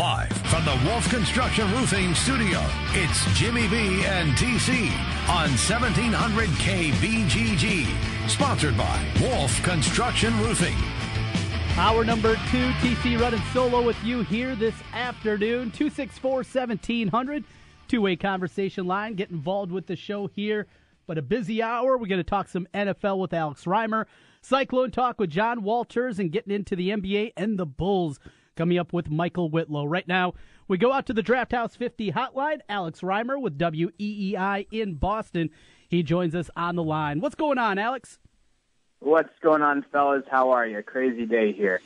Live 0.00 0.32
from 0.48 0.64
the 0.64 0.80
Wolf 0.86 1.06
Construction 1.10 1.70
Roofing 1.72 2.14
Studio, 2.14 2.64
it's 2.92 3.22
Jimmy 3.38 3.68
B 3.68 4.02
and 4.06 4.30
TC 4.30 4.90
on 5.28 5.50
1700 5.50 6.48
KBGG. 6.48 7.86
Sponsored 8.26 8.78
by 8.78 9.06
Wolf 9.20 9.62
Construction 9.62 10.34
Roofing. 10.40 10.74
Hour 11.76 12.02
number 12.06 12.36
two, 12.50 12.70
TC 12.80 13.20
running 13.20 13.42
solo 13.52 13.82
with 13.82 14.02
you 14.02 14.22
here 14.22 14.56
this 14.56 14.74
afternoon. 14.94 15.70
264 15.70 16.32
1700. 16.32 17.44
Two 17.86 18.00
way 18.00 18.16
conversation 18.16 18.86
line. 18.86 19.16
Get 19.16 19.28
involved 19.28 19.70
with 19.70 19.86
the 19.86 19.96
show 19.96 20.28
here. 20.28 20.66
But 21.06 21.18
a 21.18 21.22
busy 21.22 21.62
hour. 21.62 21.98
We're 21.98 22.06
going 22.06 22.20
to 22.20 22.24
talk 22.24 22.48
some 22.48 22.66
NFL 22.72 23.18
with 23.18 23.34
Alex 23.34 23.64
Reimer, 23.64 24.06
Cyclone 24.40 24.92
Talk 24.92 25.20
with 25.20 25.28
John 25.28 25.62
Walters, 25.62 26.18
and 26.18 26.32
getting 26.32 26.54
into 26.54 26.74
the 26.74 26.88
NBA 26.88 27.34
and 27.36 27.58
the 27.58 27.66
Bulls 27.66 28.18
coming 28.60 28.76
up 28.76 28.92
with 28.92 29.08
Michael 29.08 29.48
Whitlow. 29.48 29.86
Right 29.86 30.06
now, 30.06 30.34
we 30.68 30.76
go 30.76 30.92
out 30.92 31.06
to 31.06 31.14
the 31.14 31.22
Draft 31.22 31.52
House 31.52 31.76
50 31.76 32.12
hotline. 32.12 32.58
Alex 32.68 33.00
Reimer 33.00 33.40
with 33.40 33.58
WEEI 33.58 34.66
in 34.70 34.96
Boston. 34.96 35.48
He 35.88 36.02
joins 36.02 36.34
us 36.34 36.50
on 36.54 36.76
the 36.76 36.82
line. 36.82 37.22
What's 37.22 37.36
going 37.36 37.56
on, 37.56 37.78
Alex? 37.78 38.18
What's 38.98 39.32
going 39.40 39.62
on, 39.62 39.82
fellas? 39.90 40.24
How 40.30 40.50
are 40.50 40.66
you? 40.66 40.82
Crazy 40.82 41.24
day 41.24 41.52
here. 41.54 41.80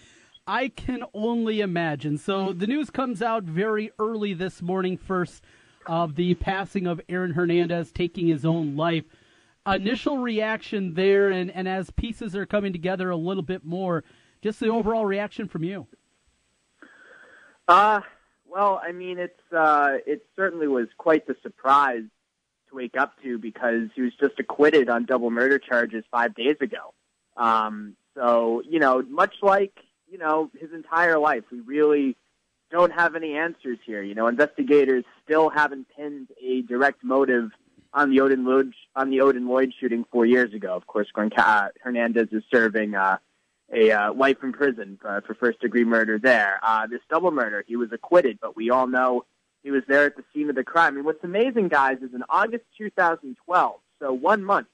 I 0.49 0.67
can 0.67 1.05
only 1.15 1.61
imagine. 1.61 2.19
So 2.19 2.53
the 2.53 2.67
news 2.67 2.91
comes 2.91 3.23
out 3.23 3.45
very 3.45 3.93
early 4.01 4.35
this 4.35 4.61
morning, 4.61 4.97
first 4.99 5.45
of 5.87 6.17
the 6.17 6.35
passing 6.35 6.89
of 6.89 7.01
Aaron 7.09 7.35
Hernandez 7.35 7.93
taking 7.93 8.27
his 8.27 8.45
own 8.45 8.75
life. 8.75 9.05
Initial 9.65 10.19
reaction 10.19 10.95
there, 10.95 11.31
and, 11.31 11.53
and 11.53 11.69
as 11.69 11.93
pieces 11.93 12.35
are 12.35 12.47
coming 12.47 12.73
together 12.73 13.11
a 13.11 13.17
little 13.17 13.45
bit 13.45 13.65
more, 13.65 14.03
just 14.43 14.59
the 14.59 14.71
overall 14.71 15.07
reaction 15.07 15.47
from 15.47 15.63
you. 15.63 15.87
Uh, 17.67 18.01
well, 18.47 18.81
I 18.83 18.93
mean, 18.93 19.19
it's 19.19 19.53
uh, 19.53 19.99
it 20.07 20.27
certainly 20.37 20.69
was 20.69 20.87
quite 20.99 21.27
the 21.27 21.37
surprise 21.43 22.05
to 22.69 22.77
wake 22.77 22.97
up 22.97 23.15
to 23.23 23.39
because 23.39 23.89
he 23.95 24.03
was 24.03 24.13
just 24.21 24.39
acquitted 24.39 24.89
on 24.89 25.07
double 25.07 25.31
murder 25.31 25.59
charges 25.59 26.05
five 26.11 26.35
days 26.35 26.57
ago. 26.61 26.95
Um, 27.37 27.97
so 28.15 28.63
you 28.69 28.79
know, 28.79 29.03
much 29.03 29.35
like 29.43 29.75
you 30.11 30.19
know 30.19 30.51
his 30.61 30.73
entire 30.73 31.19
life, 31.19 31.45
we 31.51 31.61
really 31.61 32.17
don't 32.71 32.93
have 32.93 33.17
any 33.17 33.35
answers 33.35 33.79
here. 33.85 34.03
You 34.03 34.15
know, 34.15 34.27
investigators 34.27 35.05
still 35.25 35.49
haven't 35.49 35.87
pinned 35.97 36.29
a 36.43 36.63
direct 36.63 37.03
motive 37.03 37.51
on 37.93 38.11
the 38.11 38.21
Odin 38.21 38.45
Lloyd 38.45 38.73
on 38.95 39.11
the 39.11 39.21
Odin 39.21 39.49
Lloyd 39.49 39.73
shooting 39.81 40.05
four 40.13 40.27
years 40.27 40.53
ago. 40.53 40.75
Of 40.75 40.87
course, 40.87 41.09
Gronka, 41.17 41.71
Hernandez 41.83 42.29
is 42.33 42.43
serving 42.53 42.95
uh, 42.95 43.19
a 43.75 43.91
uh, 43.91 44.13
life 44.15 44.39
in 44.43 44.53
prison 44.53 44.99
uh, 45.05 45.21
for 45.21 45.35
first 45.35 45.61
degree 45.61 45.85
murder 45.85 46.19
there. 46.19 46.61
Uh, 46.63 46.87
this 46.87 47.01
double 47.11 47.31
murder, 47.31 47.65
he 47.67 47.77
was 47.77 47.93
acquitted, 47.93 48.39
but 48.41 48.57
we 48.57 48.71
all 48.71 48.87
know 48.87 49.25
he 49.63 49.71
was 49.71 49.83
there 49.89 50.05
at 50.05 50.17
the 50.17 50.25
scene 50.33 50.49
of 50.49 50.57
the 50.57 50.65
crime. 50.65 50.97
And 50.97 51.05
what's 51.05 51.25
amazing, 51.25 51.69
guys, 51.69 51.99
is 51.99 52.15
in 52.15 52.23
August 52.29 52.65
2012, 52.79 53.75
so 54.01 54.13
one 54.13 54.45
month 54.45 54.69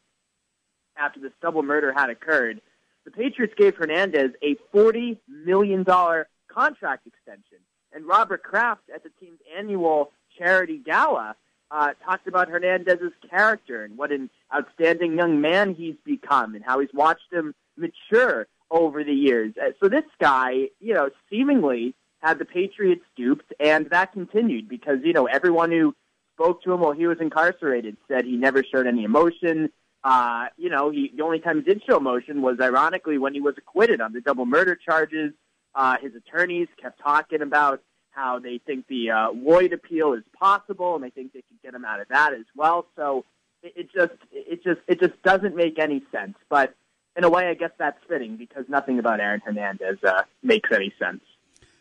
after 0.96 1.20
this 1.20 1.32
double 1.40 1.62
murder 1.62 1.92
had 1.92 2.10
occurred, 2.10 2.60
the 3.04 3.10
Patriots 3.10 3.54
gave 3.56 3.76
Hernandez 3.76 4.32
a 4.42 4.56
$40 4.74 5.16
million 5.28 5.84
contract 5.84 7.06
extension. 7.06 7.58
And 7.92 8.06
Robert 8.06 8.42
Kraft 8.42 8.82
at 8.94 9.02
the 9.02 9.10
team's 9.20 9.40
annual 9.56 10.12
charity 10.38 10.78
gala 10.78 11.36
uh, 11.70 11.92
talked 12.04 12.26
about 12.26 12.48
Hernandez's 12.48 13.12
character 13.28 13.84
and 13.84 13.96
what 13.96 14.12
an 14.12 14.28
outstanding 14.54 15.16
young 15.16 15.40
man 15.40 15.74
he's 15.74 15.96
become 16.04 16.54
and 16.54 16.64
how 16.64 16.80
he's 16.80 16.92
watched 16.92 17.32
him 17.32 17.54
mature 17.76 18.46
over 18.70 19.04
the 19.04 19.12
years. 19.12 19.54
Uh, 19.60 19.70
so 19.82 19.88
this 19.88 20.04
guy, 20.20 20.68
you 20.80 20.94
know, 20.94 21.10
seemingly 21.28 21.94
had 22.20 22.38
the 22.38 22.44
Patriots 22.44 23.04
duped, 23.16 23.52
and 23.58 23.88
that 23.90 24.12
continued 24.12 24.68
because 24.68 24.98
you 25.02 25.12
know 25.12 25.26
everyone 25.26 25.70
who 25.70 25.94
spoke 26.34 26.62
to 26.62 26.72
him 26.72 26.80
while 26.80 26.92
he 26.92 27.06
was 27.06 27.18
incarcerated 27.20 27.96
said 28.08 28.24
he 28.24 28.36
never 28.36 28.62
showed 28.64 28.86
any 28.86 29.04
emotion. 29.04 29.70
Uh, 30.02 30.46
you 30.56 30.70
know, 30.70 30.90
he 30.90 31.12
the 31.16 31.22
only 31.22 31.40
time 31.40 31.56
he 31.56 31.62
did 31.62 31.82
show 31.88 31.96
emotion 31.96 32.42
was 32.42 32.58
ironically 32.60 33.18
when 33.18 33.34
he 33.34 33.40
was 33.40 33.54
acquitted 33.58 34.00
on 34.00 34.12
the 34.12 34.20
double 34.20 34.46
murder 34.46 34.74
charges. 34.74 35.32
Uh, 35.74 35.96
his 36.00 36.12
attorneys 36.14 36.68
kept 36.80 37.00
talking 37.00 37.42
about 37.42 37.82
how 38.10 38.38
they 38.38 38.58
think 38.66 38.86
the 38.88 39.10
uh, 39.10 39.30
Lloyd 39.32 39.72
appeal 39.72 40.14
is 40.14 40.24
possible, 40.38 40.94
and 40.94 41.04
they 41.04 41.10
think 41.10 41.32
they 41.32 41.42
can 41.42 41.58
get 41.62 41.74
him 41.74 41.84
out 41.84 42.00
of 42.00 42.08
that 42.08 42.32
as 42.32 42.46
well. 42.56 42.86
So 42.96 43.24
it, 43.62 43.72
it 43.76 43.92
just, 43.94 44.18
it 44.32 44.64
just, 44.64 44.80
it 44.88 45.00
just 45.00 45.22
doesn't 45.22 45.54
make 45.54 45.78
any 45.78 46.02
sense. 46.10 46.34
But 46.48 46.74
in 47.16 47.24
a 47.24 47.30
way, 47.30 47.48
I 47.48 47.54
guess 47.54 47.70
that's 47.78 47.98
fitting 48.08 48.36
because 48.36 48.64
nothing 48.68 48.98
about 48.98 49.20
Aaron 49.20 49.40
Hernandez 49.44 49.98
uh, 50.04 50.22
makes 50.42 50.70
any 50.72 50.92
sense. 50.98 51.22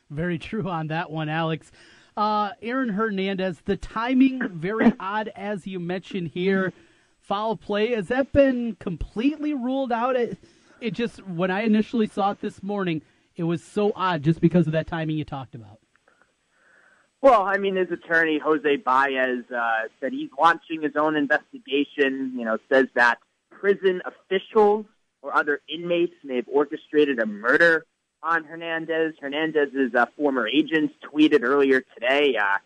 Very 0.10 0.40
true 0.40 0.68
on 0.68 0.88
that 0.88 1.12
one, 1.12 1.30
Alex. 1.30 1.72
Uh, 2.18 2.52
Aaron 2.62 2.90
Hernandez, 2.90 3.62
the 3.66 3.78
timing 3.78 4.42
very 4.50 4.92
odd, 5.00 5.32
as 5.36 5.68
you 5.68 5.80
mentioned 5.80 6.30
here. 6.30 6.74
Foul 7.20 7.56
play 7.56 7.94
has 7.94 8.08
that 8.08 8.34
been 8.34 8.76
completely 8.80 9.54
ruled 9.54 9.92
out? 9.92 10.16
It, 10.16 10.38
it 10.82 10.92
just 10.92 11.26
when 11.28 11.52
I 11.52 11.62
initially 11.62 12.08
saw 12.08 12.32
it 12.32 12.42
this 12.42 12.64
morning, 12.64 13.04
it 13.36 13.44
was 13.44 13.64
so 13.64 13.92
odd 13.96 14.24
just 14.24 14.42
because 14.42 14.66
of 14.66 14.74
that 14.74 14.88
timing 14.88 15.18
you 15.18 15.26
talked 15.26 15.54
about. 15.54 15.80
Well, 17.22 17.44
I 17.44 17.58
mean, 17.58 17.76
his 17.76 17.92
attorney 17.92 18.40
Jose 18.40 18.78
Baez 18.78 19.44
uh, 19.56 19.88
said 20.00 20.14
he's 20.14 20.30
launching 20.40 20.82
his 20.82 20.96
own 20.96 21.16
investigation. 21.16 22.34
You 22.36 22.46
know, 22.46 22.58
says 22.72 22.88
that 22.96 23.20
prison 23.52 24.02
officials 24.06 24.86
or 25.22 25.36
other 25.36 25.62
inmates 25.68 26.14
may 26.24 26.38
have 26.38 26.48
orchestrated 26.48 27.20
a 27.20 27.26
murder 27.26 27.86
on 28.22 28.44
Hernandez. 28.44 29.16
Hernandez's 29.20 29.94
uh, 29.96 30.06
former 30.18 30.48
agents 30.48 30.94
tweeted 31.04 31.44
earlier 31.44 31.82
today, 31.82 32.38
uh, 32.38 32.58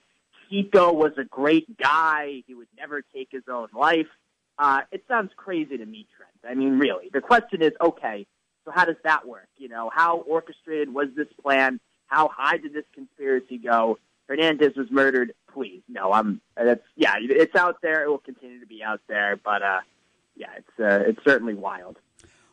Chico 0.49 0.93
was 0.93 1.13
a 1.17 1.23
great 1.23 1.77
guy. 1.77 2.43
He 2.45 2.53
would 2.53 2.67
never 2.77 3.01
take 3.13 3.29
his 3.31 3.43
own 3.51 3.69
life. 3.73 4.07
Uh, 4.57 4.81
it 4.91 5.03
sounds 5.07 5.31
crazy 5.35 5.77
to 5.77 5.85
me, 5.85 6.05
Trent. 6.15 6.31
I 6.47 6.53
mean, 6.53 6.77
really. 6.77 7.09
The 7.11 7.21
question 7.21 7.61
is, 7.63 7.71
okay, 7.81 8.27
so 8.65 8.71
how 8.71 8.85
does 8.85 8.97
that 9.03 9.27
work? 9.27 9.47
You 9.57 9.69
know, 9.69 9.89
how 9.93 10.17
orchestrated 10.17 10.93
was 10.93 11.07
this 11.15 11.27
plan? 11.41 11.79
How 12.07 12.27
high 12.27 12.57
did 12.57 12.73
this 12.73 12.85
conspiracy 12.93 13.57
go? 13.57 13.97
Hernandez 14.27 14.75
was 14.75 14.87
murdered. 14.91 15.33
Please, 15.51 15.81
no. 15.89 16.13
I'm. 16.13 16.39
That's 16.55 16.83
yeah. 16.95 17.15
It's 17.19 17.55
out 17.55 17.77
there. 17.81 18.03
It 18.03 18.09
will 18.09 18.19
continue 18.19 18.59
to 18.59 18.65
be 18.65 18.83
out 18.83 19.01
there. 19.07 19.39
But 19.43 19.61
uh, 19.61 19.81
yeah, 20.35 20.47
it's 20.57 20.79
uh, 20.79 21.09
it's 21.09 21.23
certainly 21.23 21.53
wild. 21.53 21.97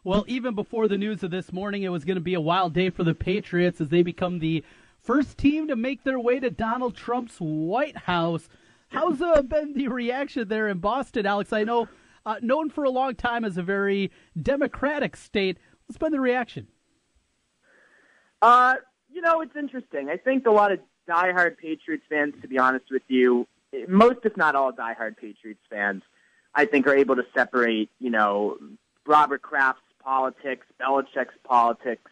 Well, 0.03 0.25
even 0.29 0.55
before 0.55 0.89
the 0.89 0.97
news 0.97 1.23
of 1.23 1.31
this 1.31 1.53
morning, 1.53 1.83
it 1.83 1.91
was 1.91 2.07
going 2.07 2.17
to 2.17 2.23
be 2.23 2.33
a 2.33 2.41
wild 2.41 2.73
day 2.73 2.89
for 2.89 3.05
the 3.05 3.15
Patriots 3.15 3.83
as 3.83 3.91
they 3.91 4.03
become 4.03 4.39
the 4.39 4.65
first 5.03 5.37
team 5.37 5.69
to 5.69 5.77
make 5.77 6.05
their 6.05 6.19
way 6.19 6.41
to 6.41 6.49
Donald 6.49 6.97
Trump's 6.97 7.37
White 7.37 7.99
House. 7.99 8.49
How's 8.89 9.21
uh, 9.21 9.43
been 9.49 9.75
the 9.75 9.89
reaction 9.89 10.49
there 10.49 10.69
in 10.69 10.79
Boston, 10.79 11.27
Alex? 11.27 11.53
I 11.53 11.65
know, 11.65 11.87
uh, 12.25 12.37
known 12.41 12.71
for 12.71 12.85
a 12.85 12.91
long 12.91 13.15
time 13.15 13.45
as 13.45 13.59
a 13.59 13.63
very 13.63 14.11
democratic 14.41 15.17
state. 15.17 15.59
What's 15.85 15.99
been 15.99 16.13
the 16.13 16.21
reaction? 16.21 16.69
Uh, 18.41 18.77
you 19.13 19.21
know, 19.21 19.43
it's 19.43 19.55
interesting. 19.55 20.09
I 20.09 20.17
think 20.17 20.47
a 20.47 20.51
lot 20.51 20.73
of 20.73 20.81
diehard 21.07 21.59
Patriots 21.59 22.05
fans, 22.09 22.33
to 22.41 22.49
be 22.49 22.59
honest 22.59 22.87
with 22.91 23.03
you, 23.09 23.47
most, 23.87 24.21
if 24.25 24.35
not 24.39 24.55
all, 24.55 24.73
diehard 24.73 25.19
Patriots 25.19 25.61
fans, 25.69 26.03
I 26.55 26.65
think, 26.65 26.87
are 26.87 26.97
able 26.97 27.17
to 27.17 27.27
separate, 27.35 27.91
you 27.99 28.09
know, 28.09 28.57
Robert 29.07 29.43
Kraft's 29.43 29.83
politics, 30.03 30.67
Belichick's 30.81 31.37
politics, 31.45 32.11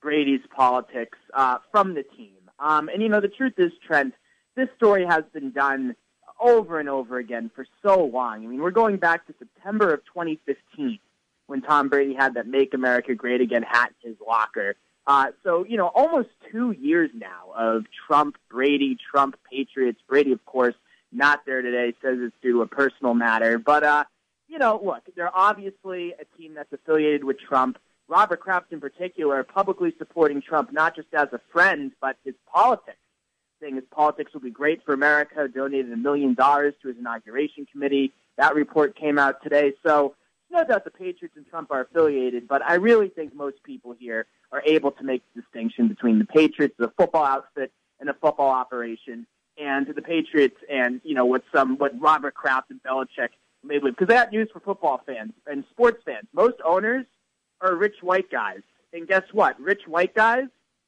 Brady's 0.00 0.40
politics 0.54 1.18
uh, 1.34 1.58
from 1.70 1.94
the 1.94 2.02
team. 2.02 2.34
Um, 2.58 2.88
and 2.88 3.02
you 3.02 3.08
know, 3.08 3.20
the 3.20 3.28
truth 3.28 3.54
is, 3.58 3.72
Trent, 3.86 4.14
this 4.56 4.68
story 4.76 5.06
has 5.06 5.24
been 5.32 5.52
done 5.52 5.94
over 6.40 6.78
and 6.78 6.88
over 6.88 7.18
again 7.18 7.50
for 7.54 7.66
so 7.82 8.04
long. 8.04 8.44
I 8.44 8.46
mean, 8.46 8.60
we're 8.60 8.70
going 8.70 8.96
back 8.96 9.26
to 9.26 9.34
September 9.38 9.92
of 9.92 10.04
2015 10.06 10.98
when 11.46 11.62
Tom 11.62 11.88
Brady 11.88 12.14
had 12.14 12.34
that 12.34 12.46
"Make 12.46 12.74
America 12.74 13.14
Great 13.14 13.40
Again" 13.40 13.62
hat 13.62 13.92
in 14.02 14.10
his 14.10 14.20
locker. 14.26 14.76
Uh, 15.06 15.28
so, 15.42 15.64
you 15.64 15.78
know, 15.78 15.86
almost 15.86 16.28
two 16.52 16.72
years 16.72 17.10
now 17.14 17.50
of 17.56 17.86
Trump, 18.06 18.36
Brady, 18.50 18.98
Trump, 19.10 19.36
Patriots. 19.50 19.98
Brady, 20.06 20.32
of 20.32 20.44
course, 20.44 20.74
not 21.10 21.46
there 21.46 21.62
today, 21.62 21.94
says 22.02 22.18
it's 22.20 22.36
due 22.42 22.52
to 22.52 22.62
a 22.62 22.66
personal 22.66 23.14
matter. 23.14 23.58
But, 23.58 23.84
uh, 23.84 24.04
you 24.48 24.58
know, 24.58 24.80
look, 24.82 25.02
they're 25.14 25.36
obviously 25.36 26.14
a 26.18 26.24
team 26.36 26.54
that's 26.54 26.72
affiliated 26.72 27.24
with 27.24 27.38
Trump. 27.38 27.78
Robert 28.08 28.40
Kraft, 28.40 28.72
in 28.72 28.80
particular, 28.80 29.42
publicly 29.44 29.94
supporting 29.98 30.40
Trump 30.40 30.72
not 30.72 30.96
just 30.96 31.08
as 31.12 31.28
a 31.32 31.40
friend, 31.52 31.92
but 32.00 32.16
his 32.24 32.34
politics, 32.52 32.96
saying 33.60 33.74
his 33.74 33.84
politics 33.90 34.32
will 34.32 34.40
be 34.40 34.50
great 34.50 34.82
for 34.84 34.94
America, 34.94 35.46
donated 35.48 35.92
a 35.92 35.96
million 35.96 36.32
dollars 36.34 36.74
to 36.80 36.88
his 36.88 36.96
inauguration 36.96 37.66
committee. 37.70 38.12
That 38.38 38.54
report 38.54 38.96
came 38.96 39.18
out 39.18 39.42
today. 39.42 39.74
So, 39.86 40.14
no 40.50 40.64
doubt 40.64 40.84
the 40.84 40.90
Patriots 40.90 41.36
and 41.36 41.46
Trump 41.46 41.70
are 41.70 41.82
affiliated, 41.82 42.48
but 42.48 42.62
I 42.62 42.74
really 42.76 43.08
think 43.08 43.34
most 43.34 43.62
people 43.64 43.94
here 43.98 44.24
are 44.50 44.62
able 44.64 44.92
to 44.92 45.04
make 45.04 45.22
the 45.34 45.42
distinction 45.42 45.88
between 45.88 46.18
the 46.18 46.24
Patriots, 46.24 46.74
the 46.78 46.90
football 46.96 47.24
outfit, 47.24 47.70
and 48.00 48.08
a 48.08 48.14
football 48.14 48.48
operation, 48.48 49.26
and 49.58 49.86
the 49.86 50.00
Patriots 50.00 50.56
and, 50.70 51.02
you 51.04 51.14
know, 51.14 51.26
what 51.26 51.42
some, 51.54 51.76
what 51.76 52.00
Robert 52.00 52.32
Kraft 52.32 52.70
and 52.70 52.82
Belichick 52.82 53.30
they 53.64 53.80
live. 53.80 53.96
Because 53.96 54.12
I 54.12 54.18
got 54.18 54.32
news 54.32 54.48
for 54.52 54.60
football 54.60 55.00
fans 55.06 55.32
and 55.46 55.64
sports 55.70 56.02
fans. 56.04 56.26
Most 56.32 56.56
owners 56.64 57.06
are 57.60 57.74
rich 57.74 57.96
white 58.02 58.30
guys. 58.30 58.60
And 58.92 59.06
guess 59.06 59.24
what? 59.32 59.60
Rich 59.60 59.82
white 59.86 60.14
guys 60.14 60.44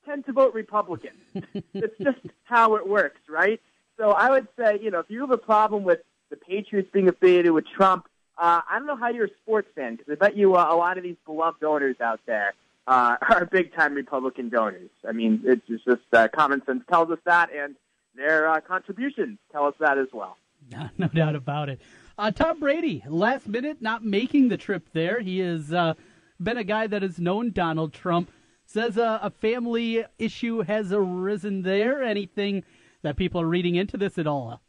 tend 0.07 0.27
to 0.27 0.33
vote 0.33 0.55
Republican. 0.55 1.13
it's 1.75 1.99
just 1.99 2.19
how 2.45 2.77
it 2.77 2.89
works, 2.89 3.21
right? 3.29 3.61
So 3.99 4.11
I 4.11 4.31
would 4.31 4.49
say, 4.59 4.79
you 4.81 4.91
know, 4.91 5.01
if 5.01 5.11
you 5.11 5.21
have 5.21 5.31
a 5.31 5.39
problem 5.39 5.85
with 5.85 6.01
the 6.31 6.37
Patriots 6.37 6.89
being 6.93 7.09
affiliated 7.09 7.53
with 7.53 7.67
Trump, 7.67 8.07
uh, 8.39 8.63
I 8.69 8.79
don't 8.79 8.87
know 8.87 8.97
how 8.97 9.11
you're 9.11 9.27
a 9.27 9.35
sports 9.43 9.69
fan 9.75 9.97
because 9.97 10.11
I 10.13 10.15
bet 10.15 10.37
you 10.37 10.57
uh, 10.57 10.67
a 10.71 10.77
lot 10.77 10.97
of 10.97 11.05
these 11.05 11.17
beloved 11.27 11.61
donors 11.61 12.01
out 12.01 12.21
there 12.25 12.55
uh, 12.87 13.17
are 13.29 13.45
big 13.45 13.75
time 13.75 13.95
Republican 13.95 14.49
donors. 14.49 14.91
I 15.07 15.13
mean, 15.13 15.43
it's 15.45 15.67
just 15.85 16.01
uh, 16.13 16.29
common 16.29 16.65
sense 16.65 16.83
tells 16.91 17.11
us 17.11 17.19
that, 17.27 17.51
and 17.53 17.77
their 18.15 18.49
uh, 18.49 18.61
contributions 18.61 19.39
tell 19.53 19.67
us 19.67 19.75
that 19.81 19.99
as 19.99 20.09
well. 20.13 20.37
No, 20.99 21.09
doubt 21.09 21.35
about 21.35 21.69
it. 21.69 21.81
Uh, 22.19 22.31
Tom 22.31 22.61
Brady, 22.61 23.03
last 23.07 23.49
minute, 23.49 23.81
not 23.81 24.05
making 24.05 24.49
the 24.49 24.57
trip 24.57 24.89
there. 24.93 25.21
He 25.21 25.39
has 25.39 25.73
uh, 25.73 25.95
been 26.43 26.59
a 26.59 26.65
guy 26.65 26.87
that 26.87 27.03
has 27.03 27.19
known 27.19 27.53
Donald 27.53 27.93
Trump. 27.93 28.31
Says 28.67 28.97
uh, 28.99 29.19
a 29.23 29.31
family 29.31 30.05
issue 30.19 30.61
has 30.63 30.93
arisen 30.93 31.63
there. 31.63 32.03
Anything 32.03 32.63
that 33.03 33.17
people 33.17 33.41
are 33.41 33.47
reading 33.47 33.75
into 33.75 33.97
this 33.97 34.19
at 34.19 34.27
all? 34.27 34.61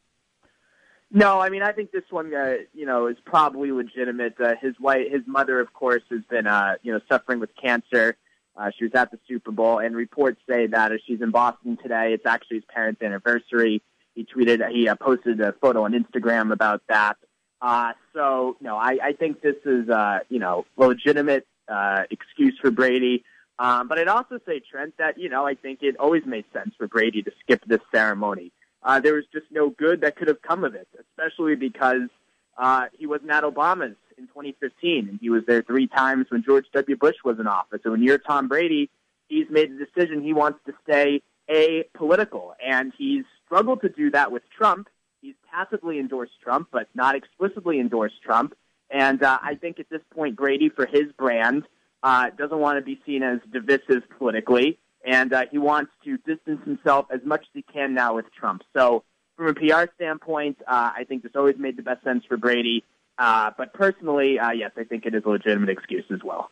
No, 1.12 1.40
I 1.42 1.50
mean 1.50 1.62
I 1.62 1.74
think 1.74 1.92
this 1.92 2.06
one, 2.10 2.34
uh, 2.34 2.56
you 2.74 2.86
know, 2.86 3.08
is 3.08 3.18
probably 3.26 3.72
legitimate. 3.72 4.40
Uh, 4.40 4.56
his 4.62 4.80
wife, 4.80 5.12
his 5.12 5.22
mother, 5.28 5.60
of 5.60 5.74
course, 5.74 6.04
has 6.10 6.22
been, 6.30 6.48
uh, 6.48 6.76
you 6.84 6.94
know, 6.94 7.02
suffering 7.10 7.40
with 7.40 7.50
cancer. 7.62 8.16
Uh, 8.56 8.72
she 8.78 8.86
was 8.86 8.94
at 8.96 9.12
the 9.12 9.20
Super 9.28 9.52
Bowl, 9.52 9.80
and 9.80 9.96
reports 9.96 10.42
say 10.50 10.68
that 10.68 10.92
she's 11.06 11.22
in 11.22 11.32
Boston 11.32 11.78
today, 11.82 12.14
it's 12.14 12.26
actually 12.26 12.58
his 12.58 12.66
parents' 12.66 13.02
anniversary. 13.02 13.82
He 14.16 14.26
tweeted, 14.26 14.68
he 14.72 14.90
uh, 14.90 14.96
posted 14.96 15.40
a 15.42 15.54
photo 15.54 15.84
on 15.84 15.94
Instagram 15.94 16.52
about 16.52 16.82
that. 16.90 17.18
Uh, 17.62 17.94
so, 18.14 18.58
no, 18.60 18.76
I, 18.76 18.98
I 19.04 19.14
think 19.14 19.42
this 19.42 19.58
is, 19.66 19.88
uh, 19.90 20.20
you 20.30 20.40
know, 20.40 20.66
legitimate 20.78 21.46
uh, 21.68 22.04
excuse 22.10 22.58
for 22.60 22.72
Brady. 22.72 23.24
Um, 23.60 23.88
but 23.88 24.00
I'd 24.00 24.08
also 24.08 24.40
say, 24.48 24.60
Trent, 24.60 24.98
that 24.98 25.20
you 25.20 25.30
know, 25.30 25.46
I 25.46 25.54
think 25.54 25.84
it 25.84 25.96
always 25.98 26.26
made 26.26 26.46
sense 26.52 26.74
for 26.78 26.88
Brady 26.88 27.22
to 27.22 27.32
skip 27.44 27.64
this 27.68 27.82
ceremony 27.94 28.52
uh, 28.84 29.00
there 29.00 29.14
was 29.14 29.26
just 29.32 29.46
no 29.52 29.70
good 29.70 30.02
that 30.02 30.16
could 30.16 30.28
have 30.28 30.42
come 30.42 30.64
of 30.64 30.76
it, 30.76 30.88
especially 31.00 31.56
because 31.56 32.10
uh, 32.58 32.86
he 32.98 33.06
wasn't 33.06 33.30
at 33.32 33.44
Obama's 33.44 33.96
in 34.18 34.28
2015, 34.28 35.10
and 35.10 35.20
he 35.22 35.30
was 35.30 35.44
there 35.48 35.62
three 35.62 35.88
times 35.88 36.26
when 36.30 36.44
George 36.44 36.66
W. 36.74 36.98
Bush 36.98 37.16
was 37.24 37.40
in 37.40 37.48
office. 37.48 37.82
So 37.84 37.92
when 37.92 38.04
you're 38.04 38.18
Tom 38.18 38.48
Brady, 38.48 38.90
he's 39.28 39.48
made 39.50 39.72
the 39.72 39.86
decision 39.86 40.22
he 40.22 40.34
wants 40.34 40.60
to 40.66 40.74
stay 40.84 41.22
apolitical, 41.50 42.54
and 42.64 42.92
he's 42.98 43.24
struggled 43.46 43.82
to 43.82 43.90
do 43.90 44.12
that 44.12 44.32
with 44.32 44.44
Trump. 44.58 44.90
He's 45.22 45.36
tacitly 45.52 46.00
endorsed 46.00 46.34
Trump, 46.44 46.70
but 46.72 46.88
not 46.94 47.16
explicitly 47.16 47.80
endorsed 47.80 48.22
Trump. 48.24 48.56
And 48.90 49.24
uh, 49.24 49.40
I 49.42 49.56
think 49.56 49.80
at 49.80 49.90
this 49.90 50.02
point, 50.14 50.36
Brady, 50.36 50.70
for 50.70 50.86
his 50.86 51.12
brand, 51.18 51.64
uh, 52.04 52.32
doesn't 52.38 52.58
want 52.58 52.78
to 52.80 52.82
be 52.82 53.00
seen 53.06 53.24
as 53.24 53.40
divisive 53.52 54.04
politically 54.18 54.80
and 55.06 55.34
uh, 55.34 55.46
he 55.52 55.58
wants 55.58 55.92
to 56.04 56.18
distance 56.18 56.64
himself 56.66 57.08
as 57.12 57.22
much 57.26 57.42
as 57.42 57.48
he 57.54 57.62
can 57.62 57.94
now 57.94 58.16
with 58.16 58.26
Trump. 58.34 58.64
So, 58.76 59.04
from 59.36 59.48
a 59.48 59.54
PR 59.54 59.92
standpoint, 59.96 60.58
uh, 60.68 60.92
I 60.96 61.06
think 61.08 61.24
this 61.24 61.32
always 61.36 61.58
made 61.58 61.78
the 61.78 61.82
best 61.82 62.04
sense 62.04 62.24
for 62.26 62.38
Brady. 62.38 62.84
Uh, 63.18 63.52
but 63.58 63.74
personally, 63.74 64.38
uh, 64.38 64.52
yes, 64.52 64.72
I 64.78 64.84
think 64.84 65.06
it 65.06 65.16
is 65.16 65.24
a 65.26 65.30
legitimate 65.30 65.70
excuse 65.70 66.06
as 66.12 66.20
well. 66.24 66.52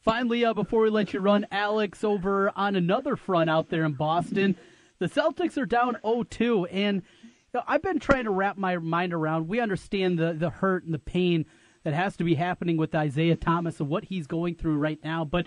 Finally, 0.00 0.44
uh, 0.44 0.54
before 0.54 0.82
we 0.82 0.90
let 0.90 1.12
you 1.12 1.20
run, 1.20 1.46
Alex, 1.50 2.02
over 2.02 2.50
on 2.56 2.74
another 2.74 3.14
front 3.14 3.50
out 3.50 3.68
there 3.68 3.84
in 3.84 3.92
Boston, 3.92 4.56
the 4.98 5.06
Celtics 5.06 5.56
are 5.58 5.66
down 5.66 5.96
0-2, 6.04 6.66
and 6.72 7.02
you 7.17 7.17
know, 7.54 7.62
I've 7.66 7.82
been 7.82 7.98
trying 7.98 8.24
to 8.24 8.30
wrap 8.30 8.56
my 8.56 8.76
mind 8.76 9.12
around. 9.12 9.48
We 9.48 9.60
understand 9.60 10.18
the 10.18 10.32
the 10.32 10.50
hurt 10.50 10.84
and 10.84 10.94
the 10.94 10.98
pain 10.98 11.46
that 11.84 11.94
has 11.94 12.16
to 12.16 12.24
be 12.24 12.34
happening 12.34 12.76
with 12.76 12.94
Isaiah 12.94 13.36
Thomas 13.36 13.80
and 13.80 13.88
what 13.88 14.04
he's 14.04 14.26
going 14.26 14.54
through 14.54 14.76
right 14.76 14.98
now, 15.02 15.24
but 15.24 15.46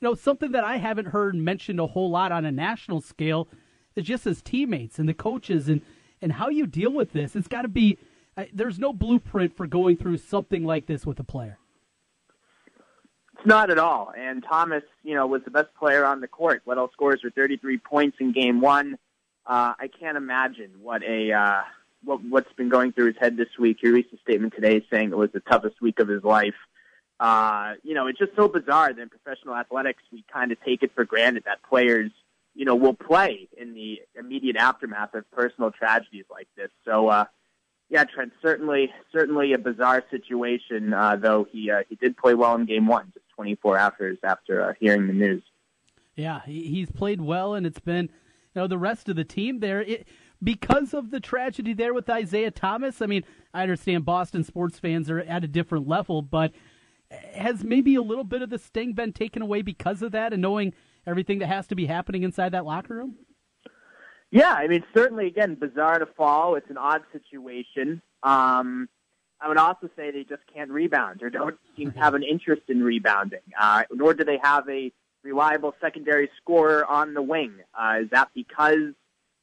you 0.00 0.08
know, 0.08 0.14
something 0.14 0.52
that 0.52 0.64
I 0.64 0.78
haven't 0.78 1.08
heard 1.08 1.34
mentioned 1.34 1.78
a 1.78 1.86
whole 1.86 2.10
lot 2.10 2.32
on 2.32 2.44
a 2.46 2.52
national 2.52 3.02
scale 3.02 3.48
is 3.94 4.06
just 4.06 4.24
his 4.24 4.40
teammates 4.40 4.98
and 4.98 5.08
the 5.08 5.14
coaches 5.14 5.68
and, 5.68 5.82
and 6.22 6.32
how 6.32 6.48
you 6.48 6.66
deal 6.66 6.92
with 6.92 7.12
this. 7.12 7.36
It's 7.36 7.48
got 7.48 7.62
to 7.62 7.68
be, 7.68 7.98
there's 8.52 8.78
no 8.78 8.92
blueprint 8.94 9.56
for 9.56 9.66
going 9.66 9.96
through 9.98 10.18
something 10.18 10.64
like 10.64 10.86
this 10.86 11.04
with 11.04 11.20
a 11.20 11.24
player. 11.24 11.58
It's 13.36 13.46
not 13.46 13.70
at 13.70 13.78
all. 13.78 14.12
And 14.16 14.42
Thomas, 14.42 14.84
you 15.02 15.14
know, 15.14 15.26
was 15.26 15.42
the 15.44 15.50
best 15.50 15.74
player 15.78 16.04
on 16.04 16.20
the 16.20 16.28
court. 16.28 16.62
Weddell 16.64 16.90
scores 16.92 17.20
for 17.20 17.30
33 17.30 17.78
points 17.78 18.16
in 18.20 18.32
game 18.32 18.60
one. 18.60 18.98
Uh, 19.46 19.74
I 19.78 19.88
can't 19.88 20.16
imagine 20.16 20.70
what 20.80 21.02
a, 21.02 21.32
uh, 21.32 21.62
what, 22.04 22.22
what's 22.24 22.52
been 22.54 22.68
going 22.68 22.92
through 22.92 23.06
his 23.06 23.16
head 23.20 23.36
this 23.36 23.48
week. 23.58 23.78
He 23.80 23.88
released 23.88 24.12
a 24.12 24.18
statement 24.18 24.54
today 24.54 24.84
saying 24.90 25.10
it 25.10 25.16
was 25.16 25.30
the 25.32 25.40
toughest 25.40 25.80
week 25.80 25.98
of 25.98 26.08
his 26.08 26.22
life 26.22 26.54
uh, 27.20 27.74
you 27.82 27.94
know, 27.94 28.06
it's 28.06 28.18
just 28.18 28.34
so 28.34 28.48
bizarre 28.48 28.92
that 28.92 29.00
in 29.00 29.10
professional 29.10 29.54
athletics 29.54 30.02
we 30.10 30.24
kind 30.32 30.50
of 30.52 30.58
take 30.64 30.82
it 30.82 30.90
for 30.94 31.04
granted 31.04 31.44
that 31.44 31.62
players, 31.62 32.10
you 32.54 32.64
know, 32.64 32.74
will 32.74 32.94
play 32.94 33.46
in 33.58 33.74
the 33.74 34.00
immediate 34.18 34.56
aftermath 34.56 35.14
of 35.14 35.30
personal 35.30 35.70
tragedies 35.70 36.24
like 36.30 36.48
this. 36.56 36.70
So, 36.86 37.08
uh, 37.08 37.26
yeah, 37.90 38.04
Trent, 38.04 38.32
certainly, 38.40 38.90
certainly 39.12 39.52
a 39.52 39.58
bizarre 39.58 40.02
situation. 40.10 40.94
Uh, 40.94 41.16
though 41.16 41.46
he 41.50 41.70
uh, 41.70 41.82
he 41.88 41.96
did 41.96 42.16
play 42.16 42.32
well 42.34 42.54
in 42.54 42.64
Game 42.64 42.86
One, 42.86 43.10
just 43.12 43.28
24 43.36 43.76
hours 43.76 44.18
after 44.24 44.62
uh, 44.62 44.72
hearing 44.80 45.06
the 45.06 45.12
news. 45.12 45.42
Yeah, 46.16 46.40
he's 46.46 46.90
played 46.90 47.20
well, 47.20 47.54
and 47.54 47.66
it's 47.66 47.80
been, 47.80 48.10
you 48.54 48.60
know, 48.60 48.66
the 48.66 48.78
rest 48.78 49.08
of 49.08 49.16
the 49.16 49.24
team 49.24 49.60
there. 49.60 49.82
It, 49.82 50.06
because 50.42 50.94
of 50.94 51.10
the 51.10 51.20
tragedy 51.20 51.74
there 51.74 51.94
with 51.94 52.08
Isaiah 52.08 52.50
Thomas. 52.50 53.02
I 53.02 53.06
mean, 53.06 53.24
I 53.52 53.62
understand 53.62 54.04
Boston 54.04 54.44
sports 54.44 54.78
fans 54.78 55.10
are 55.10 55.20
at 55.20 55.44
a 55.44 55.48
different 55.48 55.86
level, 55.86 56.22
but 56.22 56.52
has 57.34 57.64
maybe 57.64 57.94
a 57.94 58.02
little 58.02 58.24
bit 58.24 58.42
of 58.42 58.50
the 58.50 58.58
sting 58.58 58.92
been 58.92 59.12
taken 59.12 59.42
away 59.42 59.62
because 59.62 60.02
of 60.02 60.12
that 60.12 60.32
and 60.32 60.40
knowing 60.40 60.72
everything 61.06 61.40
that 61.40 61.48
has 61.48 61.66
to 61.68 61.74
be 61.74 61.86
happening 61.86 62.22
inside 62.22 62.52
that 62.52 62.64
locker 62.64 62.94
room? 62.94 63.16
Yeah, 64.30 64.52
I 64.52 64.68
mean, 64.68 64.84
certainly, 64.94 65.26
again, 65.26 65.56
bizarre 65.56 65.98
to 65.98 66.06
fall. 66.06 66.54
It's 66.54 66.70
an 66.70 66.78
odd 66.78 67.02
situation. 67.12 68.00
Um, 68.22 68.88
I 69.40 69.48
would 69.48 69.56
also 69.56 69.88
say 69.96 70.12
they 70.12 70.22
just 70.22 70.42
can't 70.54 70.70
rebound 70.70 71.22
or 71.22 71.30
don't 71.30 71.56
seem 71.76 71.90
to 71.92 71.98
have 71.98 72.14
an 72.14 72.22
interest 72.22 72.62
in 72.68 72.82
rebounding, 72.82 73.40
uh, 73.58 73.82
nor 73.90 74.14
do 74.14 74.22
they 74.22 74.38
have 74.40 74.68
a 74.68 74.92
reliable 75.22 75.74
secondary 75.80 76.30
scorer 76.40 76.84
on 76.84 77.14
the 77.14 77.22
wing. 77.22 77.54
Uh, 77.78 78.00
is 78.02 78.10
that 78.10 78.28
because 78.34 78.94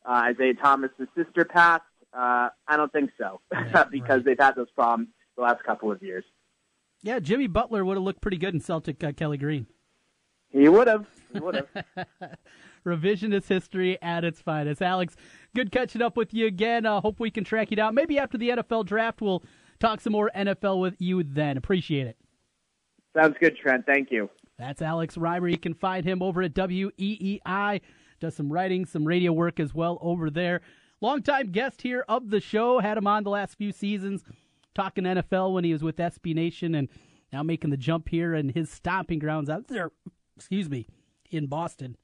uh, 0.05 0.11
Isaiah 0.11 0.53
Thomas' 0.53 0.91
sister 1.15 1.45
passed? 1.45 1.83
Uh, 2.13 2.49
I 2.67 2.77
don't 2.77 2.91
think 2.91 3.11
so, 3.17 3.41
yeah, 3.51 3.83
because 3.91 4.17
right. 4.17 4.25
they've 4.25 4.39
had 4.39 4.55
those 4.55 4.71
problems 4.75 5.09
the 5.35 5.43
last 5.43 5.63
couple 5.63 5.91
of 5.91 6.01
years. 6.01 6.23
Yeah, 7.03 7.19
Jimmy 7.19 7.47
Butler 7.47 7.85
would 7.85 7.95
have 7.95 8.03
looked 8.03 8.21
pretty 8.21 8.37
good 8.37 8.53
in 8.53 8.59
Celtic 8.59 9.03
uh, 9.03 9.11
Kelly 9.11 9.37
Green. 9.37 9.67
He 10.49 10.67
would 10.69 10.87
have. 10.87 11.05
He 11.33 11.39
would 11.39 11.55
have. 11.55 11.67
Revisionist 12.85 13.47
history 13.47 14.01
at 14.01 14.23
its 14.23 14.41
finest. 14.41 14.81
Alex, 14.81 15.15
good 15.53 15.71
catching 15.71 16.01
up 16.01 16.15
with 16.15 16.33
you 16.33 16.47
again. 16.47 16.85
Uh, 16.85 17.01
hope 17.01 17.19
we 17.19 17.29
can 17.29 17.43
track 17.43 17.69
you 17.69 17.77
down. 17.77 17.93
Maybe 17.93 18.17
after 18.17 18.37
the 18.37 18.49
NFL 18.49 18.85
draft, 18.85 19.21
we'll 19.21 19.43
talk 19.79 19.99
some 19.99 20.13
more 20.13 20.31
NFL 20.35 20.79
with 20.79 20.95
you 20.99 21.21
then. 21.21 21.57
Appreciate 21.57 22.07
it. 22.07 22.17
Sounds 23.15 23.35
good, 23.39 23.57
Trent. 23.57 23.85
Thank 23.85 24.11
you. 24.11 24.29
That's 24.57 24.81
Alex 24.81 25.15
Reimer. 25.15 25.51
You 25.51 25.57
can 25.57 25.73
find 25.73 26.03
him 26.03 26.21
over 26.23 26.41
at 26.41 26.53
WEEI. 26.53 27.81
Does 28.19 28.35
some 28.35 28.51
writing, 28.51 28.85
some 28.85 29.05
radio 29.05 29.31
work 29.31 29.59
as 29.59 29.73
well 29.73 29.99
over 30.01 30.29
there. 30.29 30.61
Longtime 30.99 31.51
guest 31.51 31.83
here 31.83 32.03
of 32.09 32.31
the 32.31 32.39
show. 32.39 32.79
Had 32.79 32.97
him 32.97 33.05
on 33.05 33.23
the 33.23 33.29
last 33.29 33.55
few 33.55 33.71
seasons 33.71 34.23
talking 34.73 35.03
NFL 35.03 35.53
when 35.53 35.63
he 35.63 35.73
was 35.73 35.83
with 35.83 35.97
SB 35.97 36.33
Nation 36.33 36.73
and 36.75 36.87
now 37.31 37.43
making 37.43 37.69
the 37.69 37.77
jump 37.77 38.09
here 38.09 38.33
and 38.33 38.51
his 38.51 38.69
stomping 38.69 39.19
grounds 39.19 39.49
out 39.49 39.67
there, 39.67 39.91
excuse 40.35 40.69
me, 40.69 40.87
in 41.29 41.47
Boston. 41.47 41.97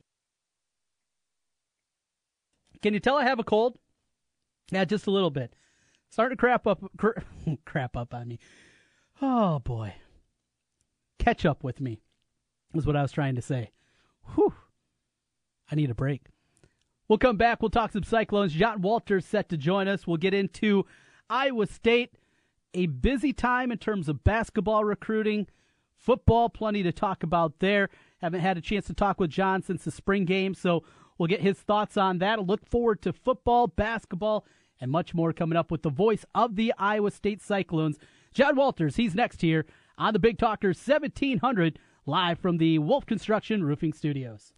Can 2.81 2.93
you 2.93 2.99
tell 2.99 3.17
I 3.17 3.23
have 3.23 3.39
a 3.39 3.43
cold? 3.43 3.77
Yeah, 4.71 4.85
just 4.85 5.07
a 5.07 5.11
little 5.11 5.29
bit. 5.29 5.55
Starting 6.09 6.35
to 6.35 6.39
crap 6.39 6.67
up, 6.67 6.83
cr- 6.97 7.19
crap 7.65 7.95
up 7.95 8.13
on 8.13 8.27
me. 8.27 8.39
Oh 9.21 9.59
boy, 9.59 9.95
catch 11.17 11.45
up 11.45 11.63
with 11.63 11.79
me 11.79 12.01
is 12.73 12.85
what 12.85 12.95
I 12.95 13.01
was 13.01 13.11
trying 13.11 13.35
to 13.35 13.41
say. 13.41 13.71
Whew, 14.35 14.53
I 15.71 15.75
need 15.75 15.89
a 15.89 15.95
break. 15.95 16.23
We'll 17.07 17.17
come 17.19 17.37
back. 17.37 17.61
We'll 17.61 17.69
talk 17.69 17.91
some 17.91 18.03
Cyclones. 18.03 18.53
John 18.53 18.81
Walters 18.81 19.25
set 19.25 19.49
to 19.49 19.57
join 19.57 19.87
us. 19.87 20.07
We'll 20.07 20.17
get 20.17 20.33
into 20.33 20.85
Iowa 21.29 21.67
State 21.67 22.15
a 22.73 22.87
busy 22.87 23.33
time 23.33 23.71
in 23.71 23.77
terms 23.77 24.09
of 24.09 24.23
basketball 24.23 24.83
recruiting, 24.83 25.47
football, 25.95 26.49
plenty 26.49 26.83
to 26.83 26.91
talk 26.91 27.23
about 27.23 27.59
there. 27.59 27.89
Haven't 28.17 28.41
had 28.41 28.57
a 28.57 28.61
chance 28.61 28.87
to 28.87 28.93
talk 28.93 29.19
with 29.19 29.29
John 29.29 29.61
since 29.61 29.83
the 29.83 29.91
spring 29.91 30.25
game, 30.25 30.55
so 30.55 30.83
we'll 31.17 31.27
get 31.27 31.41
his 31.41 31.57
thoughts 31.57 31.97
on 31.97 32.17
that. 32.19 32.39
I'll 32.39 32.45
look 32.45 32.67
forward 32.67 33.01
to 33.03 33.13
football, 33.13 33.67
basketball, 33.67 34.45
and 34.81 34.89
much 34.89 35.13
more 35.13 35.33
coming 35.33 35.57
up 35.57 35.71
with 35.71 35.83
the 35.83 35.89
voice 35.89 36.25
of 36.33 36.55
the 36.55 36.73
Iowa 36.77 37.11
State 37.11 37.41
Cyclones, 37.41 37.99
John 38.33 38.55
Walters. 38.55 38.95
He's 38.95 39.13
next 39.13 39.41
here 39.41 39.65
on 39.97 40.13
the 40.13 40.19
Big 40.19 40.37
Talker 40.37 40.69
1700, 40.69 41.77
live 42.05 42.39
from 42.39 42.57
the 42.57 42.79
Wolf 42.79 43.05
Construction 43.05 43.63
Roofing 43.63 43.93
Studios. 43.93 44.53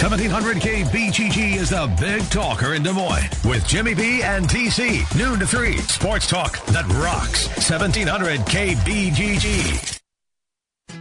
1700 0.00 0.56
KBGG 0.56 1.56
is 1.56 1.70
the 1.70 1.94
big 2.00 2.22
talker 2.30 2.74
in 2.74 2.82
Des 2.82 2.92
Moines 2.92 3.28
with 3.44 3.66
Jimmy 3.66 3.94
B 3.94 4.22
and 4.22 4.48
TC. 4.48 5.04
Noon 5.18 5.38
to 5.38 5.46
3. 5.46 5.76
Sports 5.76 6.26
talk 6.26 6.64
that 6.66 6.86
rocks. 6.94 7.48
1700K 7.48 8.74
BGG. 8.76 10.00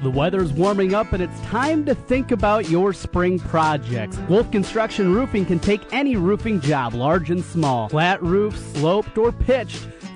The 0.03 0.09
weather's 0.09 0.51
warming 0.53 0.93
up 0.93 1.13
and 1.13 1.23
it's 1.23 1.39
time 1.41 1.85
to 1.85 1.95
think 1.95 2.31
about 2.31 2.69
your 2.69 2.93
spring 2.93 3.39
projects. 3.39 4.17
Wolf 4.29 4.51
Construction 4.51 5.13
Roofing 5.13 5.45
can 5.45 5.59
take 5.59 5.81
any 5.93 6.15
roofing 6.15 6.59
job, 6.61 6.93
large 6.93 7.31
and 7.31 7.43
small, 7.43 7.89
flat 7.89 8.21
roof, 8.21 8.57
sloped, 8.75 9.17
or 9.17 9.31
pitched. 9.31 9.87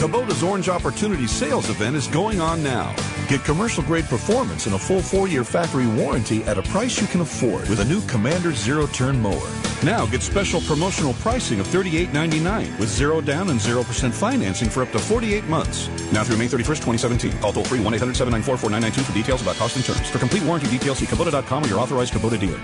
Kubota's 0.00 0.42
Orange 0.42 0.70
Opportunity 0.70 1.26
sales 1.26 1.68
event 1.68 1.94
is 1.94 2.06
going 2.06 2.40
on 2.40 2.62
now. 2.62 2.96
Get 3.28 3.44
commercial 3.44 3.82
grade 3.82 4.06
performance 4.06 4.64
and 4.64 4.74
a 4.74 4.78
full 4.78 5.02
four 5.02 5.28
year 5.28 5.44
factory 5.44 5.86
warranty 5.86 6.42
at 6.44 6.56
a 6.56 6.62
price 6.62 6.98
you 7.02 7.06
can 7.06 7.20
afford 7.20 7.68
with 7.68 7.80
a 7.80 7.84
new 7.84 8.00
Commander 8.06 8.52
Zero 8.52 8.86
Turn 8.86 9.20
Mower. 9.20 9.46
Now 9.84 10.06
get 10.06 10.22
special 10.22 10.62
promotional 10.62 11.12
pricing 11.12 11.60
of 11.60 11.68
$38.99 11.68 12.78
with 12.78 12.88
zero 12.88 13.20
down 13.20 13.50
and 13.50 13.60
0% 13.60 14.10
financing 14.10 14.70
for 14.70 14.82
up 14.84 14.90
to 14.92 14.98
48 14.98 15.44
months. 15.48 15.88
Now 16.12 16.24
through 16.24 16.38
May 16.38 16.46
31st, 16.46 16.80
2017. 16.80 17.32
Call 17.40 17.52
toll 17.52 17.64
free 17.64 17.80
1 17.80 17.92
800 17.92 18.16
794 18.16 18.56
4992 18.56 19.04
for 19.04 19.12
details 19.12 19.42
about 19.42 19.56
cost 19.56 19.76
and 19.76 19.84
terms. 19.84 20.08
For 20.08 20.18
complete 20.18 20.44
warranty 20.44 20.68
details, 20.68 20.96
see 20.96 21.06
Kubota.com 21.06 21.62
or 21.62 21.68
your 21.68 21.78
authorized 21.78 22.14
Kubota 22.14 22.40
dealer. 22.40 22.60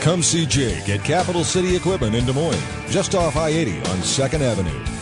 Come 0.00 0.22
see 0.22 0.46
Jake 0.46 0.88
at 0.88 1.04
Capital 1.04 1.44
City 1.44 1.76
Equipment 1.76 2.14
in 2.14 2.24
Des 2.24 2.32
Moines, 2.32 2.62
just 2.88 3.14
off 3.14 3.36
I 3.36 3.50
80 3.50 3.76
on 3.76 3.98
2nd 3.98 4.40
Avenue. 4.40 4.97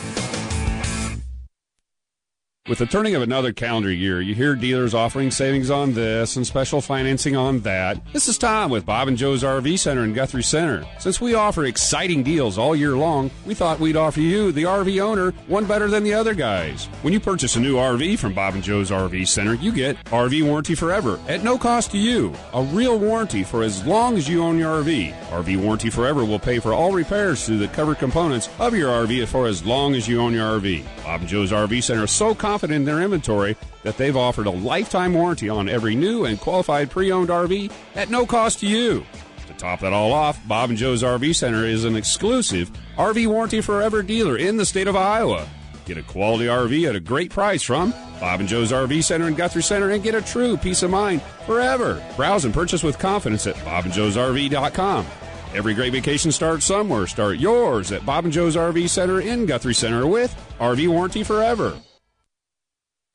With 2.69 2.79
the 2.79 2.87
turning 2.87 3.15
of 3.15 3.23
another 3.23 3.53
calendar 3.53 3.93
year, 3.93 4.21
you 4.21 4.35
hear 4.35 4.57
dealers 4.57 4.93
offering 4.93 5.31
savings 5.31 5.71
on 5.71 5.95
this 5.95 6.35
and 6.35 6.45
special 6.45 6.81
financing 6.81 7.37
on 7.37 7.61
that. 7.61 8.05
This 8.13 8.27
is 8.27 8.39
Tom 8.39 8.73
with 8.73 8.85
Bob 8.85 9.07
and 9.07 9.17
Joe's 9.17 9.45
RV 9.45 9.79
Center 9.79 10.03
in 10.03 10.13
Guthrie 10.13 10.43
Center. 10.43 10.85
Since 10.99 11.21
we 11.21 11.35
offer 11.35 11.67
exciting 11.67 12.25
deals 12.25 12.59
all 12.59 12.75
year 12.75 12.97
long, 12.97 13.31
we 13.45 13.55
thought 13.55 13.79
we'd 13.79 13.95
offer 13.95 14.19
you, 14.19 14.51
the 14.51 14.65
RV 14.65 15.01
owner, 15.01 15.31
one 15.47 15.65
better 15.65 15.87
than 15.87 16.03
the 16.03 16.15
other 16.15 16.35
guys. 16.35 16.87
When 17.03 17.13
you 17.13 17.21
purchase 17.21 17.55
a 17.55 17.61
new 17.61 17.77
RV 17.77 18.19
from 18.19 18.35
Bob 18.35 18.55
and 18.55 18.65
Joe's 18.65 18.91
RV 18.91 19.29
Center, 19.29 19.55
you 19.55 19.71
get 19.71 20.05
RV 20.07 20.43
warranty 20.43 20.75
forever 20.75 21.21
at 21.29 21.45
no 21.45 21.57
cost 21.57 21.93
to 21.93 21.99
you. 21.99 22.35
A 22.53 22.65
real 22.65 22.99
warranty 22.99 23.45
for 23.45 23.63
as 23.63 23.87
long 23.87 24.17
as 24.17 24.29
you 24.29 24.43
own 24.43 24.59
your 24.59 24.83
RV. 24.83 25.15
RV 25.29 25.63
warranty 25.63 25.89
forever 25.89 26.25
will 26.25 26.41
pay 26.41 26.59
for 26.59 26.73
all 26.73 26.91
repairs 26.91 27.47
to 27.47 27.59
the 27.59 27.69
covered 27.69 27.99
components 27.99 28.49
of 28.59 28.75
your 28.75 28.91
RV 29.07 29.29
for 29.29 29.47
as 29.47 29.65
long 29.65 29.95
as 29.95 30.09
you 30.09 30.21
own 30.21 30.33
your 30.33 30.59
RV. 30.59 30.85
Bob 31.05 31.21
and 31.21 31.29
Joe's 31.29 31.53
RV 31.53 31.81
Center 31.81 32.03
is 32.03 32.11
so 32.11 32.35
confident 32.35 32.56
confident 32.57 32.77
in 32.77 32.85
their 32.87 33.03
inventory 33.03 33.55
that 33.83 33.99
they've 33.99 34.17
offered 34.17 34.47
a 34.47 34.51
lifetime 34.51 35.13
warranty 35.13 35.47
on 35.47 35.69
every 35.69 35.95
new 35.95 36.25
and 36.25 36.41
qualified 36.41 36.91
pre 36.91 37.13
owned 37.13 37.29
RV 37.29 37.71
at 37.95 38.09
no 38.09 38.25
cost 38.25 38.61
to 38.61 38.67
you. 38.67 39.05
To 39.47 39.53
top 39.59 39.81
that 39.81 39.93
all 39.93 40.11
off, 40.11 40.41
Bob 40.49 40.71
and 40.71 40.79
Joe's 40.79 41.03
RV 41.03 41.37
Center 41.37 41.67
is 41.67 41.85
an 41.85 41.97
exclusive 41.97 42.71
RV 42.97 43.27
Warranty 43.27 43.61
Forever 43.61 44.03
dealer 44.03 44.39
in 44.39 44.57
the 44.57 44.65
state 44.65 44.89
of 44.89 44.97
Iowa. 44.97 45.47
Get 45.85 45.99
a 45.99 46.03
quality 46.03 46.47
RV 46.47 46.89
at 46.89 46.97
a 46.97 47.01
great 47.01 47.31
price 47.31 47.63
from 47.63 47.91
Bob 48.21 48.41
and 48.41 48.49
Joe's 48.49 48.73
RV 48.73 49.05
Center 49.05 49.29
in 49.29 49.35
Guthrie 49.35 49.63
Center 49.63 49.91
and 49.91 50.03
get 50.03 50.15
a 50.15 50.23
true 50.23 50.57
peace 50.57 50.83
of 50.83 50.91
mind 50.91 51.21
forever. 51.45 52.03
Browse 52.17 52.47
and 52.47 52.55
purchase 52.55 52.83
with 52.83 52.99
confidence 52.99 53.47
at 53.47 53.57
bobandjoesrv.com. 53.57 55.05
Every 55.53 55.75
great 55.75 55.93
vacation 55.93 56.33
starts 56.33 56.65
somewhere. 56.65 57.07
Start 57.07 57.37
yours 57.37 57.93
at 57.93 58.07
Bob 58.07 58.25
and 58.25 58.33
Joe's 58.33 58.57
RV 58.57 58.89
Center 58.89 59.21
in 59.21 59.45
Guthrie 59.45 59.75
Center 59.75 60.07
with 60.07 60.35
RV 60.59 60.89
Warranty 60.89 61.23
Forever. 61.23 61.79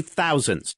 thousands. 0.00 0.74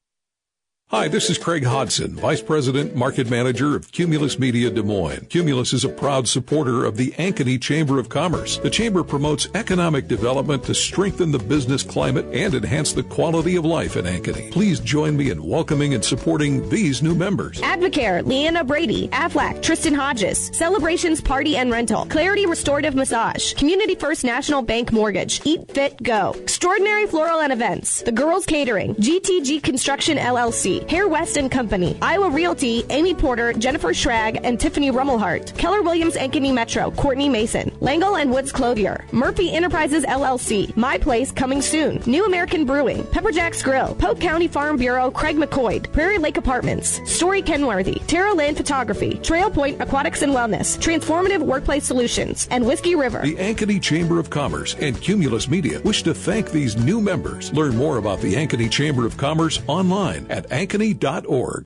Hi, 0.89 1.09
this 1.09 1.29
is 1.29 1.37
Craig 1.37 1.65
Hodson, 1.65 2.15
Vice 2.15 2.41
President, 2.41 2.95
Market 2.95 3.29
Manager 3.29 3.75
of 3.75 3.91
Cumulus 3.91 4.39
Media 4.39 4.69
Des 4.69 4.83
Moines. 4.83 5.27
Cumulus 5.29 5.73
is 5.73 5.83
a 5.83 5.89
proud 5.89 6.29
supporter 6.29 6.85
of 6.85 6.95
the 6.95 7.11
Ankeny 7.17 7.61
Chamber 7.61 7.99
of 7.99 8.07
Commerce. 8.07 8.57
The 8.59 8.69
Chamber 8.69 9.03
promotes 9.03 9.49
economic 9.53 10.07
development 10.07 10.63
to 10.63 10.73
strengthen 10.73 11.29
the 11.29 11.39
business 11.39 11.83
climate 11.83 12.25
and 12.31 12.53
enhance 12.55 12.93
the 12.93 13.03
quality 13.03 13.57
of 13.57 13.65
life 13.65 13.97
in 13.97 14.05
Ankeny. 14.05 14.49
Please 14.49 14.79
join 14.79 15.17
me 15.17 15.29
in 15.29 15.43
welcoming 15.43 15.93
and 15.93 16.05
supporting 16.05 16.69
these 16.69 17.03
new 17.03 17.15
members. 17.15 17.59
Advocare, 17.59 18.25
Leanna 18.25 18.63
Brady, 18.63 19.09
Aflac, 19.09 19.61
Tristan 19.61 19.93
Hodges, 19.93 20.49
Celebrations 20.53 21.19
Party 21.19 21.57
and 21.57 21.69
Rental, 21.69 22.05
Clarity 22.05 22.45
Restorative 22.45 22.95
Massage, 22.95 23.53
Community 23.55 23.95
First 23.95 24.23
National 24.23 24.61
Bank 24.61 24.93
Mortgage, 24.93 25.41
Eat 25.43 25.69
Fit 25.69 26.01
Go, 26.01 26.31
Extraordinary 26.37 27.07
Floral 27.07 27.41
and 27.41 27.51
Events, 27.51 28.03
The 28.03 28.13
Girls 28.13 28.45
Catering, 28.45 28.95
GTG 28.95 29.61
Construction 29.61 30.17
LLC, 30.17 30.76
Hair 30.89 31.07
West 31.07 31.37
and 31.37 31.51
Company, 31.51 31.97
Iowa 32.01 32.29
Realty, 32.29 32.85
Amy 32.89 33.13
Porter, 33.13 33.53
Jennifer 33.53 33.89
Schrag, 33.89 34.39
and 34.43 34.59
Tiffany 34.59 34.91
Rummelhart, 34.91 35.57
Keller 35.57 35.81
Williams 35.81 36.15
Ankeny 36.15 36.53
Metro, 36.53 36.91
Courtney 36.91 37.27
Mason, 37.27 37.75
Langle 37.79 38.17
and 38.17 38.31
Woods 38.31 38.51
Clothier, 38.51 39.05
Murphy 39.11 39.51
Enterprises 39.51 40.05
LLC, 40.05 40.75
My 40.77 40.97
Place 40.97 41.31
coming 41.31 41.61
soon, 41.61 42.01
New 42.05 42.25
American 42.25 42.65
Brewing, 42.65 43.03
Pepperjack's 43.03 43.63
Grill, 43.63 43.95
Polk 43.95 44.19
County 44.19 44.47
Farm 44.47 44.77
Bureau, 44.77 45.09
Craig 45.09 45.37
McCoy, 45.37 45.91
Prairie 45.91 46.19
Lake 46.19 46.37
Apartments, 46.37 47.01
Story 47.11 47.41
Kenworthy, 47.41 47.95
Terra 48.07 48.33
Land 48.33 48.57
Photography, 48.57 49.15
Trail 49.15 49.49
Point 49.49 49.81
Aquatics 49.81 50.21
and 50.21 50.33
Wellness, 50.33 50.77
Transformative 50.77 51.41
Workplace 51.41 51.85
Solutions, 51.85 52.47
and 52.51 52.65
Whiskey 52.65 52.95
River. 52.95 53.21
The 53.23 53.35
Ankeny 53.35 53.81
Chamber 53.81 54.19
of 54.19 54.29
Commerce 54.29 54.75
and 54.75 55.01
Cumulus 55.01 55.47
Media 55.47 55.81
wish 55.81 56.03
to 56.03 56.13
thank 56.13 56.51
these 56.51 56.77
new 56.77 57.01
members. 57.01 57.51
Learn 57.53 57.75
more 57.75 57.97
about 57.97 58.21
the 58.21 58.35
Ankeny 58.35 58.69
Chamber 58.69 59.05
of 59.05 59.17
Commerce 59.17 59.59
online 59.67 60.27
at 60.29 60.47
Ankeny 60.49 60.66
ankeny.org. 60.67 61.65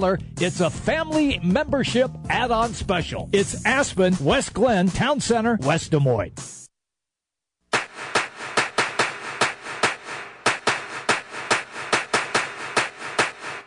$1 0.00 0.26
it's 0.40 0.60
a 0.60 0.70
family 0.70 1.40
membership 1.42 2.10
add 2.28 2.50
on 2.50 2.74
special. 2.74 3.28
It's 3.32 3.64
Aspen, 3.64 4.16
West 4.20 4.54
Glen, 4.54 4.88
Town 4.88 5.20
Center, 5.20 5.58
West 5.62 5.90
Des 5.90 5.98
Moines. 5.98 6.65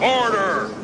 Order! 0.00 0.77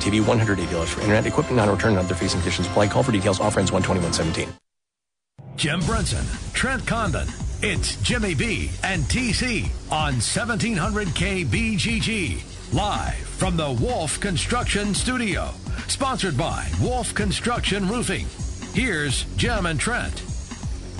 TV, 0.00 0.20
$180 0.20 0.86
for 0.86 1.00
internet, 1.00 1.26
equipment 1.26 1.56
non-return 1.56 1.90
and 1.90 2.00
other 2.00 2.14
fees 2.14 2.34
and 2.34 2.42
conditions 2.42 2.66
apply. 2.66 2.88
Call 2.88 3.02
for 3.02 3.12
details. 3.12 3.40
Offer 3.40 3.60
ends 3.60 3.70
121.17. 3.70 4.48
Jim 5.56 5.80
Brunson, 5.80 6.24
Trent 6.54 6.86
Condon. 6.86 7.28
It's 7.62 7.96
Jimmy 7.96 8.34
B 8.34 8.70
and 8.82 9.02
TC 9.04 9.68
on 9.92 10.14
1700K 10.14 11.44
BGG. 11.44 12.72
Live 12.72 13.14
from 13.14 13.56
the 13.56 13.70
Wolf 13.72 14.18
Construction 14.20 14.94
Studio. 14.94 15.50
Sponsored 15.88 16.38
by 16.38 16.66
Wolf 16.80 17.14
Construction 17.14 17.86
Roofing. 17.88 18.26
Here's 18.72 19.24
Jim 19.36 19.66
and 19.66 19.78
Trent. 19.78 20.22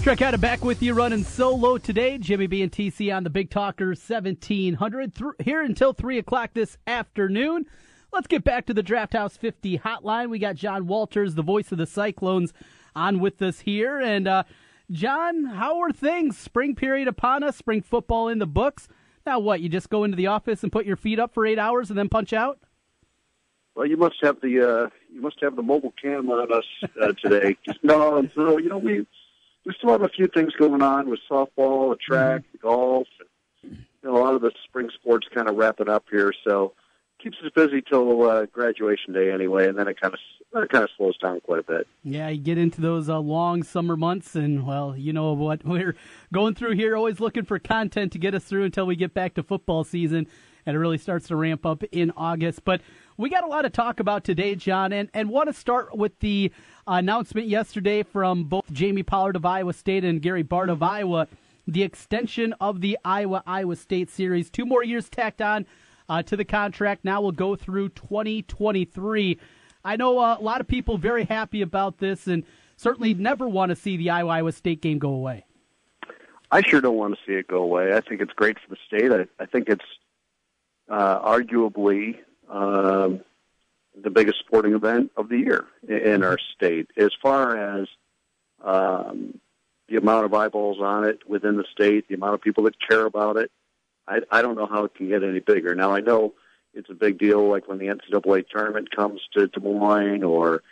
Trek 0.02 0.20
out 0.20 0.34
Condon 0.34 0.40
back 0.40 0.64
with 0.64 0.82
you 0.82 0.94
running 0.94 1.24
solo 1.24 1.78
today. 1.78 2.18
Jimmy 2.18 2.46
B 2.46 2.62
and 2.62 2.72
TC 2.72 3.14
on 3.14 3.22
the 3.22 3.30
Big 3.30 3.50
Talker 3.50 3.88
1700. 3.88 5.12
Here 5.38 5.62
until 5.62 5.92
3 5.92 6.18
o'clock 6.18 6.50
this 6.54 6.76
afternoon. 6.86 7.66
Let's 8.12 8.26
get 8.26 8.42
back 8.42 8.66
to 8.66 8.74
the 8.74 8.82
Draft 8.82 9.12
House 9.12 9.36
50 9.36 9.78
hotline. 9.78 10.30
We 10.30 10.40
got 10.40 10.56
John 10.56 10.88
Walters, 10.88 11.36
the 11.36 11.42
voice 11.42 11.70
of 11.70 11.78
the 11.78 11.86
Cyclones, 11.86 12.52
on 12.96 13.20
with 13.20 13.40
us 13.40 13.60
here. 13.60 14.00
And, 14.00 14.26
uh, 14.26 14.42
John, 14.90 15.44
how 15.44 15.78
are 15.80 15.92
things? 15.92 16.36
Spring 16.36 16.74
period 16.74 17.06
upon 17.06 17.44
us, 17.44 17.56
spring 17.56 17.82
football 17.82 18.28
in 18.28 18.40
the 18.40 18.46
books. 18.46 18.88
Now, 19.24 19.38
what? 19.38 19.60
You 19.60 19.68
just 19.68 19.90
go 19.90 20.02
into 20.02 20.16
the 20.16 20.26
office 20.26 20.64
and 20.64 20.72
put 20.72 20.86
your 20.86 20.96
feet 20.96 21.20
up 21.20 21.32
for 21.32 21.46
eight 21.46 21.58
hours 21.58 21.88
and 21.88 21.98
then 21.98 22.08
punch 22.08 22.32
out? 22.32 22.58
Well, 23.76 23.86
you 23.86 23.96
must 23.96 24.16
have 24.22 24.40
the 24.40 24.68
uh, 24.68 24.88
you 25.12 25.20
must 25.20 25.36
have 25.40 25.54
the 25.54 25.62
mobile 25.62 25.94
cam 26.02 26.28
on 26.30 26.52
us 26.52 26.64
uh, 27.00 27.12
today. 27.22 27.56
no, 27.84 28.28
no, 28.36 28.58
you 28.58 28.68
know 28.68 28.78
we 28.78 29.06
we 29.64 29.74
still 29.78 29.90
have 29.90 30.02
a 30.02 30.08
few 30.08 30.26
things 30.26 30.52
going 30.58 30.82
on 30.82 31.08
with 31.08 31.20
softball, 31.30 31.92
and 31.92 32.00
track, 32.00 32.40
mm-hmm. 32.40 32.66
golf, 32.66 33.06
and 33.62 33.70
you 33.70 33.78
know, 34.02 34.16
a 34.16 34.18
lot 34.18 34.34
of 34.34 34.42
the 34.42 34.50
spring 34.64 34.90
sports 34.94 35.28
kind 35.32 35.48
of 35.48 35.56
wrapping 35.56 35.88
up 35.88 36.04
here. 36.10 36.32
So 36.44 36.72
keeps 37.22 37.36
us 37.44 37.50
busy 37.54 37.82
till 37.82 38.28
uh, 38.28 38.46
graduation 38.46 39.12
day 39.12 39.30
anyway, 39.30 39.68
and 39.68 39.78
then 39.78 39.88
it 39.88 40.00
kind 40.00 40.14
of 40.14 40.20
it 40.52 40.68
kind 40.70 40.84
of 40.84 40.90
slows 40.96 41.16
down 41.18 41.40
quite 41.40 41.60
a 41.60 41.62
bit. 41.62 41.86
Yeah, 42.02 42.28
you 42.28 42.40
get 42.40 42.58
into 42.58 42.80
those 42.80 43.08
uh, 43.08 43.18
long 43.18 43.62
summer 43.62 43.96
months, 43.96 44.34
and 44.34 44.66
well, 44.66 44.96
you 44.96 45.12
know 45.12 45.32
what 45.32 45.64
we're 45.64 45.94
going 46.32 46.54
through 46.54 46.76
here. 46.76 46.96
Always 46.96 47.20
looking 47.20 47.44
for 47.44 47.58
content 47.58 48.12
to 48.12 48.18
get 48.18 48.34
us 48.34 48.44
through 48.44 48.64
until 48.64 48.86
we 48.86 48.96
get 48.96 49.14
back 49.14 49.34
to 49.34 49.42
football 49.42 49.84
season, 49.84 50.26
and 50.66 50.76
it 50.76 50.78
really 50.78 50.98
starts 50.98 51.28
to 51.28 51.36
ramp 51.36 51.64
up 51.64 51.82
in 51.92 52.12
August. 52.16 52.64
But 52.64 52.80
we 53.16 53.30
got 53.30 53.44
a 53.44 53.48
lot 53.48 53.62
to 53.62 53.70
talk 53.70 54.00
about 54.00 54.24
today, 54.24 54.54
John, 54.54 54.92
and 54.92 55.08
and 55.14 55.30
want 55.30 55.48
to 55.48 55.52
start 55.52 55.96
with 55.96 56.18
the 56.20 56.52
announcement 56.86 57.46
yesterday 57.46 58.02
from 58.02 58.44
both 58.44 58.72
Jamie 58.72 59.02
Pollard 59.02 59.36
of 59.36 59.44
Iowa 59.44 59.72
State 59.72 60.04
and 60.04 60.20
Gary 60.20 60.44
Barta 60.44 60.72
of 60.72 60.82
Iowa. 60.82 61.28
The 61.66 61.82
extension 61.84 62.52
of 62.54 62.80
the 62.80 62.98
Iowa 63.04 63.44
Iowa 63.46 63.76
State 63.76 64.10
series, 64.10 64.50
two 64.50 64.66
more 64.66 64.82
years 64.82 65.08
tacked 65.08 65.40
on 65.40 65.66
uh, 66.10 66.22
to 66.24 66.36
the 66.36 66.44
contract. 66.44 67.04
Now 67.04 67.22
will 67.22 67.32
go 67.32 67.54
through 67.54 67.90
2023. 67.90 69.38
I 69.84 69.96
know 69.96 70.18
uh, 70.18 70.36
a 70.38 70.42
lot 70.42 70.60
of 70.60 70.66
people 70.66 70.98
very 70.98 71.24
happy 71.24 71.62
about 71.62 71.98
this 71.98 72.26
and 72.26 72.44
certainly 72.76 73.14
never 73.14 73.48
want 73.48 73.70
to 73.70 73.76
see 73.76 73.96
the 73.96 74.10
Iowa 74.10 74.52
State 74.52 74.82
game 74.82 74.98
go 74.98 75.10
away. 75.10 75.46
I 76.50 76.62
sure 76.62 76.80
don't 76.80 76.96
want 76.96 77.14
to 77.14 77.20
see 77.24 77.34
it 77.34 77.46
go 77.46 77.62
away. 77.62 77.94
I 77.94 78.00
think 78.00 78.20
it's 78.20 78.32
great 78.32 78.58
for 78.58 78.70
the 78.70 78.76
state. 78.88 79.12
I, 79.12 79.42
I 79.42 79.46
think 79.46 79.68
it's 79.68 79.84
uh, 80.88 81.20
arguably 81.20 82.18
um, 82.48 83.20
the 84.02 84.10
biggest 84.10 84.40
sporting 84.40 84.74
event 84.74 85.12
of 85.16 85.28
the 85.28 85.38
year 85.38 85.66
in 85.88 86.24
our 86.24 86.38
state. 86.56 86.88
As 86.96 87.10
far 87.22 87.56
as 87.56 87.86
um, 88.64 89.38
the 89.88 89.94
amount 89.96 90.24
of 90.24 90.34
eyeballs 90.34 90.78
on 90.80 91.04
it 91.04 91.20
within 91.28 91.56
the 91.56 91.64
state, 91.70 92.08
the 92.08 92.16
amount 92.16 92.34
of 92.34 92.40
people 92.40 92.64
that 92.64 92.74
care 92.80 93.06
about 93.06 93.36
it, 93.36 93.52
I, 94.10 94.20
I 94.30 94.42
don't 94.42 94.56
know 94.56 94.66
how 94.66 94.84
it 94.84 94.94
can 94.94 95.08
get 95.08 95.22
any 95.22 95.40
bigger. 95.40 95.74
Now 95.74 95.92
I 95.94 96.00
know 96.00 96.34
it's 96.74 96.90
a 96.90 96.94
big 96.94 97.18
deal, 97.18 97.48
like 97.48 97.68
when 97.68 97.78
the 97.78 97.86
NCAA 97.86 98.48
tournament 98.48 98.94
comes 98.94 99.20
to 99.34 99.46
Des 99.46 99.60
Moines 99.60 100.24
or 100.24 100.62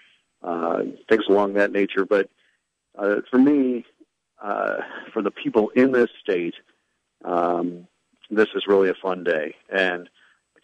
uh, 0.43 0.83
things 1.09 1.25
along 1.29 1.55
that 1.55 1.73
nature. 1.73 2.05
But 2.05 2.29
uh, 2.97 3.17
for 3.31 3.39
me, 3.39 3.87
uh, 4.43 4.79
for 5.13 5.23
the 5.23 5.31
people 5.31 5.71
in 5.71 5.93
this 5.93 6.11
state, 6.21 6.55
um, 7.25 7.87
this 8.31 8.49
is 8.55 8.67
really 8.67 8.91
a 8.91 8.95
fun 8.95 9.25
day 9.25 9.55
and 9.71 10.09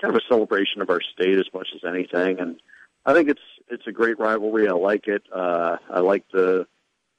kind 0.00 0.14
of 0.14 0.20
a 0.20 0.28
celebration 0.34 0.82
of 0.82 0.90
our 0.90 1.00
state 1.00 1.38
as 1.38 1.46
much 1.54 1.68
as 1.74 1.82
anything. 1.88 2.40
And 2.40 2.60
I 3.06 3.14
think 3.14 3.28
it's 3.28 3.40
it's 3.68 3.86
a 3.86 3.92
great 3.92 4.18
rivalry. 4.18 4.68
I 4.68 4.72
like 4.72 5.08
it. 5.08 5.22
Uh, 5.32 5.76
I 5.90 6.00
like 6.00 6.24
the 6.32 6.66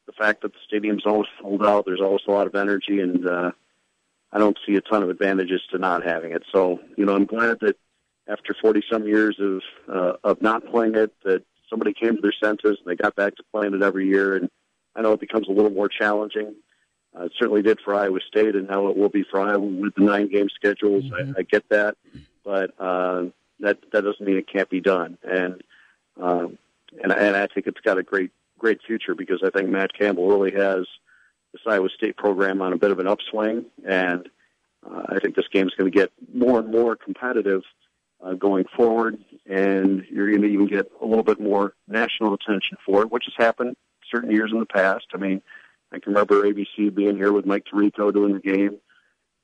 the 0.06 0.12
fact 0.12 0.41
that 0.41 0.54
the 0.54 0.60
stadium's 0.68 1.06
always 1.06 1.30
sold 1.41 1.65
out. 1.65 1.86
There's 1.86 2.02
always 2.02 2.22
a 2.28 2.32
lot 2.32 2.48
of 2.48 2.56
energy, 2.56 3.00
and 3.00 3.28
uh, 3.28 3.52
I 4.36 4.38
don't 4.38 4.60
see 4.67 4.76
a 4.76 4.82
ton 4.82 5.02
of 5.02 5.10
advantages 5.10 5.62
to 5.71 5.78
not 5.78 6.04
having 6.04 6.34
it. 6.34 6.43
So, 6.54 6.82
you 6.98 7.06
know, 7.06 7.15
I'm 7.15 7.26
glad 7.26 7.60
that 7.62 7.78
after 8.28 8.54
40 8.62 8.84
some 8.91 9.08
years 9.08 9.38
of 9.39 9.62
uh, 9.88 10.17
of 10.26 10.41
not 10.41 10.65
playing 10.65 10.95
it, 10.95 11.13
that 11.24 11.43
somebody 11.69 11.93
came 11.93 12.17
to 12.17 12.21
their 12.21 12.34
senses 12.43 12.78
and 12.80 12.86
they 12.86 12.98
got 13.02 13.15
back 13.15 13.38
to 13.38 13.43
playing 13.54 13.74
it 13.74 13.82
every 13.82 14.10
year. 14.10 14.36
And 14.36 14.50
I 14.93 15.02
know 15.02 15.13
it 15.13 15.21
becomes 15.21 15.48
a 15.48 15.54
little 15.54 15.71
more 15.71 15.88
challenging. 15.88 16.54
Uh, 17.17 17.26
it 17.26 17.32
certainly 17.39 17.62
did 17.62 17.80
for 17.80 17.95
Iowa 17.95 18.19
State, 18.28 18.56
and 18.56 18.67
now 18.67 18.89
it 18.89 18.98
will 18.98 19.08
be 19.08 19.24
for 19.24 19.39
Iowa 19.39 19.65
with 19.65 19.95
the 19.95 20.04
nine 20.04 20.30
game 20.30 20.50
schedules. 20.54 21.06
Mm-hmm. 21.06 21.32
I, 21.38 21.39
I 21.39 21.43
get 21.43 21.69
that, 21.69 21.95
but 22.43 22.71
uh, 22.78 23.28
that 23.62 23.78
that 23.93 24.04
doesn't 24.04 24.19
mean 24.19 24.36
it 24.36 24.52
can't 24.52 24.69
be 24.69 24.82
done. 24.82 25.17
And 25.24 25.63
um, 26.21 26.58
and 27.02 27.13
and 27.13 27.38
I 27.38 27.48
think 27.48 27.67
it's 27.67 27.80
got 27.80 27.98
a 27.98 28.04
great 28.04 28.32
great 28.60 28.82
future 28.86 29.15
because 29.15 29.41
I 29.45 29.50
think 29.50 29.69
Matt 29.69 29.98
Campbell 29.98 30.28
really 30.28 30.52
has 30.52 30.86
this 31.56 31.74
Iowa 31.74 31.88
State 31.96 32.18
program 32.18 32.62
on 32.62 32.74
a 32.74 32.78
bit 32.78 32.91
of 32.91 33.00
an 33.00 33.08
upswing, 33.08 33.65
and 33.88 34.28
uh, 34.86 35.04
I 35.08 35.20
think 35.20 35.36
this 35.36 35.48
game 35.52 35.68
is 35.68 35.74
going 35.78 35.89
to 35.89 35.98
get 35.98 36.12
more 36.34 36.60
and 36.60 36.70
more 36.70 36.98
competitive 36.98 37.62
uh, 38.22 38.34
going 38.34 38.65
forward, 38.76 39.18
and 39.46 40.04
you're 40.12 40.30
going 40.30 40.41
to 40.41 40.50
even 40.50 40.68
get 40.68 40.91
a 41.02 41.06
little 41.06 41.24
bit 41.24 41.39
more 41.39 41.74
national 41.88 42.34
attention 42.34 42.78
for 42.86 43.04
it, 43.04 43.12
which 43.12 43.24
has 43.26 43.34
happened 43.38 43.78
certain 44.13 44.32
years 44.32 44.52
in 44.52 44.60
the 44.60 44.65
past. 44.65 45.06
I 45.13 45.18
mean, 45.18 45.41
I 45.94 46.00
can 46.00 46.12
remember 46.12 46.44
ABC 46.44 46.94
being 46.94 47.15
here 47.15 47.32
with 47.32 47.46
Mike 47.46 47.63
Tirico 47.72 48.13
doing 48.13 48.34
the 48.34 48.39
game. 48.39 48.78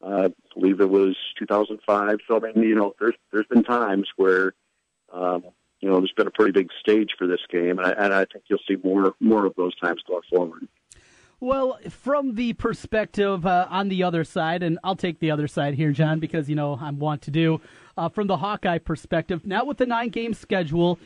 Uh, 0.04 0.28
I 0.30 0.60
believe 0.60 0.82
it 0.82 0.90
was 0.90 1.16
2005. 1.40 2.18
So 2.28 2.36
I 2.36 2.52
mean, 2.52 2.68
you 2.68 2.76
know, 2.76 2.94
there's 3.00 3.16
there's 3.32 3.48
been 3.48 3.64
times 3.64 4.10
where 4.18 4.54
um, 5.14 5.44
you 5.80 5.90
know 5.90 6.00
there's 6.00 6.14
been 6.18 6.28
a 6.28 6.32
pretty 6.32 6.52
big 6.52 6.72
stage 6.82 7.12
for 7.18 7.26
this 7.26 7.42
game, 7.50 7.80
and 7.80 7.88
I, 7.88 7.92
and 7.92 8.14
I 8.14 8.26
think 8.26 8.46
you'll 8.48 8.60
see 8.68 8.76
more 8.84 9.14
more 9.22 9.46
of 9.46 9.56
those 9.56 9.78
times 9.80 10.02
going 10.06 10.24
forward. 10.30 10.68
Well, 11.44 11.80
from 11.90 12.36
the 12.36 12.54
perspective 12.54 13.48
uh, 13.48 13.66
on 13.68 13.90
the 13.90 14.04
other 14.04 14.24
side, 14.24 14.62
and 14.62 14.78
I'll 14.84 14.96
take 14.96 15.20
the 15.20 15.32
other 15.32 15.48
side 15.48 15.74
here, 15.74 15.92
John, 15.92 16.20
because 16.20 16.48
you 16.48 16.56
know 16.56 16.78
I'm 16.80 17.00
want 17.00 17.24
to 17.24 17.32
do. 17.32 17.60
Uh, 17.98 18.10
from 18.10 18.28
the 18.28 18.38
Hawkeye 18.38 18.78
perspective, 18.78 19.44
now 19.44 19.66
with 19.66 19.80
the 19.80 19.88
nine 19.88 20.10
game 20.10 20.36
schedule, 20.36 21.00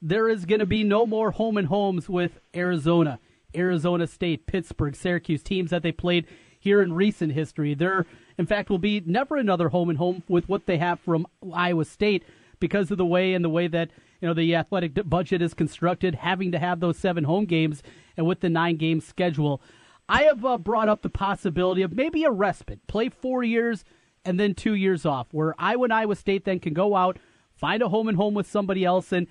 there 0.00 0.30
is 0.30 0.46
going 0.46 0.60
to 0.60 0.66
be 0.66 0.82
no 0.82 1.04
more 1.04 1.32
home 1.32 1.58
and 1.58 1.68
homes 1.68 2.08
with 2.08 2.40
Arizona, 2.56 3.18
Arizona 3.54 4.06
State, 4.06 4.46
Pittsburgh, 4.46 4.96
Syracuse 4.96 5.42
teams 5.42 5.68
that 5.72 5.82
they 5.82 5.92
played 5.92 6.26
here 6.58 6.80
in 6.80 6.94
recent 6.94 7.32
history. 7.32 7.74
There, 7.74 8.06
in 8.38 8.46
fact, 8.46 8.70
will 8.70 8.78
be 8.78 9.02
never 9.04 9.36
another 9.36 9.68
home 9.68 9.90
and 9.90 9.98
home 9.98 10.22
with 10.26 10.48
what 10.48 10.64
they 10.64 10.78
have 10.78 11.00
from 11.00 11.26
Iowa 11.52 11.84
State 11.84 12.24
because 12.60 12.90
of 12.90 12.96
the 12.96 13.04
way 13.04 13.34
and 13.34 13.44
the 13.44 13.50
way 13.50 13.68
that 13.68 13.90
you 14.22 14.28
know 14.28 14.32
the 14.32 14.54
athletic 14.54 14.94
budget 15.04 15.42
is 15.42 15.52
constructed, 15.52 16.14
having 16.14 16.50
to 16.52 16.58
have 16.58 16.80
those 16.80 16.96
seven 16.96 17.24
home 17.24 17.44
games 17.44 17.82
and 18.16 18.26
with 18.26 18.40
the 18.40 18.48
nine 18.48 18.76
game 18.76 19.02
schedule. 19.02 19.60
I 20.08 20.24
have 20.24 20.44
uh, 20.44 20.58
brought 20.58 20.88
up 20.88 21.02
the 21.02 21.10
possibility 21.10 21.82
of 21.82 21.94
maybe 21.94 22.24
a 22.24 22.30
respite, 22.30 22.86
play 22.86 23.08
four 23.08 23.42
years 23.42 23.84
and 24.24 24.38
then 24.38 24.54
two 24.54 24.74
years 24.74 25.04
off, 25.06 25.28
where 25.32 25.54
Iowa 25.58 25.84
and 25.84 25.92
Iowa 25.92 26.16
State 26.16 26.44
then 26.44 26.60
can 26.60 26.74
go 26.74 26.94
out, 26.94 27.18
find 27.54 27.82
a 27.82 27.88
home 27.88 28.08
and 28.08 28.16
home 28.16 28.34
with 28.34 28.46
somebody 28.46 28.84
else, 28.84 29.12
and 29.12 29.26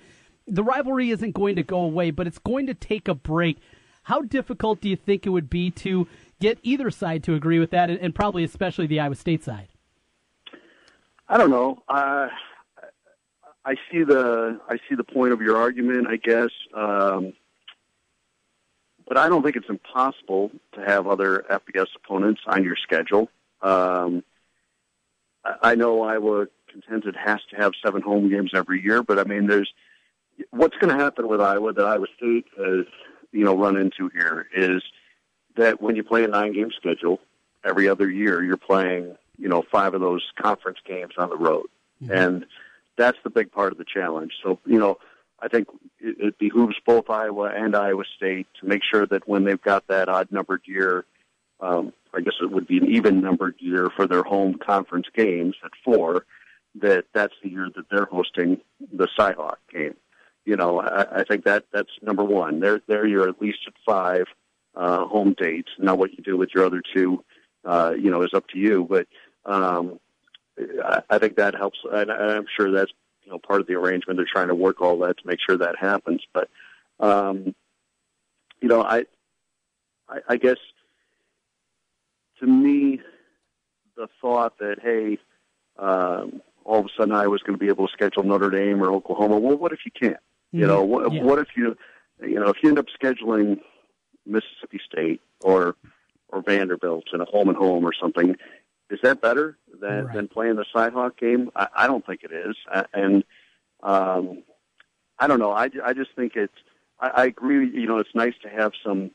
the 0.46 0.64
rivalry 0.64 1.10
isn't 1.10 1.32
going 1.32 1.56
to 1.56 1.62
go 1.62 1.80
away, 1.80 2.10
but 2.10 2.26
it's 2.26 2.38
going 2.38 2.66
to 2.66 2.74
take 2.74 3.08
a 3.08 3.14
break. 3.14 3.58
How 4.04 4.22
difficult 4.22 4.80
do 4.80 4.88
you 4.88 4.96
think 4.96 5.26
it 5.26 5.30
would 5.30 5.48
be 5.48 5.70
to 5.70 6.08
get 6.40 6.58
either 6.62 6.90
side 6.90 7.22
to 7.24 7.34
agree 7.34 7.58
with 7.58 7.70
that, 7.70 7.88
and, 7.88 7.98
and 8.00 8.14
probably 8.14 8.44
especially 8.44 8.86
the 8.86 9.00
Iowa 9.00 9.14
State 9.14 9.44
side? 9.44 9.68
I 11.28 11.38
don't 11.38 11.50
know. 11.50 11.82
Uh, 11.88 12.28
I 13.64 13.74
see 13.90 14.02
the 14.02 14.60
I 14.68 14.76
see 14.88 14.96
the 14.96 15.04
point 15.04 15.32
of 15.32 15.40
your 15.40 15.56
argument, 15.56 16.08
I 16.08 16.16
guess, 16.16 16.50
um, 16.74 17.32
but 19.12 19.20
I 19.20 19.28
don't 19.28 19.42
think 19.42 19.56
it's 19.56 19.68
impossible 19.68 20.50
to 20.72 20.80
have 20.80 21.06
other 21.06 21.44
FBS 21.50 21.88
opponents 21.94 22.40
on 22.46 22.64
your 22.64 22.76
schedule. 22.76 23.28
Um, 23.60 24.24
I 25.44 25.74
know 25.74 26.00
Iowa 26.00 26.46
contends 26.70 27.04
it 27.06 27.14
has 27.14 27.40
to 27.50 27.56
have 27.56 27.72
seven 27.84 28.00
home 28.00 28.30
games 28.30 28.52
every 28.54 28.82
year, 28.82 29.02
but 29.02 29.18
I 29.18 29.24
mean, 29.24 29.48
there's 29.48 29.70
what's 30.48 30.78
going 30.78 30.96
to 30.96 31.04
happen 31.04 31.28
with 31.28 31.42
Iowa 31.42 31.74
that 31.74 31.84
Iowa 31.84 32.06
State 32.16 32.46
has 32.56 32.86
you 33.32 33.44
know 33.44 33.54
run 33.54 33.76
into 33.76 34.08
here 34.14 34.46
is 34.56 34.82
that 35.56 35.82
when 35.82 35.94
you 35.94 36.04
play 36.04 36.24
a 36.24 36.28
nine 36.28 36.54
game 36.54 36.70
schedule 36.74 37.20
every 37.66 37.90
other 37.90 38.08
year, 38.08 38.42
you're 38.42 38.56
playing 38.56 39.14
you 39.36 39.46
know 39.46 39.62
five 39.70 39.92
of 39.92 40.00
those 40.00 40.24
conference 40.40 40.78
games 40.86 41.12
on 41.18 41.28
the 41.28 41.36
road, 41.36 41.66
mm-hmm. 42.02 42.14
and 42.14 42.46
that's 42.96 43.18
the 43.24 43.30
big 43.30 43.52
part 43.52 43.72
of 43.72 43.78
the 43.78 43.84
challenge. 43.84 44.32
So, 44.42 44.58
you 44.64 44.78
know, 44.78 44.96
I 45.42 45.48
think 45.48 45.68
it, 45.98 46.16
it 46.18 46.38
behooves 46.38 46.76
both 46.86 47.10
Iowa 47.10 47.50
and 47.54 47.74
Iowa 47.74 48.04
State 48.16 48.46
to 48.60 48.66
make 48.66 48.82
sure 48.88 49.06
that 49.06 49.26
when 49.28 49.44
they've 49.44 49.60
got 49.60 49.88
that 49.88 50.08
odd 50.08 50.28
numbered 50.30 50.62
year, 50.64 51.04
um, 51.60 51.92
I 52.14 52.20
guess 52.20 52.34
it 52.40 52.50
would 52.50 52.66
be 52.66 52.78
an 52.78 52.86
even 52.86 53.20
numbered 53.20 53.56
year 53.58 53.90
for 53.94 54.06
their 54.06 54.22
home 54.22 54.54
conference 54.54 55.06
games 55.14 55.56
at 55.64 55.72
four, 55.84 56.24
that 56.80 57.06
that's 57.12 57.34
the 57.42 57.50
year 57.50 57.68
that 57.74 57.84
they're 57.90 58.06
hosting 58.06 58.60
the 58.92 59.08
Cyhawk 59.18 59.56
game. 59.72 59.94
You 60.44 60.56
know, 60.56 60.80
I, 60.80 61.20
I 61.20 61.24
think 61.24 61.44
that 61.44 61.64
that's 61.72 61.90
number 62.02 62.24
one. 62.24 62.60
There, 62.60 62.80
there 62.86 63.06
you're 63.06 63.28
at 63.28 63.40
least 63.40 63.58
at 63.66 63.74
five 63.84 64.26
uh, 64.74 65.04
home 65.06 65.34
dates. 65.38 65.70
Now, 65.78 65.94
what 65.94 66.12
you 66.12 66.22
do 66.22 66.36
with 66.36 66.50
your 66.54 66.64
other 66.64 66.82
two, 66.94 67.24
uh, 67.64 67.94
you 67.96 68.10
know, 68.10 68.22
is 68.22 68.34
up 68.34 68.48
to 68.48 68.58
you. 68.58 68.86
But 68.88 69.06
um, 69.44 69.98
I 71.10 71.18
think 71.18 71.36
that 71.36 71.54
helps, 71.54 71.78
and 71.90 72.10
I'm 72.10 72.46
sure 72.56 72.70
that's 72.70 72.92
you 73.24 73.32
know 73.32 73.38
part 73.38 73.60
of 73.60 73.66
the 73.66 73.74
arrangement. 73.74 74.18
They're 74.18 74.26
trying 74.30 74.48
to 74.48 74.54
work 74.54 74.80
all 74.80 74.98
that 75.00 75.18
to 75.18 75.26
make 75.26 75.38
sure 75.46 75.56
that 75.58 75.76
happens. 75.78 76.22
But 76.32 76.48
um, 77.00 77.54
you 78.60 78.68
know, 78.68 78.82
I, 78.82 79.04
I, 80.08 80.18
I 80.28 80.36
guess 80.36 80.58
to 82.40 82.46
me, 82.46 83.00
the 83.96 84.08
thought 84.20 84.58
that 84.58 84.76
hey, 84.82 85.18
um, 85.78 86.40
all 86.64 86.80
of 86.80 86.86
a 86.86 86.88
sudden 86.96 87.14
I 87.14 87.26
was 87.26 87.42
going 87.42 87.58
to 87.58 87.62
be 87.62 87.68
able 87.68 87.86
to 87.86 87.92
schedule 87.92 88.22
Notre 88.22 88.50
Dame 88.50 88.82
or 88.82 88.92
Oklahoma. 88.92 89.38
Well, 89.38 89.56
what 89.56 89.72
if 89.72 89.80
you 89.84 89.92
can't? 89.92 90.14
Mm-hmm. 90.14 90.58
You 90.58 90.66
know, 90.66 90.82
what, 90.84 91.12
yeah. 91.12 91.22
what 91.22 91.38
if 91.38 91.48
you, 91.56 91.76
you 92.20 92.38
know, 92.38 92.48
if 92.48 92.56
you 92.62 92.68
end 92.68 92.78
up 92.78 92.86
scheduling 93.00 93.60
Mississippi 94.26 94.80
State 94.84 95.20
or 95.42 95.76
or 96.28 96.42
Vanderbilt 96.42 97.04
in 97.12 97.20
a 97.20 97.26
home 97.26 97.48
and 97.48 97.58
home 97.58 97.84
or 97.84 97.92
something, 97.92 98.36
is 98.92 99.00
that 99.02 99.22
better 99.22 99.56
than, 99.80 100.04
right. 100.04 100.14
than 100.14 100.28
playing 100.28 100.56
the 100.56 100.66
Cyhawk 100.74 101.16
game? 101.16 101.50
I, 101.56 101.68
I 101.74 101.86
don't 101.86 102.04
think 102.04 102.20
it 102.22 102.30
is. 102.30 102.54
And 102.92 103.24
um, 103.82 104.42
I 105.18 105.26
don't 105.26 105.38
know. 105.38 105.50
I, 105.50 105.70
I 105.82 105.94
just 105.94 106.10
think 106.14 106.36
it's. 106.36 106.52
I, 107.00 107.08
I 107.08 107.24
agree. 107.24 107.70
You 107.70 107.86
know, 107.86 107.98
it's 107.98 108.14
nice 108.14 108.34
to 108.42 108.50
have 108.50 108.72
some 108.84 109.10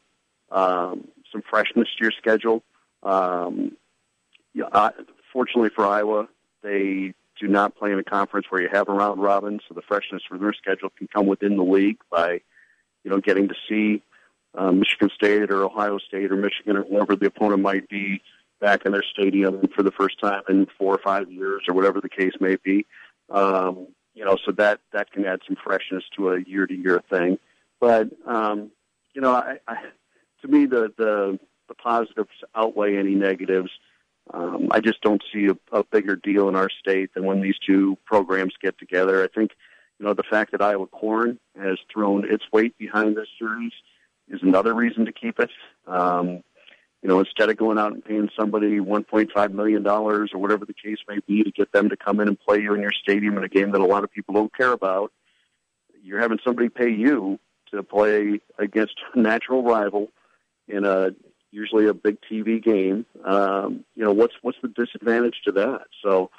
um, 0.51 1.07
some 1.31 1.43
freshness 1.47 1.87
to 1.97 2.03
your 2.03 2.11
schedule. 2.17 2.63
Um, 3.03 3.77
yeah, 4.53 4.65
uh, 4.71 4.89
fortunately 5.31 5.69
for 5.69 5.85
Iowa, 5.85 6.27
they 6.63 7.13
do 7.39 7.47
not 7.47 7.75
play 7.75 7.91
in 7.91 7.99
a 7.99 8.03
conference 8.03 8.47
where 8.49 8.61
you 8.61 8.69
have 8.71 8.89
a 8.89 8.93
round 8.93 9.21
robin, 9.21 9.59
so 9.67 9.75
the 9.75 9.83
freshness 9.83 10.23
for 10.27 10.39
their 10.39 10.53
schedule 10.53 10.89
can 10.97 11.07
come 11.07 11.27
within 11.27 11.55
the 11.55 11.63
league 11.63 11.99
by, 12.09 12.41
you 13.03 13.11
know, 13.11 13.19
getting 13.19 13.47
to 13.47 13.53
see 13.69 14.01
uh, 14.55 14.71
Michigan 14.71 15.09
State 15.13 15.51
or 15.51 15.63
Ohio 15.63 15.99
State 15.99 16.31
or 16.31 16.35
Michigan 16.35 16.77
or 16.77 16.83
whoever 16.83 17.15
the 17.15 17.27
opponent 17.27 17.61
might 17.61 17.87
be 17.87 18.21
back 18.59 18.85
in 18.85 18.91
their 18.91 19.03
stadium 19.03 19.67
for 19.75 19.83
the 19.83 19.91
first 19.91 20.19
time 20.19 20.41
in 20.49 20.67
four 20.77 20.93
or 20.93 20.99
five 20.99 21.31
years 21.31 21.63
or 21.67 21.73
whatever 21.73 22.01
the 22.01 22.09
case 22.09 22.33
may 22.39 22.55
be. 22.55 22.85
Um, 23.29 23.87
you 24.13 24.25
know, 24.25 24.37
so 24.45 24.51
that 24.53 24.79
that 24.93 25.11
can 25.11 25.25
add 25.25 25.41
some 25.45 25.57
freshness 25.63 26.03
to 26.15 26.31
a 26.31 26.41
year 26.41 26.65
to 26.65 26.73
year 26.73 27.03
thing. 27.09 27.37
But 27.79 28.09
um, 28.25 28.71
you 29.13 29.21
know, 29.21 29.31
I, 29.31 29.59
I, 29.67 29.75
to 30.41 30.47
me 30.47 30.65
the, 30.65 30.91
the 30.97 31.39
the 31.67 31.75
positives 31.75 32.29
outweigh 32.55 32.97
any 32.97 33.15
negatives. 33.15 33.69
Um, 34.33 34.69
I 34.71 34.79
just 34.81 35.01
don't 35.01 35.23
see 35.33 35.47
a, 35.47 35.77
a 35.77 35.83
bigger 35.83 36.15
deal 36.15 36.49
in 36.49 36.55
our 36.55 36.69
state 36.69 37.13
than 37.13 37.25
when 37.25 37.41
these 37.41 37.57
two 37.65 37.97
programs 38.05 38.53
get 38.61 38.77
together. 38.77 39.23
I 39.23 39.27
think, 39.27 39.51
you 39.99 40.05
know, 40.05 40.13
the 40.13 40.23
fact 40.23 40.51
that 40.51 40.61
Iowa 40.61 40.87
Corn 40.87 41.39
has 41.57 41.77
thrown 41.91 42.29
its 42.29 42.43
weight 42.51 42.77
behind 42.77 43.15
this 43.15 43.29
series 43.39 43.71
is 44.27 44.41
another 44.43 44.73
reason 44.73 45.05
to 45.05 45.13
keep 45.13 45.39
it. 45.39 45.49
Um, 45.85 46.43
you 47.01 47.09
know, 47.09 47.19
instead 47.19 47.49
of 47.49 47.57
going 47.57 47.77
out 47.77 47.93
and 47.93 48.03
paying 48.03 48.29
somebody 48.37 48.79
$1.5 48.79 49.51
million 49.51 49.85
or 49.87 50.25
whatever 50.33 50.65
the 50.65 50.73
case 50.73 50.97
may 51.07 51.19
be 51.27 51.43
to 51.43 51.51
get 51.51 51.71
them 51.71 51.89
to 51.89 51.97
come 51.97 52.19
in 52.19 52.27
and 52.27 52.39
play 52.39 52.59
you 52.59 52.73
in 52.73 52.81
your 52.81 52.91
stadium 52.91 53.37
in 53.37 53.43
a 53.43 53.49
game 53.49 53.71
that 53.71 53.81
a 53.81 53.85
lot 53.85 54.03
of 54.03 54.11
people 54.11 54.33
don't 54.33 54.55
care 54.55 54.71
about, 54.71 55.11
you're 56.01 56.19
having 56.19 56.39
somebody 56.45 56.69
pay 56.69 56.89
you 56.89 57.39
to 57.71 57.83
play 57.83 58.39
against 58.57 58.95
a 59.13 59.19
natural 59.19 59.63
rival 59.63 60.07
in 60.67 60.85
a 60.85 61.09
usually 61.51 61.87
a 61.87 61.93
big 61.93 62.17
TV 62.29 62.63
game. 62.63 63.05
Um, 63.23 63.83
you 63.95 64.03
know, 64.03 64.13
what's 64.13 64.33
what's 64.41 64.57
the 64.61 64.69
disadvantage 64.69 65.41
to 65.45 65.51
that? 65.53 65.83
So 66.03 66.29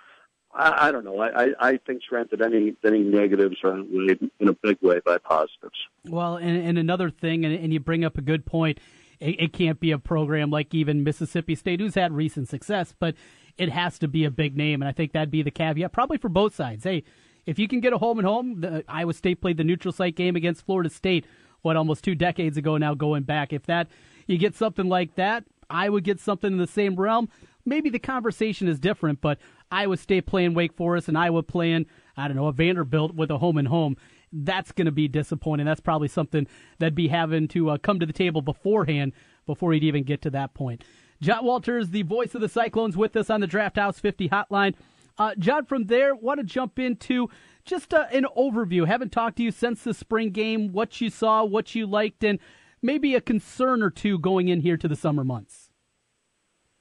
I, 0.54 0.88
I 0.88 0.92
don't 0.92 1.04
know. 1.04 1.20
I, 1.20 1.44
I 1.44 1.48
I 1.60 1.76
think 1.76 2.02
that 2.10 2.40
any 2.40 2.74
any 2.84 3.00
negatives 3.00 3.56
are 3.62 3.78
outweighed 3.78 4.30
in 4.40 4.48
a 4.48 4.54
big 4.54 4.78
way 4.80 5.00
by 5.04 5.18
positives. 5.18 5.78
Well, 6.04 6.36
and, 6.36 6.56
and 6.62 6.78
another 6.78 7.10
thing, 7.10 7.44
and, 7.44 7.54
and 7.54 7.72
you 7.72 7.80
bring 7.80 8.04
up 8.04 8.16
a 8.18 8.22
good 8.22 8.46
point 8.46 8.78
it, 9.20 9.40
it 9.40 9.52
can't 9.52 9.80
be 9.80 9.90
a 9.90 9.98
program 9.98 10.50
like 10.50 10.74
even 10.74 11.04
Mississippi 11.04 11.54
State, 11.54 11.80
who's 11.80 11.94
had 11.94 12.12
recent 12.12 12.48
success, 12.48 12.94
but 12.98 13.14
it 13.56 13.70
has 13.70 13.98
to 13.98 14.08
be 14.08 14.24
a 14.24 14.30
big 14.30 14.56
name, 14.56 14.82
and 14.82 14.88
I 14.88 14.92
think 14.92 15.12
that'd 15.12 15.30
be 15.30 15.42
the 15.42 15.50
caveat, 15.50 15.92
probably 15.92 16.18
for 16.18 16.28
both 16.28 16.54
sides. 16.54 16.84
Hey, 16.84 17.04
if 17.44 17.58
you 17.58 17.66
can 17.66 17.80
get 17.80 17.92
a 17.92 17.98
home 17.98 18.18
and 18.18 18.26
home, 18.26 18.60
the, 18.60 18.84
Iowa 18.88 19.14
State 19.14 19.40
played 19.40 19.56
the 19.56 19.64
neutral 19.64 19.92
site 19.92 20.14
game 20.14 20.36
against 20.36 20.64
Florida 20.64 20.90
State, 20.90 21.24
what 21.62 21.76
almost 21.76 22.04
two 22.04 22.14
decades 22.14 22.56
ago 22.56 22.76
now, 22.76 22.94
going 22.94 23.24
back. 23.24 23.52
If 23.52 23.66
that 23.66 23.88
you 24.26 24.38
get 24.38 24.54
something 24.54 24.88
like 24.88 25.16
that, 25.16 25.44
Iowa 25.68 26.00
gets 26.00 26.22
something 26.22 26.52
in 26.52 26.58
the 26.58 26.66
same 26.66 26.94
realm. 26.94 27.28
Maybe 27.64 27.90
the 27.90 27.98
conversation 27.98 28.68
is 28.68 28.78
different, 28.78 29.20
but 29.20 29.38
Iowa 29.70 29.96
State 29.96 30.26
playing 30.26 30.54
Wake 30.54 30.72
Forest 30.72 31.08
and 31.08 31.18
Iowa 31.18 31.42
playing 31.42 31.86
I 32.16 32.28
don't 32.28 32.36
know 32.36 32.46
a 32.46 32.52
Vanderbilt 32.52 33.14
with 33.14 33.30
a 33.30 33.38
home 33.38 33.58
and 33.58 33.68
home 33.68 33.96
that's 34.32 34.72
going 34.72 34.86
to 34.86 34.92
be 34.92 35.08
disappointing. 35.08 35.66
That's 35.66 35.80
probably 35.80 36.08
something 36.08 36.46
that'd 36.78 36.94
be 36.94 37.08
having 37.08 37.48
to 37.48 37.70
uh, 37.70 37.78
come 37.78 38.00
to 38.00 38.06
the 38.06 38.12
table 38.12 38.42
beforehand 38.42 39.12
before 39.46 39.72
he'd 39.72 39.84
even 39.84 40.04
get 40.04 40.22
to 40.22 40.30
that 40.30 40.54
point. 40.54 40.84
John 41.20 41.44
Walters, 41.44 41.90
the 41.90 42.02
voice 42.02 42.34
of 42.34 42.40
the 42.40 42.48
Cyclones, 42.48 42.96
with 42.96 43.16
us 43.16 43.30
on 43.30 43.40
the 43.40 43.46
Draft 43.46 43.76
House 43.76 43.98
50 43.98 44.28
hotline. 44.28 44.74
Uh, 45.18 45.34
John, 45.36 45.64
from 45.64 45.86
there, 45.86 46.14
want 46.14 46.38
to 46.38 46.44
jump 46.44 46.78
into 46.78 47.28
just 47.64 47.92
uh, 47.92 48.06
an 48.12 48.26
overview. 48.36 48.86
Haven't 48.86 49.10
talked 49.10 49.36
to 49.38 49.42
you 49.42 49.50
since 49.50 49.82
the 49.82 49.92
spring 49.92 50.30
game, 50.30 50.72
what 50.72 51.00
you 51.00 51.10
saw, 51.10 51.44
what 51.44 51.74
you 51.74 51.86
liked, 51.86 52.22
and 52.22 52.38
maybe 52.82 53.14
a 53.14 53.20
concern 53.20 53.82
or 53.82 53.90
two 53.90 54.18
going 54.18 54.48
in 54.48 54.60
here 54.60 54.76
to 54.76 54.86
the 54.86 54.94
summer 54.94 55.24
months. 55.24 55.70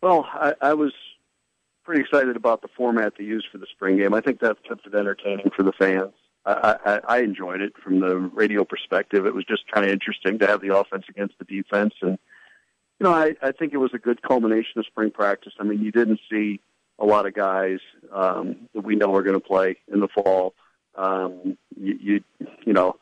Well, 0.03 0.27
I, 0.31 0.53
I 0.61 0.73
was 0.75 0.93
pretty 1.83 2.01
excited 2.01 2.35
about 2.35 2.61
the 2.61 2.67
format 2.77 3.13
they 3.17 3.23
used 3.23 3.47
for 3.51 3.57
the 3.57 3.65
spring 3.71 3.97
game. 3.97 4.13
I 4.13 4.21
think 4.21 4.39
that 4.41 4.57
kept 4.67 4.85
it 4.85 4.93
entertaining 4.93 5.49
for 5.55 5.63
the 5.63 5.71
fans. 5.71 6.13
I, 6.47 6.99
I, 7.07 7.19
enjoyed 7.19 7.61
it 7.61 7.73
from 7.83 7.99
the 7.99 8.15
radio 8.17 8.63
perspective. 8.63 9.25
It 9.25 9.35
was 9.35 9.43
just 9.43 9.69
kind 9.69 9.85
of 9.85 9.91
interesting 9.91 10.39
to 10.39 10.47
have 10.47 10.61
the 10.61 10.75
offense 10.75 11.03
against 11.09 11.35
the 11.39 11.45
defense, 11.45 11.93
and 12.01 12.17
you 12.99 13.03
know, 13.03 13.13
I, 13.13 13.35
I 13.41 13.51
think 13.51 13.73
it 13.73 13.77
was 13.77 13.91
a 13.93 13.99
good 13.99 14.21
culmination 14.21 14.79
of 14.79 14.85
spring 14.85 15.11
practice. 15.11 15.53
I 15.59 15.63
mean, 15.63 15.81
you 15.81 15.91
didn't 15.91 16.19
see 16.31 16.61
a 16.99 17.05
lot 17.05 17.27
of 17.27 17.33
guys 17.33 17.79
um, 18.11 18.69
that 18.73 18.83
we 18.83 18.95
know 18.95 19.13
are 19.13 19.23
going 19.23 19.39
to 19.39 19.45
play 19.45 19.77
in 19.91 19.99
the 19.99 20.07
fall. 20.07 20.55
Um, 20.95 21.57
you, 21.79 21.99
you, 22.01 22.23
you 22.65 22.73
know, 22.73 22.95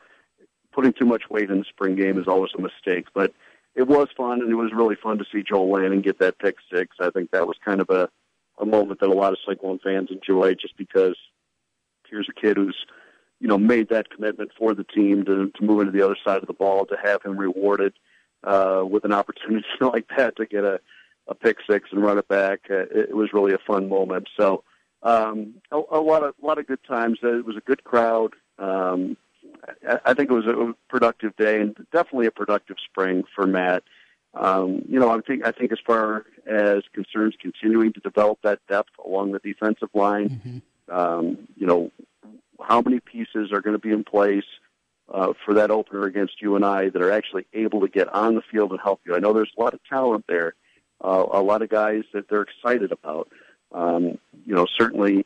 putting 0.73 0.91
too 0.91 1.05
much 1.05 1.29
weight 1.29 1.49
in 1.49 1.59
the 1.59 1.65
spring 1.65 1.95
game 1.95 2.19
is 2.19 2.27
always 2.27 2.51
a 2.57 2.61
mistake, 2.61 3.05
but 3.13 3.33
it 3.75 3.87
was 3.87 4.07
fun, 4.17 4.41
and 4.41 4.51
it 4.51 4.55
was 4.55 4.71
really 4.73 4.95
fun 4.95 5.17
to 5.17 5.25
see 5.31 5.43
Joel 5.43 5.71
Lanning 5.71 6.01
get 6.01 6.19
that 6.19 6.39
pick 6.39 6.55
six. 6.73 6.97
I 6.99 7.09
think 7.09 7.31
that 7.31 7.47
was 7.47 7.57
kind 7.63 7.79
of 7.79 7.89
a, 7.89 8.09
a 8.59 8.65
moment 8.65 8.99
that 8.99 9.09
a 9.09 9.13
lot 9.13 9.33
of 9.33 9.39
Cyclone 9.47 9.79
fans 9.79 10.09
enjoyed, 10.11 10.57
just 10.59 10.75
because 10.77 11.15
here's 12.09 12.27
a 12.29 12.39
kid 12.39 12.57
who's 12.57 12.75
you 13.45 13.49
know, 13.49 13.59
made 13.59 13.89
that 13.89 14.09
commitment 14.09 14.49
for 14.57 14.73
the 14.73 14.83
team 14.83 15.23
to, 15.23 15.51
to 15.51 15.63
move 15.63 15.81
into 15.81 15.91
the 15.91 16.03
other 16.03 16.17
side 16.25 16.41
of 16.41 16.47
the 16.47 16.53
ball, 16.53 16.83
to 16.83 16.97
have 17.03 17.21
him 17.21 17.37
rewarded 17.37 17.93
uh, 18.43 18.81
with 18.83 19.05
an 19.05 19.13
opportunity 19.13 19.67
like 19.81 20.07
that 20.17 20.35
to 20.37 20.47
get 20.47 20.63
a, 20.63 20.79
a 21.27 21.35
pick 21.35 21.57
six 21.69 21.89
and 21.91 22.01
run 22.01 22.17
it 22.17 22.27
back. 22.27 22.61
Uh, 22.71 22.87
it, 22.89 23.09
it 23.09 23.15
was 23.15 23.33
really 23.33 23.53
a 23.53 23.59
fun 23.59 23.87
moment. 23.87 24.27
So 24.35 24.63
um, 25.03 25.53
a, 25.71 25.77
a 25.77 26.01
lot 26.01 26.23
of 26.23 26.33
a 26.41 26.43
lot 26.43 26.57
of 26.57 26.65
good 26.65 26.83
times. 26.87 27.19
Uh, 27.23 27.37
it 27.37 27.45
was 27.45 27.55
a 27.55 27.59
good 27.59 27.83
crowd. 27.83 28.33
Um, 28.57 29.15
I, 29.87 29.99
I 30.05 30.13
think 30.15 30.31
it 30.31 30.33
was 30.33 30.47
a 30.47 30.73
productive 30.89 31.35
day 31.35 31.61
and 31.61 31.75
definitely 31.93 32.25
a 32.25 32.31
productive 32.31 32.77
spring 32.83 33.25
for 33.35 33.45
Matt. 33.45 33.83
Um, 34.33 34.81
you 34.89 34.99
know, 34.99 35.11
I 35.11 35.21
think 35.21 35.45
I 35.45 35.51
think 35.51 35.71
as 35.71 35.77
far 35.85 36.25
as 36.47 36.81
concerns 36.95 37.35
continuing 37.39 37.93
to 37.93 37.99
develop 37.99 38.39
that 38.41 38.61
depth 38.67 38.89
along 39.05 39.33
the 39.33 39.39
defensive 39.39 39.89
line, 39.93 40.29
mm-hmm. 40.29 40.95
um, 40.95 41.47
you 41.55 41.67
know, 41.67 41.91
how 42.61 42.81
many 42.81 42.99
pieces 42.99 43.51
are 43.51 43.61
going 43.61 43.75
to 43.75 43.79
be 43.79 43.91
in 43.91 44.03
place 44.03 44.45
uh, 45.13 45.33
for 45.45 45.53
that 45.55 45.71
opener 45.71 46.03
against 46.03 46.41
UNI 46.41 46.89
that 46.89 47.01
are 47.01 47.11
actually 47.11 47.45
able 47.53 47.81
to 47.81 47.87
get 47.87 48.07
on 48.13 48.35
the 48.35 48.41
field 48.51 48.71
and 48.71 48.79
help 48.81 49.01
you. 49.05 49.15
I 49.15 49.19
know 49.19 49.33
there's 49.33 49.51
a 49.57 49.61
lot 49.61 49.73
of 49.73 49.79
talent 49.87 50.25
there, 50.27 50.55
uh, 51.03 51.25
a 51.31 51.41
lot 51.41 51.61
of 51.61 51.69
guys 51.69 52.03
that 52.13 52.27
they're 52.29 52.43
excited 52.43 52.91
about. 52.91 53.29
Um, 53.71 54.17
you 54.45 54.55
know, 54.55 54.65
certainly 54.77 55.25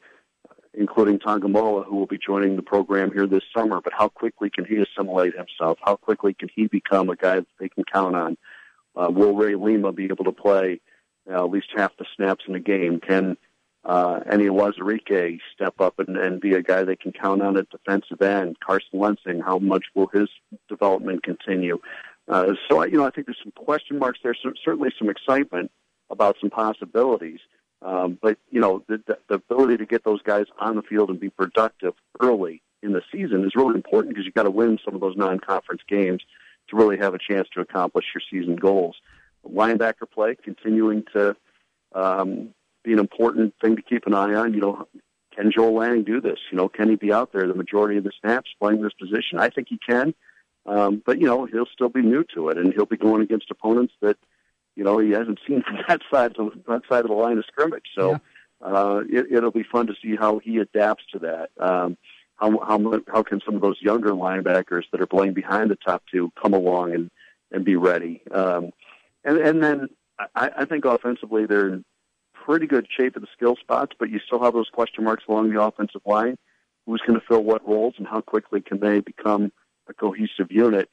including 0.73 1.19
Tongamoa, 1.19 1.85
who 1.85 1.95
will 1.95 2.05
be 2.05 2.17
joining 2.17 2.55
the 2.55 2.61
program 2.61 3.11
here 3.11 3.27
this 3.27 3.43
summer. 3.55 3.81
But 3.81 3.93
how 3.93 4.07
quickly 4.07 4.49
can 4.49 4.65
he 4.65 4.77
assimilate 4.77 5.35
himself? 5.35 5.77
How 5.81 5.95
quickly 5.95 6.33
can 6.33 6.49
he 6.53 6.67
become 6.67 7.09
a 7.09 7.15
guy 7.15 7.35
that 7.37 7.47
they 7.59 7.69
can 7.69 7.83
count 7.83 8.15
on? 8.15 8.37
Uh, 8.95 9.09
will 9.09 9.35
Ray 9.35 9.55
Lima 9.55 9.91
be 9.91 10.05
able 10.05 10.25
to 10.25 10.31
play 10.31 10.79
uh, 11.29 11.43
at 11.43 11.51
least 11.51 11.67
half 11.75 11.95
the 11.97 12.05
snaps 12.15 12.45
in 12.47 12.55
a 12.55 12.59
game? 12.59 12.99
Can 12.99 13.37
uh, 13.89 14.19
Enyi 14.31 14.51
Uwazurike 14.51 15.39
step 15.51 15.81
up 15.81 15.97
and, 15.97 16.15
and 16.15 16.39
be 16.39 16.53
a 16.53 16.61
guy 16.61 16.83
they 16.83 16.95
can 16.95 17.11
count 17.11 17.41
on 17.41 17.57
at 17.57 17.71
defensive 17.71 18.21
end? 18.21 18.59
Carson 18.59 18.99
Lensing, 18.99 19.43
how 19.43 19.57
much 19.57 19.85
will 19.95 20.05
his 20.13 20.29
development 20.67 21.23
continue? 21.23 21.79
Uh, 22.27 22.53
so, 22.69 22.83
you 22.85 22.97
know, 22.97 23.05
I 23.07 23.09
think 23.09 23.25
there's 23.25 23.39
some 23.41 23.51
question 23.53 23.97
marks 23.97 24.19
there, 24.21 24.35
certainly 24.63 24.91
some 24.99 25.09
excitement 25.09 25.71
about 26.11 26.35
some 26.39 26.51
possibilities. 26.51 27.39
Um, 27.81 28.19
but, 28.21 28.37
you 28.51 28.61
know, 28.61 28.83
the, 28.87 29.01
the 29.27 29.33
ability 29.33 29.77
to 29.77 29.87
get 29.87 30.03
those 30.03 30.21
guys 30.21 30.45
on 30.59 30.75
the 30.75 30.83
field 30.83 31.09
and 31.09 31.19
be 31.19 31.31
productive 31.31 31.95
early 32.19 32.61
in 32.83 32.93
the 32.93 33.01
season 33.11 33.43
is 33.43 33.55
really 33.55 33.73
important 33.73 34.13
because 34.13 34.25
you've 34.25 34.35
got 34.35 34.43
to 34.43 34.51
win 34.51 34.77
some 34.85 34.93
of 34.93 35.01
those 35.01 35.17
non-conference 35.17 35.81
games 35.89 36.21
to 36.69 36.75
really 36.75 36.97
have 36.99 37.15
a 37.15 37.19
chance 37.19 37.47
to 37.55 37.61
accomplish 37.61 38.05
your 38.13 38.21
season 38.29 38.55
goals. 38.55 38.97
Linebacker 39.43 40.07
play 40.13 40.35
continuing 40.35 41.05
to 41.13 41.35
um, 41.95 42.53
be 42.83 42.93
an 42.93 42.99
important 42.99 43.53
thing 43.61 43.75
to 43.75 43.81
keep 43.81 44.05
an 44.07 44.13
eye 44.13 44.33
on. 44.33 44.53
You 44.53 44.61
know, 44.61 44.87
can 45.35 45.51
Joel 45.51 45.75
Lanning 45.75 46.03
do 46.03 46.21
this? 46.21 46.39
You 46.51 46.57
know, 46.57 46.69
can 46.69 46.89
he 46.89 46.95
be 46.95 47.13
out 47.13 47.31
there 47.31 47.47
the 47.47 47.53
majority 47.53 47.97
of 47.97 48.03
the 48.03 48.11
snaps 48.19 48.49
playing 48.59 48.81
this 48.81 48.93
position? 48.93 49.39
I 49.39 49.49
think 49.49 49.67
he 49.69 49.77
can. 49.77 50.13
Um, 50.65 51.01
but 51.05 51.19
you 51.19 51.25
know, 51.25 51.45
he'll 51.45 51.65
still 51.65 51.89
be 51.89 52.01
new 52.01 52.23
to 52.35 52.49
it, 52.49 52.57
and 52.57 52.73
he'll 52.73 52.85
be 52.85 52.97
going 52.97 53.21
against 53.21 53.49
opponents 53.49 53.93
that 54.01 54.17
you 54.75 54.83
know 54.83 54.99
he 54.99 55.11
hasn't 55.11 55.39
seen 55.47 55.63
from 55.63 55.77
that 55.87 56.01
side 56.11 56.35
of 56.37 56.53
that 56.67 56.81
side 56.89 57.01
of 57.01 57.07
the 57.07 57.13
line 57.13 57.37
of 57.37 57.45
scrimmage. 57.45 57.85
So 57.95 58.11
yeah. 58.11 58.17
uh, 58.61 59.01
it, 59.09 59.27
it'll 59.31 59.51
be 59.51 59.63
fun 59.63 59.87
to 59.87 59.93
see 60.01 60.15
how 60.15 60.39
he 60.39 60.57
adapts 60.57 61.05
to 61.13 61.19
that. 61.19 61.49
Um, 61.59 61.97
how 62.35 62.57
how 62.59 62.99
how 63.07 63.23
can 63.23 63.41
some 63.45 63.55
of 63.55 63.61
those 63.61 63.77
younger 63.81 64.11
linebackers 64.11 64.83
that 64.91 65.01
are 65.01 65.07
playing 65.07 65.33
behind 65.33 65.71
the 65.71 65.75
top 65.75 66.03
two 66.11 66.31
come 66.41 66.53
along 66.53 66.93
and 66.93 67.11
and 67.51 67.65
be 67.65 67.75
ready? 67.75 68.21
Um, 68.31 68.71
and 69.23 69.37
and 69.37 69.63
then 69.63 69.89
I, 70.35 70.51
I 70.57 70.65
think 70.65 70.85
offensively 70.85 71.45
they're 71.45 71.69
in 71.69 71.85
pretty 72.49 72.65
good 72.65 72.87
shape 72.97 73.15
at 73.15 73.21
the 73.21 73.27
skill 73.31 73.55
spots, 73.55 73.95
but 73.99 74.09
you 74.09 74.19
still 74.25 74.41
have 74.41 74.53
those 74.53 74.69
question 74.69 75.03
marks 75.03 75.23
along 75.29 75.53
the 75.53 75.61
offensive 75.61 76.01
line. 76.03 76.35
Who's 76.87 77.01
going 77.05 77.19
to 77.19 77.25
fill 77.27 77.43
what 77.43 77.67
roles, 77.67 77.93
and 77.99 78.07
how 78.07 78.21
quickly 78.21 78.59
can 78.59 78.79
they 78.79 79.01
become 79.01 79.51
a 79.87 79.93
cohesive 79.93 80.47
unit? 80.49 80.89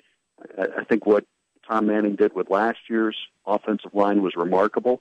I, 0.58 0.80
I 0.80 0.84
think 0.84 1.06
what 1.06 1.24
Tom 1.66 1.86
Manning 1.86 2.14
did 2.14 2.34
with 2.34 2.50
last 2.50 2.80
year's 2.90 3.16
offensive 3.46 3.94
line 3.94 4.20
was 4.22 4.34
remarkable. 4.36 5.00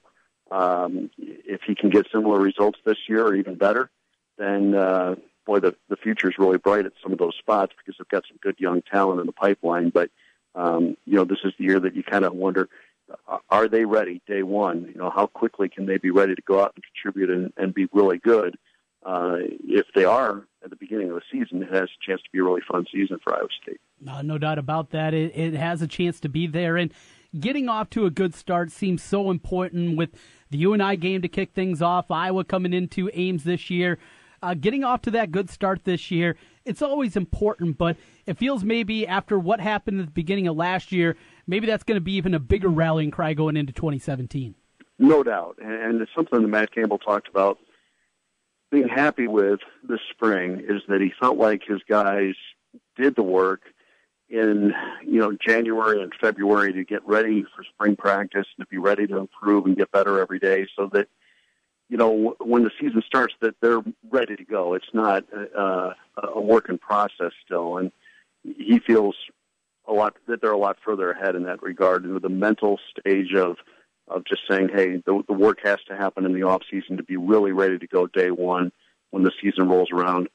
Um, 0.50 1.10
if 1.18 1.60
he 1.66 1.74
can 1.74 1.90
get 1.90 2.06
similar 2.10 2.38
results 2.38 2.78
this 2.86 2.96
year 3.06 3.26
or 3.26 3.34
even 3.34 3.56
better, 3.56 3.90
then 4.38 4.74
uh, 4.74 5.16
boy, 5.44 5.60
the 5.60 5.76
the 5.90 5.96
future 5.96 6.30
is 6.30 6.38
really 6.38 6.56
bright 6.56 6.86
at 6.86 6.92
some 7.02 7.12
of 7.12 7.18
those 7.18 7.34
spots 7.38 7.74
because 7.76 7.98
they've 7.98 8.08
got 8.08 8.24
some 8.26 8.38
good 8.40 8.56
young 8.58 8.80
talent 8.80 9.20
in 9.20 9.26
the 9.26 9.32
pipeline. 9.32 9.90
But 9.90 10.08
um, 10.54 10.96
you 11.04 11.16
know, 11.16 11.24
this 11.24 11.40
is 11.44 11.52
the 11.58 11.64
year 11.64 11.80
that 11.80 11.94
you 11.94 12.02
kind 12.02 12.24
of 12.24 12.32
wonder 12.32 12.70
are 13.50 13.68
they 13.68 13.84
ready 13.84 14.20
day 14.26 14.42
one? 14.42 14.90
You 14.92 15.00
know, 15.00 15.10
how 15.10 15.26
quickly 15.26 15.68
can 15.68 15.86
they 15.86 15.98
be 15.98 16.10
ready 16.10 16.34
to 16.34 16.42
go 16.42 16.60
out 16.62 16.74
and 16.74 16.84
contribute 16.84 17.30
and, 17.30 17.52
and 17.56 17.74
be 17.74 17.86
really 17.92 18.18
good? 18.18 18.56
Uh, 19.04 19.36
if 19.62 19.86
they 19.94 20.04
are 20.04 20.46
at 20.64 20.70
the 20.70 20.76
beginning 20.76 21.10
of 21.10 21.14
the 21.14 21.22
season, 21.30 21.62
it 21.62 21.72
has 21.72 21.84
a 21.84 22.10
chance 22.10 22.20
to 22.22 22.30
be 22.32 22.40
a 22.40 22.42
really 22.42 22.62
fun 22.68 22.84
season 22.92 23.18
for 23.22 23.34
Iowa 23.34 23.46
State. 23.62 23.80
Uh, 24.06 24.22
no 24.22 24.36
doubt 24.36 24.58
about 24.58 24.90
that. 24.90 25.14
It, 25.14 25.36
it 25.36 25.54
has 25.54 25.80
a 25.80 25.86
chance 25.86 26.18
to 26.20 26.28
be 26.28 26.48
there. 26.48 26.76
And 26.76 26.92
getting 27.38 27.68
off 27.68 27.88
to 27.90 28.06
a 28.06 28.10
good 28.10 28.34
start 28.34 28.72
seems 28.72 29.02
so 29.02 29.30
important 29.30 29.96
with 29.96 30.10
the 30.50 30.58
UNI 30.58 30.96
game 30.96 31.22
to 31.22 31.28
kick 31.28 31.52
things 31.52 31.80
off, 31.80 32.10
Iowa 32.10 32.42
coming 32.42 32.72
into 32.72 33.08
Ames 33.14 33.44
this 33.44 33.70
year. 33.70 33.98
Uh, 34.42 34.54
getting 34.54 34.84
off 34.84 35.02
to 35.02 35.10
that 35.12 35.30
good 35.30 35.50
start 35.50 35.84
this 35.84 36.10
year, 36.10 36.36
it's 36.64 36.82
always 36.82 37.16
important, 37.16 37.78
but 37.78 37.96
it 38.26 38.36
feels 38.36 38.64
maybe 38.64 39.06
after 39.06 39.38
what 39.38 39.60
happened 39.60 40.00
at 40.00 40.06
the 40.06 40.12
beginning 40.12 40.46
of 40.46 40.56
last 40.56 40.92
year, 40.92 41.16
maybe 41.46 41.66
that's 41.66 41.84
going 41.84 41.96
to 41.96 42.00
be 42.00 42.12
even 42.12 42.34
a 42.34 42.40
bigger 42.40 42.68
rallying 42.68 43.10
cry 43.10 43.34
going 43.34 43.56
into 43.56 43.72
2017. 43.72 44.54
No 44.98 45.22
doubt, 45.22 45.56
and 45.62 46.00
it's 46.00 46.10
something 46.14 46.40
that 46.40 46.48
Matt 46.48 46.72
Campbell 46.74 46.98
talked 46.98 47.28
about 47.28 47.58
being 48.70 48.88
happy 48.88 49.28
with 49.28 49.60
this 49.86 50.00
spring 50.10 50.62
is 50.68 50.82
that 50.88 51.00
he 51.00 51.12
felt 51.20 51.36
like 51.36 51.62
his 51.66 51.80
guys 51.88 52.34
did 52.96 53.14
the 53.14 53.22
work 53.22 53.62
in 54.28 54.72
you 55.04 55.20
know 55.20 55.36
January 55.46 56.02
and 56.02 56.12
February 56.20 56.72
to 56.72 56.84
get 56.84 57.06
ready 57.06 57.44
for 57.54 57.62
spring 57.62 57.94
practice 57.94 58.46
and 58.56 58.66
to 58.66 58.70
be 58.70 58.78
ready 58.78 59.06
to 59.06 59.18
improve 59.18 59.66
and 59.66 59.76
get 59.76 59.92
better 59.92 60.20
every 60.20 60.38
day, 60.38 60.66
so 60.74 60.88
that 60.92 61.08
you 61.88 61.96
know 61.96 62.34
when 62.40 62.64
the 62.64 62.70
season 62.80 63.02
starts 63.06 63.34
that 63.40 63.54
they're 63.60 63.82
ready 64.10 64.34
to 64.34 64.44
go. 64.44 64.74
It's 64.74 64.92
not 64.92 65.24
uh, 65.56 65.92
a 66.16 66.40
work 66.40 66.68
in 66.68 66.78
process 66.78 67.32
still, 67.44 67.78
and 67.78 67.92
he 68.42 68.80
feels 68.80 69.14
a 69.88 69.92
lot 69.92 70.16
that 70.26 70.40
they're 70.40 70.52
a 70.52 70.58
lot 70.58 70.78
further 70.84 71.10
ahead 71.10 71.34
in 71.34 71.44
that 71.44 71.62
regard, 71.62 72.04
and 72.04 72.20
the 72.20 72.28
mental 72.28 72.78
stage 72.90 73.34
of 73.34 73.56
of 74.08 74.24
just 74.24 74.42
saying, 74.48 74.68
hey, 74.72 75.02
the, 75.04 75.22
the 75.26 75.32
work 75.32 75.58
has 75.64 75.78
to 75.88 75.96
happen 75.96 76.24
in 76.24 76.32
the 76.32 76.44
off 76.44 76.62
season 76.70 76.96
to 76.96 77.02
be 77.02 77.16
really 77.16 77.50
ready 77.50 77.76
to 77.76 77.86
go 77.88 78.06
day 78.06 78.30
one 78.30 78.70
when 79.10 79.24
the 79.24 79.32
season 79.42 79.68
rolls 79.68 79.90
around. 79.92 80.28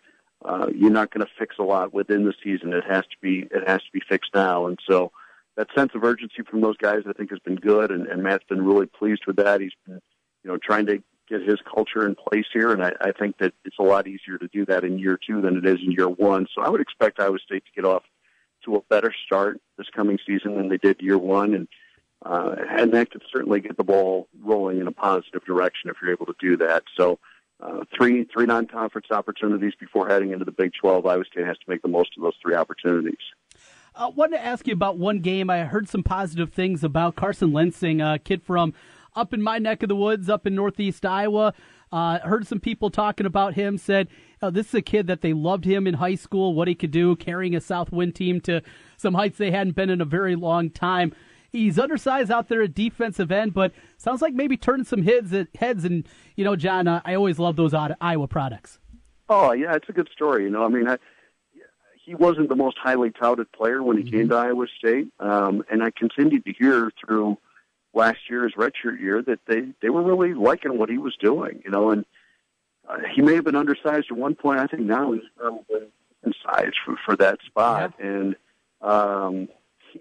Uh, 0.43 0.67
you're 0.75 0.91
not 0.91 1.09
going 1.11 1.25
to 1.25 1.31
fix 1.39 1.55
a 1.57 1.63
lot 1.63 1.93
within 1.93 2.25
the 2.25 2.33
season. 2.43 2.73
It 2.73 2.83
has 2.89 3.03
to 3.03 3.17
be 3.21 3.47
it 3.51 3.67
has 3.67 3.79
to 3.79 3.91
be 3.93 4.01
fixed 4.09 4.31
now, 4.33 4.67
and 4.67 4.77
so 4.89 5.11
that 5.57 5.67
sense 5.75 5.91
of 5.95 6.03
urgency 6.03 6.43
from 6.49 6.61
those 6.61 6.77
guys, 6.77 7.03
I 7.07 7.13
think, 7.13 7.29
has 7.29 7.39
been 7.39 7.55
good, 7.55 7.91
and, 7.91 8.07
and 8.07 8.23
Matt's 8.23 8.45
been 8.49 8.65
really 8.65 8.85
pleased 8.87 9.23
with 9.27 9.35
that. 9.35 9.61
He's 9.61 9.73
been, 9.85 10.01
you 10.43 10.49
know, 10.49 10.57
trying 10.57 10.85
to 10.87 11.03
get 11.29 11.41
his 11.41 11.59
culture 11.73 12.05
in 12.07 12.15
place 12.15 12.45
here, 12.51 12.71
and 12.71 12.83
I, 12.83 12.93
I 13.01 13.11
think 13.11 13.37
that 13.39 13.53
it's 13.63 13.77
a 13.79 13.83
lot 13.83 14.07
easier 14.07 14.37
to 14.39 14.47
do 14.47 14.65
that 14.65 14.83
in 14.83 14.97
year 14.97 15.19
two 15.25 15.41
than 15.41 15.57
it 15.57 15.65
is 15.65 15.79
in 15.85 15.91
year 15.91 16.09
one. 16.09 16.47
So 16.55 16.61
I 16.61 16.69
would 16.69 16.81
expect 16.81 17.19
Iowa 17.19 17.37
State 17.39 17.63
to 17.65 17.81
get 17.81 17.85
off 17.87 18.03
to 18.65 18.75
a 18.75 18.81
better 18.89 19.13
start 19.25 19.61
this 19.77 19.87
coming 19.95 20.17
season 20.25 20.55
than 20.55 20.69
they 20.69 20.77
did 20.77 21.01
year 21.01 21.17
one, 21.17 21.53
and 21.53 21.67
uh, 22.23 22.55
and 22.69 22.93
that 22.93 23.11
could 23.11 23.23
certainly 23.31 23.59
get 23.59 23.77
the 23.77 23.83
ball 23.83 24.27
rolling 24.43 24.79
in 24.79 24.87
a 24.87 24.91
positive 24.91 25.43
direction 25.45 25.89
if 25.89 25.97
you're 26.01 26.11
able 26.11 26.27
to 26.27 26.35
do 26.39 26.57
that. 26.57 26.83
So. 26.95 27.19
Uh, 27.63 27.83
three 27.95 28.23
three 28.33 28.47
non-conference 28.47 29.05
opportunities 29.11 29.73
before 29.79 30.09
heading 30.09 30.31
into 30.31 30.43
the 30.43 30.51
Big 30.51 30.71
12. 30.81 31.05
Iowa 31.05 31.23
State 31.31 31.45
has 31.45 31.59
to 31.59 31.65
make 31.67 31.83
the 31.83 31.87
most 31.87 32.09
of 32.17 32.23
those 32.23 32.33
three 32.41 32.55
opportunities. 32.55 33.19
I 33.93 34.05
uh, 34.05 34.09
wanted 34.09 34.37
to 34.37 34.43
ask 34.43 34.67
you 34.67 34.73
about 34.73 34.97
one 34.97 35.19
game. 35.19 35.49
I 35.49 35.65
heard 35.65 35.87
some 35.87 36.01
positive 36.01 36.51
things 36.51 36.83
about 36.83 37.15
Carson 37.15 37.51
Lensing, 37.51 38.01
a 38.01 38.17
kid 38.17 38.41
from 38.41 38.73
up 39.15 39.33
in 39.33 39.41
my 39.41 39.59
neck 39.59 39.83
of 39.83 39.89
the 39.89 39.95
woods, 39.95 40.29
up 40.29 40.47
in 40.47 40.55
Northeast 40.55 41.05
Iowa. 41.05 41.53
Uh, 41.91 42.19
heard 42.19 42.47
some 42.47 42.59
people 42.59 42.89
talking 42.89 43.25
about 43.25 43.55
him. 43.55 43.77
Said 43.77 44.07
uh, 44.41 44.49
this 44.49 44.67
is 44.67 44.73
a 44.73 44.81
kid 44.81 45.07
that 45.07 45.21
they 45.21 45.33
loved 45.33 45.65
him 45.65 45.85
in 45.85 45.95
high 45.95 46.15
school, 46.15 46.53
what 46.53 46.67
he 46.67 46.75
could 46.75 46.91
do, 46.91 47.15
carrying 47.15 47.55
a 47.55 47.61
Southwind 47.61 48.15
team 48.15 48.41
to 48.41 48.61
some 48.97 49.13
heights 49.13 49.37
they 49.37 49.51
hadn't 49.51 49.75
been 49.75 49.89
in 49.89 50.01
a 50.01 50.05
very 50.05 50.35
long 50.35 50.69
time. 50.69 51.13
He's 51.51 51.77
undersized 51.77 52.31
out 52.31 52.47
there 52.47 52.63
at 52.63 52.73
defensive 52.73 53.31
end, 53.31 53.53
but 53.53 53.73
sounds 53.97 54.21
like 54.21 54.33
maybe 54.33 54.57
turning 54.57 54.85
some 54.85 55.03
heads. 55.03 55.33
At 55.33 55.47
heads, 55.55 55.83
and 55.83 56.07
you 56.35 56.45
know, 56.45 56.55
John, 56.55 56.87
uh, 56.87 57.01
I 57.03 57.15
always 57.15 57.39
love 57.39 57.55
those 57.57 57.73
Iowa 57.73 58.27
products. 58.27 58.79
Oh 59.27 59.51
yeah, 59.51 59.75
it's 59.75 59.89
a 59.89 59.93
good 59.93 60.09
story. 60.13 60.43
You 60.45 60.49
know, 60.49 60.63
I 60.63 60.69
mean, 60.69 60.87
I, 60.87 60.97
he 62.05 62.15
wasn't 62.15 62.49
the 62.49 62.55
most 62.55 62.77
highly 62.77 63.11
touted 63.11 63.51
player 63.51 63.83
when 63.83 63.97
he 63.97 64.03
mm-hmm. 64.03 64.17
came 64.17 64.29
to 64.29 64.35
Iowa 64.35 64.65
State, 64.77 65.09
um, 65.19 65.63
and 65.69 65.83
I 65.83 65.91
continued 65.91 66.45
to 66.45 66.53
hear 66.53 66.89
through 67.05 67.37
last 67.93 68.19
year's 68.29 68.53
redshirt 68.57 68.99
year 69.01 69.21
that 69.21 69.39
they 69.45 69.63
they 69.81 69.89
were 69.89 70.03
really 70.03 70.33
liking 70.33 70.77
what 70.77 70.89
he 70.89 70.97
was 70.97 71.15
doing, 71.19 71.61
you 71.65 71.71
know, 71.71 71.91
and 71.91 72.05
uh, 72.91 72.97
he 73.13 73.21
may 73.21 73.35
have 73.35 73.45
been 73.45 73.55
undersized 73.55 74.07
at 74.11 74.17
one 74.17 74.35
point. 74.35 74.59
I 74.59 74.67
think 74.67 74.83
now 74.83 75.11
he's 75.13 75.23
probably 75.37 75.87
in 76.23 76.33
size 76.43 76.73
for 76.85 76.95
for 77.05 77.15
that 77.17 77.39
spot, 77.45 77.93
yeah. 77.99 78.05
and 78.05 78.35
um, 78.81 79.47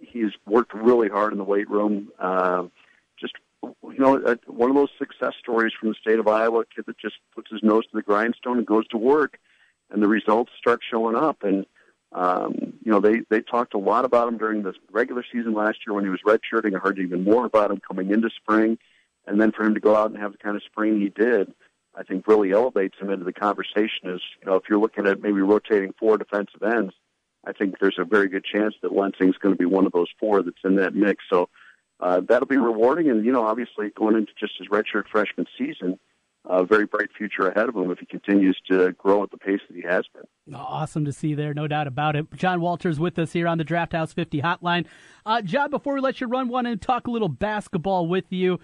he's 0.00 0.32
worked 0.46 0.74
really 0.74 1.08
hard 1.08 1.32
in 1.32 1.38
the 1.38 1.44
weight 1.44 1.70
room. 1.70 2.08
Uh, 2.18 2.64
just 3.18 3.34
you 3.62 3.98
know, 3.98 4.16
uh, 4.16 4.36
one 4.46 4.70
of 4.70 4.76
those 4.76 4.90
success 4.98 5.34
stories 5.38 5.72
from 5.78 5.90
the 5.90 5.94
state 6.00 6.18
of 6.18 6.26
Iowa, 6.26 6.60
a 6.60 6.64
kid 6.64 6.84
that 6.86 6.98
just 6.98 7.16
puts 7.34 7.50
his 7.50 7.62
nose 7.62 7.84
to 7.84 7.90
the 7.94 8.02
grindstone 8.02 8.58
and 8.58 8.66
goes 8.66 8.86
to 8.88 8.96
work, 8.96 9.38
and 9.90 10.02
the 10.02 10.08
results 10.08 10.52
start 10.58 10.80
showing 10.88 11.16
up. 11.16 11.42
And 11.42 11.66
um, 12.12 12.54
you 12.84 12.90
know, 12.90 13.00
they 13.00 13.20
they 13.28 13.40
talked 13.40 13.74
a 13.74 13.78
lot 13.78 14.04
about 14.04 14.28
him 14.28 14.38
during 14.38 14.62
the 14.62 14.74
regular 14.90 15.24
season 15.30 15.54
last 15.54 15.78
year 15.86 15.94
when 15.94 16.04
he 16.04 16.10
was 16.10 16.20
redshirting. 16.26 16.74
I 16.74 16.78
heard 16.78 16.98
even 16.98 17.24
more 17.24 17.44
about 17.44 17.70
him 17.70 17.80
coming 17.86 18.10
into 18.10 18.30
spring, 18.30 18.78
and 19.26 19.40
then 19.40 19.52
for 19.52 19.64
him 19.64 19.74
to 19.74 19.80
go 19.80 19.94
out 19.94 20.10
and 20.10 20.18
have 20.18 20.32
the 20.32 20.38
kind 20.38 20.56
of 20.56 20.62
spring 20.64 21.00
he 21.00 21.08
did, 21.08 21.52
I 21.94 22.02
think 22.02 22.26
really 22.28 22.52
elevates 22.52 22.96
him 22.98 23.10
into 23.10 23.24
the 23.24 23.32
conversation. 23.32 24.04
is, 24.04 24.20
you 24.40 24.46
know, 24.46 24.54
if 24.56 24.64
you're 24.68 24.78
looking 24.78 25.06
at 25.06 25.20
maybe 25.20 25.40
rotating 25.40 25.92
four 25.98 26.18
defensive 26.18 26.62
ends, 26.62 26.94
I 27.44 27.52
think 27.52 27.76
there's 27.80 27.98
a 27.98 28.04
very 28.04 28.28
good 28.28 28.44
chance 28.44 28.74
that 28.82 28.92
Lensing's 28.92 29.36
going 29.38 29.54
to 29.54 29.58
be 29.58 29.64
one 29.64 29.86
of 29.86 29.92
those 29.92 30.08
four 30.18 30.42
that's 30.42 30.56
in 30.64 30.76
that 30.76 30.94
mix. 30.94 31.24
So 31.30 31.48
uh, 31.98 32.20
that'll 32.28 32.46
be 32.46 32.58
rewarding, 32.58 33.10
and 33.10 33.24
you 33.24 33.32
know, 33.32 33.46
obviously 33.46 33.90
going 33.90 34.16
into 34.16 34.32
just 34.38 34.52
his 34.58 34.68
redshirt 34.68 35.04
freshman 35.10 35.46
season, 35.58 35.98
a 36.46 36.64
very 36.64 36.86
bright 36.86 37.10
future 37.16 37.48
ahead 37.48 37.68
of 37.68 37.76
him 37.76 37.90
if 37.90 37.98
he 37.98 38.06
continues 38.06 38.58
to 38.70 38.92
grow 38.92 39.22
at 39.22 39.30
the 39.30 39.36
pace 39.36 39.60
that 39.68 39.76
he 39.76 39.82
has 39.82 40.04
been. 40.14 40.54
Awesome 40.54 41.04
to 41.04 41.12
see 41.12 41.34
there, 41.34 41.52
no 41.52 41.68
doubt 41.68 41.86
about 41.86 42.16
it. 42.16 42.26
John 42.34 42.60
Walters 42.60 42.98
with 42.98 43.18
us 43.18 43.32
here 43.32 43.46
on 43.46 43.58
the 43.58 43.64
Draft 43.64 43.92
House 43.92 44.12
50 44.14 44.40
hotline. 44.40 44.86
Uh, 45.26 45.42
John, 45.42 45.70
before 45.70 45.94
we 45.94 46.00
let 46.00 46.20
you 46.20 46.26
run 46.26 46.48
one 46.48 46.64
and 46.64 46.80
talk 46.80 47.06
a 47.06 47.10
little 47.10 47.28
basketball 47.28 48.06
with 48.06 48.24
you, 48.30 48.58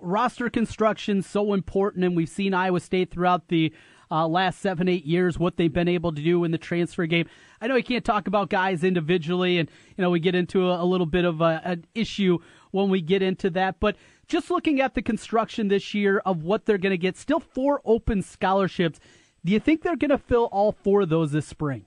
roster 0.00 0.50
construction 0.50 1.22
so 1.22 1.54
important, 1.54 2.04
and 2.04 2.16
we've 2.16 2.28
seen 2.28 2.54
Iowa 2.54 2.80
State 2.80 3.10
throughout 3.10 3.48
the 3.48 3.72
uh, 4.10 4.26
last 4.26 4.60
seven, 4.60 4.88
eight 4.88 5.04
years, 5.04 5.38
what 5.38 5.56
they've 5.56 5.72
been 5.72 5.88
able 5.88 6.12
to 6.12 6.22
do 6.22 6.42
in 6.44 6.50
the 6.50 6.58
transfer 6.58 7.06
game. 7.06 7.26
I 7.60 7.68
know 7.68 7.76
you 7.76 7.84
can't 7.84 8.04
talk 8.04 8.26
about 8.26 8.50
guys 8.50 8.82
individually, 8.82 9.58
and 9.58 9.70
you 9.96 10.02
know 10.02 10.10
we 10.10 10.20
get 10.20 10.34
into 10.34 10.68
a, 10.68 10.82
a 10.82 10.84
little 10.84 11.06
bit 11.06 11.24
of 11.24 11.40
a, 11.40 11.60
an 11.64 11.84
issue 11.94 12.38
when 12.72 12.88
we 12.88 13.00
get 13.00 13.22
into 13.22 13.50
that, 13.50 13.78
but 13.80 13.96
just 14.26 14.50
looking 14.50 14.80
at 14.80 14.94
the 14.94 15.02
construction 15.02 15.68
this 15.68 15.92
year 15.92 16.18
of 16.24 16.42
what 16.42 16.64
they're 16.64 16.78
going 16.78 16.92
to 16.92 16.98
get, 16.98 17.16
still 17.16 17.40
four 17.40 17.80
open 17.84 18.22
scholarships. 18.22 19.00
Do 19.44 19.52
you 19.52 19.58
think 19.58 19.82
they're 19.82 19.96
going 19.96 20.10
to 20.10 20.18
fill 20.18 20.44
all 20.52 20.72
four 20.72 21.02
of 21.02 21.08
those 21.08 21.32
this 21.32 21.46
spring? 21.46 21.84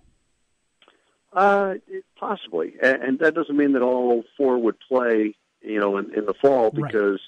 Uh, 1.32 1.76
possibly, 2.16 2.76
and, 2.82 3.02
and 3.02 3.20
that 3.20 3.34
doesn't 3.34 3.56
mean 3.56 3.74
that 3.74 3.82
all 3.82 4.24
four 4.38 4.58
would 4.58 4.76
play, 4.80 5.36
you 5.62 5.80
know, 5.80 5.98
in, 5.98 6.14
in 6.14 6.26
the 6.26 6.34
fall 6.34 6.70
because 6.70 7.12
right. 7.14 7.20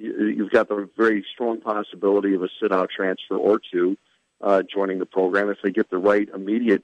You, 0.00 0.26
you've 0.26 0.50
got 0.50 0.68
the 0.68 0.88
very 0.96 1.24
strong 1.32 1.60
possibility 1.60 2.34
of 2.34 2.42
a 2.42 2.48
sit-out 2.60 2.90
transfer 2.94 3.36
or 3.36 3.60
two 3.72 3.96
uh, 4.40 4.62
joining 4.62 4.98
the 4.98 5.06
program 5.06 5.50
if 5.50 5.58
they 5.62 5.70
get 5.70 5.90
the 5.90 5.98
right 5.98 6.28
immediate 6.34 6.82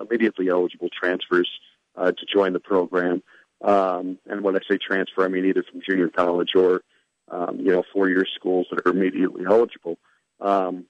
immediately 0.00 0.48
eligible 0.48 0.88
transfers 0.90 1.48
uh, 1.96 2.12
to 2.12 2.26
join 2.32 2.52
the 2.52 2.60
program. 2.60 3.22
Um, 3.62 4.18
and 4.26 4.42
when 4.42 4.54
I 4.54 4.60
say 4.70 4.78
transfer, 4.78 5.24
I 5.24 5.28
mean 5.28 5.46
either 5.46 5.64
from 5.68 5.80
junior 5.88 6.08
college 6.08 6.50
or, 6.54 6.82
um, 7.30 7.58
you 7.58 7.72
know, 7.72 7.82
four-year 7.92 8.26
schools 8.36 8.66
that 8.70 8.86
are 8.86 8.92
immediately 8.92 9.44
eligible. 9.48 9.98
Um, 10.40 10.84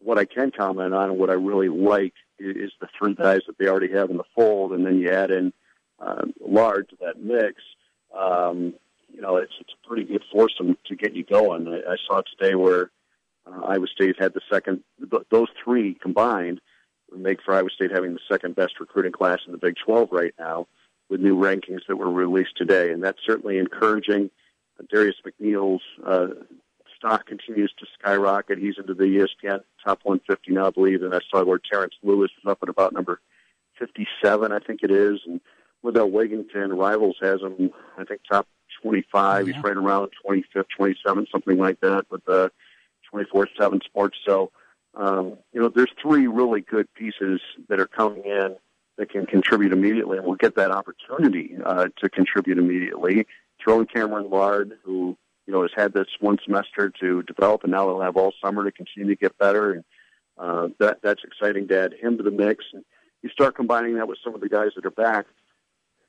what 0.00 0.18
I 0.18 0.24
can 0.24 0.50
comment 0.50 0.92
on 0.92 1.10
and 1.10 1.18
what 1.18 1.30
I 1.30 1.34
really 1.34 1.68
like 1.68 2.14
is, 2.38 2.56
is 2.56 2.72
the 2.80 2.88
three 2.98 3.14
guys 3.14 3.40
that 3.46 3.56
they 3.56 3.68
already 3.68 3.92
have 3.92 4.10
in 4.10 4.16
the 4.16 4.24
fold, 4.34 4.72
and 4.72 4.84
then 4.84 4.98
you 4.98 5.10
add 5.10 5.30
in 5.30 5.52
uh, 6.00 6.26
Lard 6.44 6.88
to 6.90 6.96
that 7.00 7.22
mix. 7.22 7.62
Um, 8.16 8.74
you 9.14 9.20
know, 9.20 9.36
it's, 9.36 9.52
it's 9.60 9.72
a 9.72 9.86
pretty 9.86 10.04
good 10.04 10.22
foursome 10.32 10.76
to 10.86 10.96
get 10.96 11.14
you 11.14 11.24
going. 11.24 11.68
I, 11.68 11.92
I 11.92 11.96
saw 12.06 12.22
today 12.22 12.54
where 12.54 12.90
uh, 13.46 13.64
Iowa 13.66 13.86
State 13.86 14.16
had 14.18 14.34
the 14.34 14.40
second; 14.50 14.82
th- 14.98 15.24
those 15.30 15.48
three 15.62 15.94
combined 15.94 16.60
make 17.14 17.42
for 17.42 17.54
Iowa 17.54 17.70
State 17.70 17.90
having 17.92 18.14
the 18.14 18.20
second 18.30 18.54
best 18.54 18.80
recruiting 18.80 19.12
class 19.12 19.40
in 19.46 19.52
the 19.52 19.58
Big 19.58 19.74
12 19.84 20.08
right 20.12 20.34
now 20.38 20.66
with 21.08 21.20
new 21.20 21.36
rankings 21.36 21.80
that 21.88 21.96
were 21.96 22.10
released 22.10 22.56
today, 22.56 22.90
and 22.90 23.02
that's 23.02 23.18
certainly 23.26 23.58
encouraging. 23.58 24.30
Uh, 24.80 24.84
Darius 24.90 25.16
McNeil's 25.26 25.82
uh, 26.06 26.28
stock 26.96 27.26
continues 27.26 27.72
to 27.78 27.86
skyrocket. 27.98 28.58
He's 28.58 28.78
into 28.78 28.94
the 28.94 29.04
ESPN 29.04 29.60
top 29.84 30.00
150 30.04 30.52
now, 30.52 30.68
I 30.68 30.70
believe, 30.70 31.02
and 31.02 31.14
I 31.14 31.20
saw 31.30 31.44
where 31.44 31.58
Terrence 31.58 31.94
Lewis 32.02 32.30
is 32.38 32.48
up 32.48 32.58
at 32.62 32.68
about 32.68 32.92
number 32.92 33.20
57, 33.78 34.52
I 34.52 34.58
think 34.60 34.80
it 34.82 34.90
is, 34.90 35.20
and 35.26 35.40
Lindell 35.82 36.10
Wigginton, 36.10 36.78
Rivals 36.78 37.16
has 37.20 37.40
him, 37.40 37.70
I 37.98 38.04
think, 38.04 38.20
top 38.30 38.46
25. 38.82 39.46
Yeah. 39.48 39.54
He's 39.54 39.64
right 39.64 39.76
around 39.76 40.10
25th, 40.26 40.66
27, 40.76 41.26
something 41.30 41.58
like 41.58 41.80
that, 41.80 42.06
with 42.10 42.24
the 42.24 42.50
24/7 43.12 43.82
Sports. 43.84 44.18
So, 44.26 44.50
um, 44.94 45.38
you 45.52 45.60
know, 45.60 45.68
there's 45.68 45.92
three 46.00 46.26
really 46.26 46.60
good 46.60 46.92
pieces 46.94 47.40
that 47.68 47.80
are 47.80 47.86
coming 47.86 48.24
in 48.24 48.56
that 48.98 49.10
can 49.10 49.26
contribute 49.26 49.72
immediately 49.72 50.18
and 50.18 50.26
will 50.26 50.34
get 50.34 50.56
that 50.56 50.70
opportunity 50.70 51.56
uh, 51.64 51.88
to 51.98 52.08
contribute 52.08 52.58
immediately. 52.58 53.26
Throw 53.62 53.80
in 53.80 53.86
Cameron 53.86 54.28
Lard, 54.28 54.78
who 54.84 55.16
you 55.46 55.52
know 55.52 55.62
has 55.62 55.70
had 55.74 55.92
this 55.92 56.08
one 56.20 56.38
semester 56.44 56.90
to 57.00 57.22
develop, 57.22 57.62
and 57.62 57.72
now 57.72 57.86
he'll 57.86 58.00
have 58.00 58.16
all 58.16 58.32
summer 58.44 58.64
to 58.64 58.72
continue 58.72 59.14
to 59.14 59.20
get 59.20 59.36
better. 59.38 59.72
And 59.72 59.84
uh, 60.38 60.68
that 60.78 60.98
that's 61.02 61.22
exciting 61.24 61.68
to 61.68 61.78
add 61.78 61.94
him 61.94 62.16
to 62.16 62.22
the 62.22 62.30
mix. 62.30 62.64
And 62.72 62.84
you 63.22 63.30
start 63.30 63.54
combining 63.54 63.94
that 63.96 64.08
with 64.08 64.18
some 64.22 64.34
of 64.34 64.40
the 64.40 64.48
guys 64.48 64.70
that 64.76 64.84
are 64.84 64.90
back, 64.90 65.26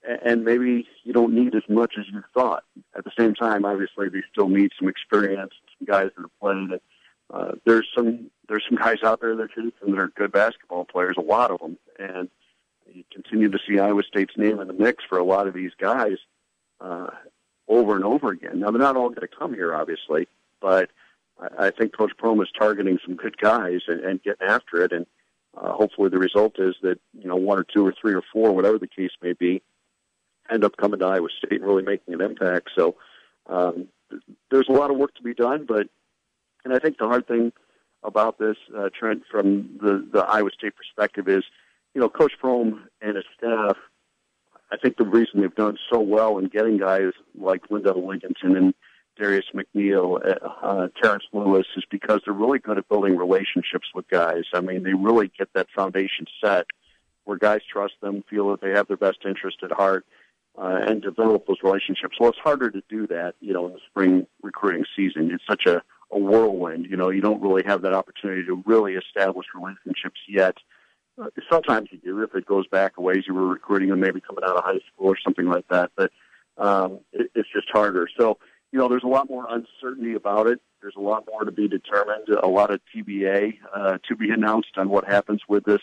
and 0.04 0.44
maybe 0.44 0.88
you 1.04 1.14
don't 1.14 1.34
need 1.34 1.56
as 1.56 1.64
much 1.70 1.96
as 1.98 2.06
you 2.12 2.24
thought. 2.34 2.64
At 2.96 3.04
the 3.04 3.12
same 3.18 3.34
time, 3.34 3.66
obviously, 3.66 4.10
they 4.10 4.24
still 4.32 4.50
need 4.50 4.72
some 4.78 4.88
experience, 4.88 5.54
some 5.80 5.86
guys 5.86 6.10
that 6.16 6.22
have 6.22 6.40
played. 6.40 6.80
Uh, 7.34 7.54
there's 7.66 7.88
some 7.96 8.30
there's 8.50 8.64
some 8.68 8.78
guys 8.78 8.98
out 9.04 9.22
there 9.22 9.36
that 9.36 9.50
are 9.98 10.08
good 10.10 10.32
basketball 10.32 10.86
players, 10.86 11.16
a 11.18 11.22
lot 11.22 11.52
of 11.52 11.60
them, 11.60 11.78
and 11.98 12.30
you 12.94 13.04
continue 13.12 13.50
to 13.50 13.60
see 13.68 13.80
Iowa 13.80 14.04
State's 14.04 14.38
name 14.38 14.60
in 14.60 14.68
the 14.68 14.74
mix 14.74 15.04
for 15.08 15.18
a 15.18 15.24
lot 15.24 15.48
of 15.48 15.54
these 15.54 15.72
guys 15.80 16.18
uh, 16.82 17.08
over 17.68 17.96
and 17.96 18.04
over 18.04 18.30
again. 18.30 18.60
Now 18.60 18.72
they're 18.72 18.80
not 18.80 18.98
all 18.98 19.10
going 19.10 19.22
to 19.22 19.28
come 19.28 19.54
here, 19.54 19.74
obviously, 19.74 20.28
but 20.62 20.90
I, 21.58 21.72
think 21.72 21.98
Coach 21.98 22.12
Prohm 22.22 22.42
is 22.42 22.50
targeting 22.58 23.00
some 23.06 23.16
good 23.16 23.38
guys 23.38 23.82
and, 23.88 24.02
and 24.02 24.22
getting 24.22 24.48
after 24.48 24.84
it, 24.84 24.92
and 24.92 25.06
uh, 25.58 25.72
hopefully 25.72 26.10
the 26.10 26.20
result 26.20 26.60
is 26.60 26.76
that 26.82 27.00
you 27.18 27.28
know 27.28 27.36
one 27.36 27.58
or 27.58 27.64
two 27.64 27.86
or 27.86 27.94
three 28.00 28.14
or 28.14 28.24
four, 28.32 28.52
whatever 28.52 28.78
the 28.78 28.88
case 28.88 29.12
may 29.22 29.34
be, 29.34 29.62
end 30.54 30.64
up 30.64 30.78
coming 30.78 31.00
to 31.00 31.06
Iowa 31.06 31.28
State 31.38 31.60
and 31.60 31.66
really 31.66 31.84
making 31.84 32.14
an 32.14 32.22
impact. 32.22 32.70
So 32.76 32.96
um, 33.48 33.88
there's 34.52 34.70
a 34.70 34.74
lot 34.74 34.92
of 34.92 34.98
work 34.98 35.16
to 35.16 35.24
be 35.24 35.34
done, 35.34 35.66
but 35.68 35.88
and 36.64 36.74
I 36.74 36.80
think 36.80 36.98
the 36.98 37.08
hard 37.08 37.28
thing 37.28 37.52
about 38.04 38.38
this, 38.38 38.58
uh, 38.78 38.90
Trent, 38.98 39.24
from 39.30 39.78
the 39.82 40.08
the 40.12 40.20
Iowa 40.20 40.52
State 40.58 40.74
perspective 40.76 41.28
is 41.28 41.44
you 41.94 42.02
know, 42.02 42.10
Coach 42.10 42.34
Prohm 42.42 42.80
and 43.02 43.16
his 43.16 43.26
staff, 43.38 43.78
I 44.72 44.78
think 44.78 44.98
the 44.98 45.06
reason 45.06 45.42
they've 45.42 45.54
done 45.54 45.78
so 45.92 46.00
well 46.00 46.38
in 46.40 46.48
getting 46.48 46.78
guys 46.78 47.12
like 47.40 47.70
Lindell 47.70 48.02
Wigginton 48.02 48.58
and 48.58 48.74
Darius 49.16 49.46
McNeil, 49.54 50.20
uh, 50.26 50.48
uh, 50.66 50.88
Terrence 51.00 51.26
Lewis, 51.32 51.68
is 51.78 51.84
because 51.92 52.22
they're 52.26 52.34
really 52.34 52.58
good 52.58 52.80
at 52.80 52.90
building 52.90 53.16
relationships 53.16 53.88
with 53.94 54.08
guys. 54.08 54.46
I 54.54 54.62
mean, 54.62 54.82
they 54.82 54.96
really 54.96 55.32
get 55.38 55.50
that 55.54 55.68
foundation 55.76 56.26
set 56.44 56.66
where 57.26 57.38
guys 57.38 57.62
trust 57.72 57.94
them, 58.02 58.24
feel 58.30 58.50
that 58.52 58.62
they 58.62 58.72
have 58.72 58.88
their 58.88 58.98
best 58.98 59.20
interest 59.26 59.58
at 59.62 59.72
heart, 59.72 60.06
uh, 60.58 60.80
and 60.88 61.02
develop 61.02 61.48
those 61.48 61.58
relationships. 61.64 62.18
Well, 62.20 62.30
it's 62.30 62.40
harder 62.40 62.70
to 62.70 62.82
do 62.90 63.08
that, 63.08 63.36
you 63.40 63.54
know, 63.54 63.68
in 63.68 63.74
the 63.74 63.80
spring 63.90 64.28
recruiting 64.42 64.86
season. 64.96 65.32
It's 65.32 65.44
such 65.50 65.66
a, 65.66 65.82
a 66.12 66.18
whirlwind. 66.18 66.86
You 66.90 66.98
know, 66.98 67.10
you 67.10 67.22
don't 67.22 67.42
really 67.42 67.64
have 67.66 67.82
that 67.82 67.94
opportunity 67.94 68.46
to 68.46 68.64
really 68.66 68.94
establish 68.94 69.48
relationships 69.56 70.20
yet 70.28 70.58
uh, 71.22 71.28
sometimes 71.52 71.90
you 71.92 72.00
do 72.00 72.22
if 72.24 72.34
it 72.36 72.46
goes 72.46 72.68
back 72.68 72.94
a 72.98 73.02
ways. 73.02 73.24
You 73.28 73.34
were 73.34 73.48
recruiting 73.48 73.90
them 73.90 74.00
maybe 74.00 74.22
coming 74.22 74.44
out 74.44 74.58
of 74.58 74.64
high 74.64 74.80
school 74.94 75.10
or 75.10 75.18
something 75.24 75.48
like 75.48 75.68
that, 75.70 75.92
but 75.96 76.12
um, 76.58 77.00
it, 77.12 77.30
it's 77.36 77.50
just 77.54 77.68
harder. 77.72 78.08
So 78.18 78.38
you 78.72 78.80
know, 78.80 78.88
there's 78.88 79.04
a 79.04 79.08
lot 79.08 79.30
more 79.30 79.46
uncertainty 79.48 80.16
about 80.16 80.48
it. 80.48 80.60
There's 80.82 80.96
a 80.98 81.02
lot 81.02 81.28
more 81.30 81.46
to 81.46 81.52
be 81.52 81.68
determined. 81.68 82.28
A 82.30 82.48
lot 82.48 82.72
of 82.72 82.82
TBA 82.96 83.60
uh, 83.74 84.00
to 84.08 84.16
be 84.16 84.32
announced 84.32 84.78
on 84.78 84.90
what 84.90 85.06
happens 85.06 85.42
with 85.48 85.64
this 85.66 85.82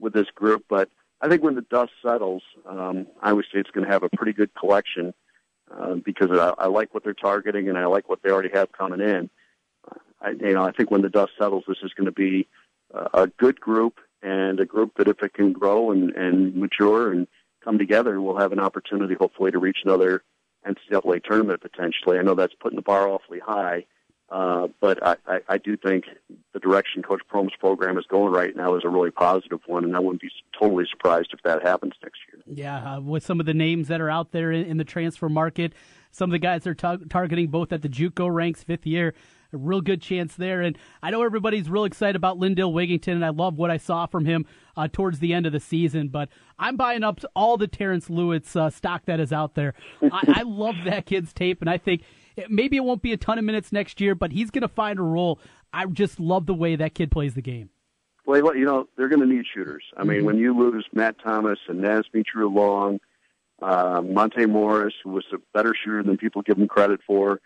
with 0.00 0.12
this 0.12 0.26
group. 0.34 0.64
But 0.68 0.90
I 1.20 1.28
think 1.28 1.42
when 1.42 1.54
the 1.54 1.62
dust 1.62 1.92
settles, 2.04 2.42
um, 2.68 3.06
Iowa 3.22 3.42
State's 3.48 3.70
going 3.70 3.86
to 3.86 3.92
have 3.92 4.02
a 4.02 4.08
pretty 4.10 4.32
good 4.32 4.54
collection 4.54 5.14
uh, 5.70 5.94
because 5.94 6.30
I, 6.30 6.52
I 6.58 6.66
like 6.66 6.92
what 6.92 7.04
they're 7.04 7.14
targeting 7.14 7.68
and 7.68 7.78
I 7.78 7.86
like 7.86 8.08
what 8.08 8.22
they 8.22 8.30
already 8.30 8.50
have 8.54 8.72
coming 8.72 9.00
in. 9.00 9.30
I, 10.20 10.30
you 10.30 10.54
know, 10.54 10.64
I 10.64 10.72
think 10.72 10.90
when 10.90 11.02
the 11.02 11.08
dust 11.08 11.32
settles, 11.38 11.64
this 11.66 11.78
is 11.82 11.92
going 11.94 12.06
to 12.06 12.12
be 12.12 12.48
uh, 12.92 13.08
a 13.14 13.26
good 13.26 13.60
group 13.60 13.98
and 14.22 14.58
a 14.58 14.64
group 14.64 14.92
that 14.96 15.08
if 15.08 15.22
it 15.22 15.34
can 15.34 15.52
grow 15.52 15.90
and, 15.90 16.10
and 16.12 16.54
mature 16.56 17.12
and 17.12 17.26
come 17.62 17.78
together, 17.78 18.20
will 18.20 18.38
have 18.38 18.52
an 18.52 18.60
opportunity 18.60 19.14
hopefully 19.14 19.50
to 19.50 19.58
reach 19.58 19.78
another 19.84 20.22
NCAA 20.66 21.22
tournament 21.24 21.60
potentially. 21.60 22.18
I 22.18 22.22
know 22.22 22.34
that's 22.34 22.54
putting 22.54 22.76
the 22.76 22.82
bar 22.82 23.08
awfully 23.08 23.40
high, 23.40 23.78
uh, 23.78 23.82
but 24.30 25.06
I, 25.06 25.16
I, 25.26 25.40
I 25.48 25.58
do 25.58 25.76
think 25.76 26.04
the 26.52 26.60
direction 26.60 27.02
Coach 27.02 27.22
Prohm's 27.30 27.54
program 27.58 27.98
is 27.98 28.04
going 28.08 28.32
right 28.32 28.54
now 28.56 28.76
is 28.76 28.82
a 28.84 28.88
really 28.88 29.10
positive 29.10 29.60
one, 29.66 29.84
and 29.84 29.96
I 29.96 30.00
wouldn't 30.00 30.22
be 30.22 30.30
totally 30.58 30.84
surprised 30.90 31.30
if 31.32 31.42
that 31.42 31.62
happens 31.62 31.94
next 32.02 32.18
year. 32.32 32.42
Yeah, 32.46 32.96
uh, 32.96 33.00
with 33.00 33.24
some 33.24 33.40
of 33.40 33.46
the 33.46 33.54
names 33.54 33.88
that 33.88 34.00
are 34.00 34.10
out 34.10 34.32
there 34.32 34.50
in, 34.50 34.66
in 34.66 34.76
the 34.76 34.84
transfer 34.84 35.28
market, 35.28 35.72
some 36.10 36.30
of 36.30 36.32
the 36.32 36.38
guys 36.38 36.66
ta- 36.76 36.98
targeting 37.08 37.48
both 37.48 37.72
at 37.72 37.82
the 37.82 37.88
JUCO 37.88 38.32
ranks, 38.32 38.62
fifth 38.62 38.86
year 38.86 39.14
a 39.54 39.56
real 39.56 39.80
good 39.80 40.02
chance 40.02 40.34
there. 40.34 40.60
And 40.60 40.76
I 41.02 41.10
know 41.10 41.22
everybody's 41.22 41.70
real 41.70 41.84
excited 41.84 42.16
about 42.16 42.38
Lindell 42.38 42.72
Wigginton, 42.72 43.12
and 43.12 43.24
I 43.24 43.30
love 43.30 43.56
what 43.56 43.70
I 43.70 43.78
saw 43.78 44.06
from 44.06 44.26
him 44.26 44.44
uh, 44.76 44.88
towards 44.92 45.20
the 45.20 45.32
end 45.32 45.46
of 45.46 45.52
the 45.52 45.60
season. 45.60 46.08
But 46.08 46.28
I'm 46.58 46.76
buying 46.76 47.04
up 47.04 47.20
all 47.34 47.56
the 47.56 47.68
Terrence 47.68 48.10
Lewis 48.10 48.54
uh, 48.56 48.68
stock 48.68 49.06
that 49.06 49.20
is 49.20 49.32
out 49.32 49.54
there. 49.54 49.74
I, 50.02 50.40
I 50.40 50.42
love 50.42 50.74
that 50.84 51.06
kid's 51.06 51.32
tape, 51.32 51.60
and 51.60 51.70
I 51.70 51.78
think 51.78 52.02
maybe 52.48 52.76
it 52.76 52.84
won't 52.84 53.02
be 53.02 53.12
a 53.12 53.16
ton 53.16 53.38
of 53.38 53.44
minutes 53.44 53.72
next 53.72 54.00
year, 54.00 54.14
but 54.14 54.32
he's 54.32 54.50
going 54.50 54.62
to 54.62 54.68
find 54.68 54.98
a 54.98 55.02
role. 55.02 55.38
I 55.72 55.86
just 55.86 56.20
love 56.20 56.46
the 56.46 56.54
way 56.54 56.76
that 56.76 56.94
kid 56.94 57.10
plays 57.10 57.34
the 57.34 57.42
game. 57.42 57.70
Well, 58.26 58.56
you 58.56 58.64
know, 58.64 58.88
they're 58.96 59.08
going 59.08 59.20
to 59.20 59.26
need 59.26 59.44
shooters. 59.52 59.84
I 59.96 60.04
mean, 60.04 60.18
mm-hmm. 60.18 60.26
when 60.26 60.38
you 60.38 60.56
lose 60.58 60.86
Matt 60.92 61.16
Thomas 61.22 61.58
and 61.68 61.80
Naz 61.80 62.04
Mitrou-Long, 62.14 63.00
uh, 63.60 64.02
Monte 64.02 64.46
Morris, 64.46 64.94
who 65.02 65.10
was 65.10 65.24
a 65.32 65.38
better 65.52 65.74
shooter 65.74 66.02
than 66.02 66.16
people 66.16 66.42
give 66.42 66.58
him 66.58 66.66
credit 66.66 67.00
for, 67.06 67.40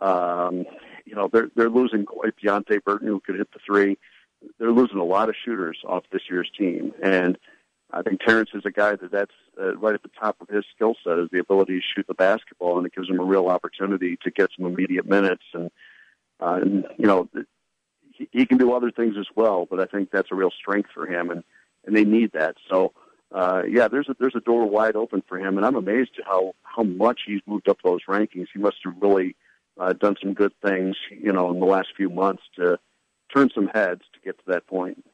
um, 0.00 0.64
you 1.04 1.14
know, 1.14 1.28
they're 1.32 1.50
they're 1.54 1.70
losing 1.70 2.04
quite 2.04 2.34
Deonte 2.42 2.82
Burton 2.84 3.08
who 3.08 3.20
could 3.20 3.36
hit 3.36 3.52
the 3.52 3.60
three. 3.64 3.96
They're 4.58 4.72
losing 4.72 4.98
a 4.98 5.04
lot 5.04 5.28
of 5.28 5.36
shooters 5.44 5.78
off 5.86 6.04
this 6.12 6.22
year's 6.28 6.50
team, 6.58 6.92
and 7.02 7.38
I 7.94 8.02
think 8.02 8.20
Terrence 8.20 8.50
is 8.54 8.62
a 8.64 8.70
guy 8.70 8.96
that 8.96 9.10
that's 9.12 9.34
uh, 9.60 9.76
right 9.76 9.94
at 9.94 10.02
the 10.02 10.10
top 10.20 10.36
of 10.40 10.48
his 10.48 10.64
skill 10.74 10.96
set 11.04 11.18
is 11.18 11.28
the 11.30 11.38
ability 11.38 11.78
to 11.78 11.86
shoot 11.94 12.06
the 12.06 12.14
basketball, 12.14 12.76
and 12.76 12.86
it 12.86 12.94
gives 12.94 13.08
him 13.08 13.20
a 13.20 13.24
real 13.24 13.46
opportunity 13.46 14.18
to 14.22 14.30
get 14.30 14.50
some 14.56 14.66
immediate 14.66 15.06
minutes. 15.06 15.44
And, 15.52 15.70
uh, 16.40 16.58
and 16.60 16.84
you 16.98 17.06
know, 17.06 17.28
he, 18.12 18.28
he 18.32 18.46
can 18.46 18.58
do 18.58 18.72
other 18.72 18.90
things 18.90 19.14
as 19.18 19.26
well. 19.36 19.66
But 19.70 19.80
I 19.80 19.86
think 19.86 20.10
that's 20.10 20.32
a 20.32 20.34
real 20.34 20.50
strength 20.50 20.90
for 20.92 21.06
him, 21.06 21.30
and 21.30 21.44
and 21.86 21.96
they 21.96 22.04
need 22.04 22.32
that. 22.32 22.56
So 22.68 22.92
uh, 23.32 23.62
yeah, 23.68 23.88
there's 23.88 24.08
a 24.08 24.16
there's 24.18 24.36
a 24.36 24.40
door 24.40 24.68
wide 24.68 24.96
open 24.96 25.22
for 25.28 25.38
him, 25.38 25.56
and 25.56 25.66
I'm 25.66 25.76
amazed 25.76 26.12
at 26.18 26.26
how 26.26 26.54
how 26.62 26.82
much 26.82 27.20
he's 27.26 27.40
moved 27.46 27.68
up 27.68 27.78
those 27.84 28.00
rankings. 28.08 28.46
He 28.52 28.58
must 28.58 28.76
have 28.84 28.94
really 29.00 29.36
uh, 29.78 29.92
done 29.92 30.16
some 30.22 30.34
good 30.34 30.52
things, 30.64 30.96
you 31.10 31.32
know, 31.32 31.50
in 31.50 31.60
the 31.60 31.66
last 31.66 31.88
few 31.96 32.10
months 32.10 32.42
to 32.56 32.78
turn 33.34 33.50
some 33.54 33.68
heads 33.68 34.02
to 34.12 34.20
get 34.24 34.38
to 34.38 34.44
that 34.48 34.66
point. 34.66 35.04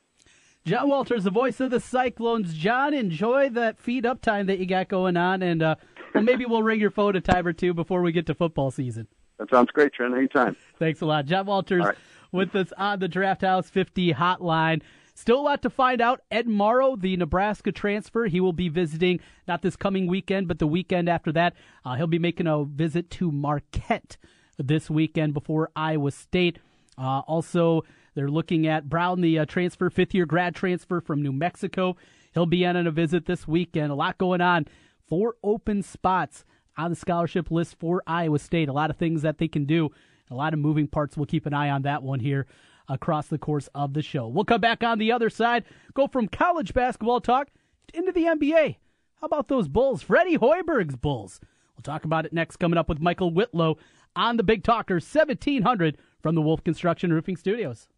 John 0.67 0.89
Walters, 0.89 1.25
the 1.25 1.31
voice 1.31 1.59
of 1.61 1.71
the 1.71 1.81
Cyclones. 1.81 2.53
John, 2.55 2.93
enjoy 2.93 3.49
that 3.51 3.79
feed 3.79 4.05
up 4.05 4.21
time 4.21 4.47
that 4.47 4.59
you 4.59 4.67
got 4.67 4.89
going 4.89 5.17
on, 5.17 5.43
and 5.43 5.63
uh, 5.63 5.77
well, 6.15 6.23
maybe 6.23 6.45
we'll 6.45 6.63
ring 6.63 6.81
your 6.81 6.91
phone 6.91 7.17
a 7.17 7.21
time 7.21 7.47
or 7.47 7.55
two 7.55 7.73
before 7.73 8.03
we 8.03 8.13
get 8.13 8.27
to 8.27 8.35
football 8.35 8.71
season. 8.71 9.07
That 9.39 9.49
sounds 9.51 9.71
great, 9.71 9.95
Trent. 9.95 10.15
Anytime. 10.15 10.57
Thanks 10.79 11.01
a 11.01 11.07
lot. 11.07 11.25
John 11.25 11.47
Walters 11.47 11.87
right. 11.87 11.97
with 12.31 12.55
us 12.55 12.73
on 12.77 12.99
the 12.99 13.09
Draft 13.09 13.41
House 13.41 13.71
50 13.71 14.13
hotline. 14.13 14.83
Still 15.15 15.41
a 15.41 15.43
lot 15.43 15.63
to 15.63 15.71
find 15.71 16.03
out. 16.03 16.21
Ed 16.31 16.47
Morrow, 16.47 16.95
the 16.95 17.17
Nebraska 17.17 17.73
transfer, 17.73 18.27
he 18.27 18.41
will 18.41 18.53
be 18.53 18.69
visiting 18.69 19.21
not 19.49 19.63
this 19.63 19.77
coming 19.77 20.07
weekend, 20.07 20.47
but 20.47 20.59
the 20.59 20.67
weekend 20.67 21.09
after 21.09 21.33
that. 21.33 21.55
Uh, 21.85 21.95
he'll 21.95 22.07
be 22.07 22.19
making 22.19 22.47
a 22.47 22.65
visit 22.65 23.11
to 23.13 23.33
Marquette 23.33 24.19
this 24.59 24.91
weekend 24.91 25.33
before 25.33 25.71
Iowa 25.75 26.11
State. 26.11 26.59
Uh, 26.99 27.21
also, 27.21 27.83
they're 28.21 28.29
looking 28.29 28.67
at 28.67 28.87
Brown, 28.87 29.23
the 29.23 29.39
uh, 29.39 29.47
transfer, 29.47 29.89
fifth 29.89 30.13
year 30.13 30.27
grad 30.27 30.55
transfer 30.55 31.01
from 31.01 31.23
New 31.23 31.33
Mexico. 31.33 31.97
He'll 32.35 32.45
be 32.45 32.67
on 32.67 32.77
a 32.77 32.91
visit 32.91 33.25
this 33.25 33.49
weekend. 33.49 33.91
A 33.91 33.95
lot 33.95 34.19
going 34.19 34.43
on. 34.43 34.69
Four 35.09 35.37
open 35.43 35.83
spots 35.83 36.45
on 36.77 36.91
the 36.91 36.97
scholarship 36.97 37.51
list 37.51 37.77
for 37.79 38.03
Iowa 38.07 38.39
State. 38.39 38.69
A 38.69 38.75
lot 38.75 38.91
of 38.91 38.99
things 38.99 39.23
that 39.23 39.39
they 39.39 39.49
can 39.49 39.65
do. 39.65 39.89
A 40.31 40.35
lot 40.35 40.53
of 40.53 40.59
moving 40.59 40.87
parts. 40.87 41.17
We'll 41.17 41.25
keep 41.25 41.47
an 41.47 41.55
eye 41.55 41.71
on 41.71 41.81
that 41.83 42.03
one 42.03 42.21
here 42.21 42.47
across 42.91 43.29
the 43.29 43.39
course 43.39 43.71
of 43.75 43.95
the 43.95 44.03
show. 44.03 44.29
We'll 44.29 44.45
come 44.45 44.61
back 44.61 44.85
on 44.85 44.99
the 44.99 45.13
other 45.13 45.31
side, 45.31 45.65
go 45.95 46.07
from 46.07 46.29
college 46.29 46.75
basketball 46.75 47.23
talk 47.23 47.49
into 47.95 48.13
the 48.13 48.25
NBA. 48.25 48.77
How 49.19 49.25
about 49.25 49.49
those 49.49 49.67
Bulls? 49.67 50.03
Freddie 50.03 50.37
Hoiberg's 50.37 50.97
Bulls. 50.97 51.41
We'll 51.75 51.83
talk 51.83 52.05
about 52.05 52.27
it 52.27 52.35
next, 52.35 52.59
coming 52.59 52.79
up 52.79 52.91
with 52.91 53.01
Michael 53.01 53.31
Whitlow 53.31 53.79
on 54.15 54.37
the 54.37 54.43
Big 54.43 54.63
Talker 54.63 54.97
1700 54.97 55.97
from 56.21 56.35
the 56.35 56.43
Wolf 56.43 56.63
Construction 56.63 57.15
Roofing 57.15 57.39
Studios. 57.39 57.89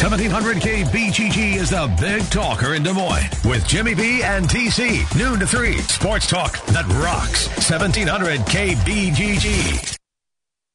1700 0.00 0.56
KBGG 0.62 1.56
is 1.56 1.68
the 1.68 1.94
big 2.00 2.22
talker 2.30 2.72
in 2.72 2.82
Des 2.82 2.94
Moines 2.94 3.28
with 3.44 3.68
Jimmy 3.68 3.94
B 3.94 4.22
and 4.22 4.48
TC. 4.48 5.04
Noon 5.14 5.38
to 5.38 5.46
3. 5.46 5.76
Sports 5.76 6.26
talk 6.26 6.52
that 6.68 6.86
rocks. 7.04 7.48
1700 7.68 8.40
KBGG. 8.40 9.99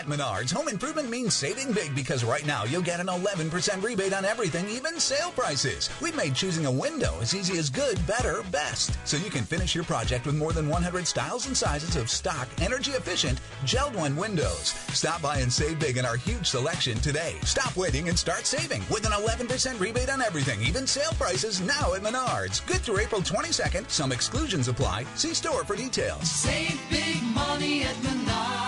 At 0.00 0.06
Menards, 0.06 0.50
home 0.50 0.68
improvement 0.68 1.10
means 1.10 1.34
saving 1.34 1.72
big 1.72 1.94
because 1.94 2.24
right 2.24 2.46
now 2.46 2.64
you'll 2.64 2.80
get 2.80 3.00
an 3.00 3.08
11% 3.08 3.82
rebate 3.82 4.14
on 4.14 4.24
everything, 4.24 4.66
even 4.70 4.98
sale 4.98 5.30
prices. 5.32 5.90
We've 6.00 6.16
made 6.16 6.34
choosing 6.34 6.64
a 6.64 6.72
window 6.72 7.12
as 7.20 7.34
easy 7.34 7.58
as 7.58 7.68
good, 7.68 7.98
better, 8.06 8.42
best. 8.50 8.98
So 9.06 9.18
you 9.18 9.28
can 9.28 9.44
finish 9.44 9.74
your 9.74 9.84
project 9.84 10.24
with 10.24 10.36
more 10.36 10.54
than 10.54 10.70
100 10.70 11.06
styles 11.06 11.46
and 11.48 11.54
sizes 11.54 11.96
of 11.96 12.08
stock, 12.08 12.48
energy 12.62 12.92
efficient, 12.92 13.42
JELD-WEN 13.66 14.16
windows. 14.16 14.68
Stop 14.94 15.20
by 15.20 15.36
and 15.36 15.52
save 15.52 15.78
big 15.78 15.98
in 15.98 16.06
our 16.06 16.16
huge 16.16 16.46
selection 16.46 16.96
today. 17.00 17.34
Stop 17.42 17.76
waiting 17.76 18.08
and 18.08 18.18
start 18.18 18.46
saving 18.46 18.82
with 18.90 19.04
an 19.04 19.12
11% 19.12 19.78
rebate 19.78 20.08
on 20.08 20.22
everything, 20.22 20.62
even 20.62 20.86
sale 20.86 21.12
prices 21.18 21.60
now 21.60 21.92
at 21.92 22.00
Menards. 22.00 22.66
Good 22.66 22.80
through 22.80 23.00
April 23.00 23.20
22nd. 23.20 23.90
Some 23.90 24.12
exclusions 24.12 24.66
apply. 24.66 25.04
See 25.16 25.34
store 25.34 25.62
for 25.62 25.76
details. 25.76 26.30
Save 26.30 26.80
big 26.88 27.22
money 27.34 27.82
at 27.82 27.96
Menards. 27.96 28.59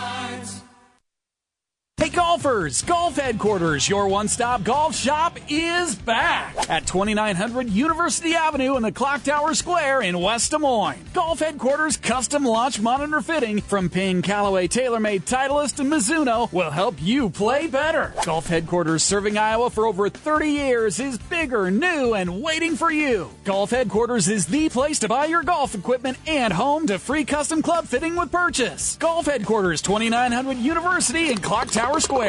Golfers, 2.32 2.80
Golf 2.80 3.16
Headquarters, 3.16 3.86
your 3.86 4.08
one-stop 4.08 4.64
golf 4.64 4.96
shop 4.96 5.38
is 5.50 5.94
back 5.94 6.70
at 6.70 6.86
2900 6.86 7.68
University 7.68 8.34
Avenue 8.34 8.74
in 8.76 8.82
the 8.82 8.90
Clock 8.90 9.24
Tower 9.24 9.52
Square 9.52 10.00
in 10.00 10.18
West 10.18 10.50
Des 10.50 10.56
Moines. 10.56 11.04
Golf 11.12 11.40
Headquarters 11.40 11.98
custom 11.98 12.46
launch 12.46 12.80
monitor 12.80 13.20
fitting 13.20 13.60
from 13.60 13.90
Ping 13.90 14.22
Callaway 14.22 14.66
TaylorMade 14.66 15.24
Titleist 15.24 15.78
and 15.78 15.92
Mizuno 15.92 16.50
will 16.54 16.70
help 16.70 16.94
you 17.02 17.28
play 17.28 17.66
better. 17.66 18.14
Golf 18.24 18.46
Headquarters 18.46 19.02
serving 19.02 19.36
Iowa 19.36 19.68
for 19.68 19.86
over 19.86 20.08
30 20.08 20.48
years 20.48 21.00
is 21.00 21.18
bigger, 21.18 21.70
new, 21.70 22.14
and 22.14 22.42
waiting 22.42 22.76
for 22.76 22.90
you. 22.90 23.28
Golf 23.44 23.72
Headquarters 23.72 24.28
is 24.28 24.46
the 24.46 24.70
place 24.70 25.00
to 25.00 25.08
buy 25.08 25.26
your 25.26 25.42
golf 25.42 25.74
equipment 25.74 26.16
and 26.26 26.50
home 26.50 26.86
to 26.86 26.98
free 26.98 27.26
custom 27.26 27.60
club 27.60 27.84
fitting 27.84 28.16
with 28.16 28.32
purchase. 28.32 28.96
Golf 28.96 29.26
Headquarters, 29.26 29.82
2900 29.82 30.56
University 30.56 31.30
in 31.30 31.36
Clock 31.36 31.68
Tower 31.68 32.00
Square. 32.00 32.21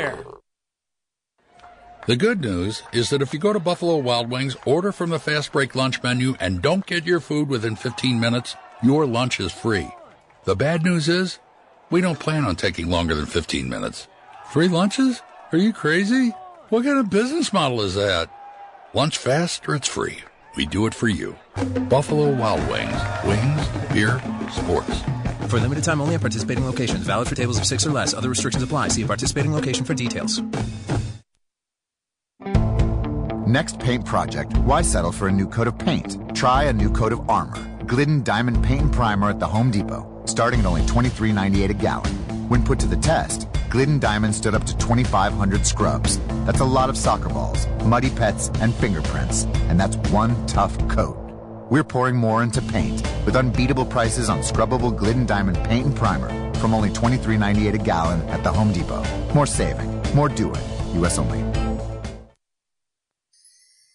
The 2.05 2.15
good 2.17 2.41
news 2.41 2.83
is 2.91 3.11
that 3.11 3.21
if 3.21 3.31
you 3.31 3.39
go 3.39 3.53
to 3.53 3.59
Buffalo 3.59 3.97
Wild 3.97 4.29
Wings, 4.29 4.57
order 4.65 4.91
from 4.91 5.09
the 5.09 5.19
fast 5.19 5.51
break 5.51 5.75
lunch 5.75 6.03
menu, 6.03 6.35
and 6.39 6.61
don't 6.61 6.85
get 6.85 7.05
your 7.05 7.19
food 7.19 7.47
within 7.47 7.75
15 7.75 8.19
minutes, 8.19 8.55
your 8.81 9.05
lunch 9.05 9.39
is 9.39 9.51
free. 9.53 9.89
The 10.45 10.55
bad 10.55 10.83
news 10.83 11.07
is, 11.07 11.39
we 11.89 12.01
don't 12.01 12.19
plan 12.19 12.43
on 12.43 12.55
taking 12.55 12.89
longer 12.89 13.15
than 13.15 13.25
15 13.25 13.69
minutes. 13.69 14.07
Free 14.51 14.67
lunches? 14.67 15.21
Are 15.51 15.57
you 15.57 15.71
crazy? 15.71 16.31
What 16.69 16.83
kind 16.83 16.97
of 16.97 17.09
business 17.09 17.53
model 17.53 17.81
is 17.81 17.95
that? 17.95 18.29
Lunch 18.93 19.17
fast 19.17 19.69
or 19.69 19.75
it's 19.75 19.87
free. 19.87 20.17
We 20.57 20.65
do 20.65 20.87
it 20.87 20.93
for 20.93 21.07
you. 21.07 21.35
Buffalo 21.87 22.33
Wild 22.35 22.67
Wings. 22.67 22.99
Wings, 23.25 23.67
beer, 23.93 24.21
sports. 24.51 25.03
For 25.47 25.59
limited 25.59 25.83
time 25.83 26.01
only 26.01 26.15
at 26.15 26.21
participating 26.21 26.65
locations. 26.65 27.05
Valid 27.05 27.27
for 27.27 27.35
tables 27.35 27.57
of 27.57 27.65
six 27.65 27.85
or 27.85 27.91
less. 27.91 28.13
Other 28.13 28.29
restrictions 28.29 28.63
apply. 28.63 28.89
See 28.89 29.05
participating 29.05 29.53
location 29.53 29.85
for 29.85 29.93
details. 29.93 30.41
Next 33.47 33.79
paint 33.79 34.03
project. 34.03 34.57
Why 34.57 34.81
settle 34.81 35.11
for 35.11 35.27
a 35.27 35.31
new 35.31 35.47
coat 35.47 35.67
of 35.67 35.77
paint? 35.77 36.17
Try 36.35 36.63
a 36.63 36.73
new 36.73 36.89
coat 36.89 37.11
of 37.11 37.29
armor. 37.29 37.59
Glidden 37.85 38.23
Diamond 38.23 38.63
Paint 38.63 38.81
and 38.81 38.93
Primer 38.93 39.29
at 39.29 39.39
the 39.39 39.47
Home 39.47 39.69
Depot. 39.69 40.23
Starting 40.25 40.61
at 40.61 40.65
only 40.65 40.81
$23.98 40.81 41.69
a 41.69 41.73
gallon. 41.73 42.11
When 42.49 42.63
put 42.63 42.79
to 42.79 42.87
the 42.87 42.97
test, 42.97 43.47
Glidden 43.69 43.99
Diamond 43.99 44.33
stood 44.33 44.55
up 44.55 44.63
to 44.63 44.75
2,500 44.77 45.67
scrubs. 45.67 46.19
That's 46.45 46.61
a 46.61 46.65
lot 46.65 46.89
of 46.89 46.97
soccer 46.97 47.29
balls, 47.29 47.67
muddy 47.85 48.09
pets, 48.09 48.49
and 48.61 48.73
fingerprints. 48.73 49.43
And 49.69 49.79
that's 49.79 49.97
one 50.09 50.45
tough 50.47 50.75
coat. 50.89 51.22
We're 51.69 51.85
pouring 51.85 52.17
more 52.17 52.43
into 52.43 52.61
paint 52.61 53.01
with 53.25 53.37
unbeatable 53.37 53.85
prices 53.85 54.29
on 54.29 54.39
scrubbable 54.39 54.91
Glidden 54.95 55.25
Diamond 55.25 55.57
paint 55.63 55.85
and 55.85 55.95
primer 55.95 56.29
from 56.55 56.73
only 56.73 56.89
$23.98 56.89 57.73
a 57.73 57.77
gallon 57.77 58.21
at 58.23 58.43
the 58.43 58.51
Home 58.51 58.73
Depot. 58.73 59.03
More 59.33 59.45
saving, 59.45 60.01
more 60.13 60.27
doing. 60.27 60.61
U.S. 60.95 61.17
only. 61.17 61.41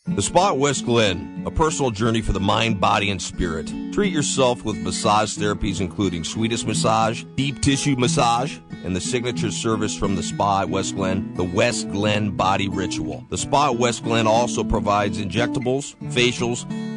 The 0.06 0.22
Spa 0.22 0.54
West 0.54 0.86
Glen, 0.86 1.42
a 1.46 1.50
personal 1.50 1.90
journey 1.90 2.22
for 2.22 2.32
the 2.32 2.40
mind, 2.40 2.80
body, 2.80 3.10
and 3.10 3.20
spirit. 3.20 3.70
Treat 3.92 4.12
yourself 4.12 4.64
with 4.64 4.76
massage 4.78 5.36
therapies 5.36 5.82
including 5.82 6.24
Swedish 6.24 6.64
massage, 6.64 7.24
deep 7.36 7.60
tissue 7.60 7.94
massage, 7.96 8.58
and 8.84 8.96
the 8.96 9.00
signature 9.00 9.50
service 9.50 9.94
from 9.94 10.16
the 10.16 10.22
Spa 10.22 10.62
at 10.62 10.70
West 10.70 10.96
Glen, 10.96 11.34
the 11.34 11.44
West 11.44 11.90
Glen 11.90 12.30
Body 12.30 12.68
Ritual. 12.68 13.26
The 13.28 13.38
Spa 13.38 13.70
at 13.70 13.76
West 13.76 14.02
Glen 14.02 14.26
also 14.26 14.64
provides 14.64 15.18
injectables, 15.18 15.94
facials, 16.10 16.64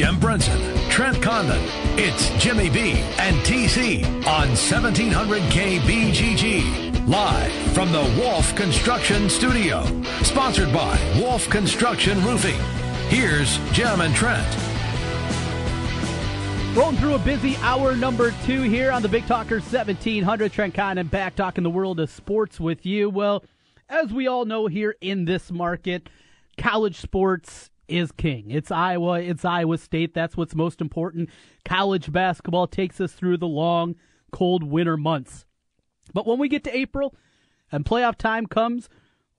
Jim 0.00 0.18
Brenson, 0.18 0.58
Trent 0.88 1.22
Condon. 1.22 1.60
It's 1.98 2.30
Jimmy 2.42 2.70
B 2.70 2.92
and 3.18 3.36
TC 3.44 4.02
on 4.26 4.48
1700 4.48 5.42
KBGG. 5.42 7.06
Live 7.06 7.52
from 7.74 7.92
the 7.92 8.00
Wolf 8.18 8.56
Construction 8.56 9.28
Studio. 9.28 9.84
Sponsored 10.22 10.72
by 10.72 10.98
Wolf 11.20 11.50
Construction 11.50 12.18
Roofing. 12.24 12.58
Here's 13.10 13.58
Jim 13.72 14.00
and 14.00 14.14
Trent. 14.14 14.56
Rolling 16.74 16.96
through 16.96 17.16
a 17.16 17.18
busy 17.18 17.56
hour 17.56 17.94
number 17.94 18.32
two 18.46 18.62
here 18.62 18.90
on 18.90 19.02
the 19.02 19.08
Big 19.08 19.26
Talker 19.26 19.56
1700. 19.56 20.50
Trent 20.50 20.72
Condon 20.72 21.08
back 21.08 21.36
talking 21.36 21.62
the 21.62 21.68
world 21.68 22.00
of 22.00 22.08
sports 22.08 22.58
with 22.58 22.86
you. 22.86 23.10
Well, 23.10 23.44
as 23.90 24.14
we 24.14 24.26
all 24.26 24.46
know 24.46 24.66
here 24.66 24.96
in 25.02 25.26
this 25.26 25.52
market, 25.52 26.08
college 26.56 26.96
sports 26.96 27.69
is 27.90 28.12
king. 28.12 28.50
It's 28.50 28.70
Iowa, 28.70 29.20
it's 29.20 29.44
Iowa 29.44 29.78
State. 29.78 30.14
That's 30.14 30.36
what's 30.36 30.54
most 30.54 30.80
important. 30.80 31.28
College 31.64 32.12
basketball 32.12 32.66
takes 32.66 33.00
us 33.00 33.12
through 33.12 33.38
the 33.38 33.48
long, 33.48 33.96
cold 34.32 34.62
winter 34.62 34.96
months. 34.96 35.44
But 36.14 36.26
when 36.26 36.38
we 36.38 36.48
get 36.48 36.64
to 36.64 36.76
April 36.76 37.14
and 37.70 37.84
playoff 37.84 38.16
time 38.16 38.46
comes, 38.46 38.88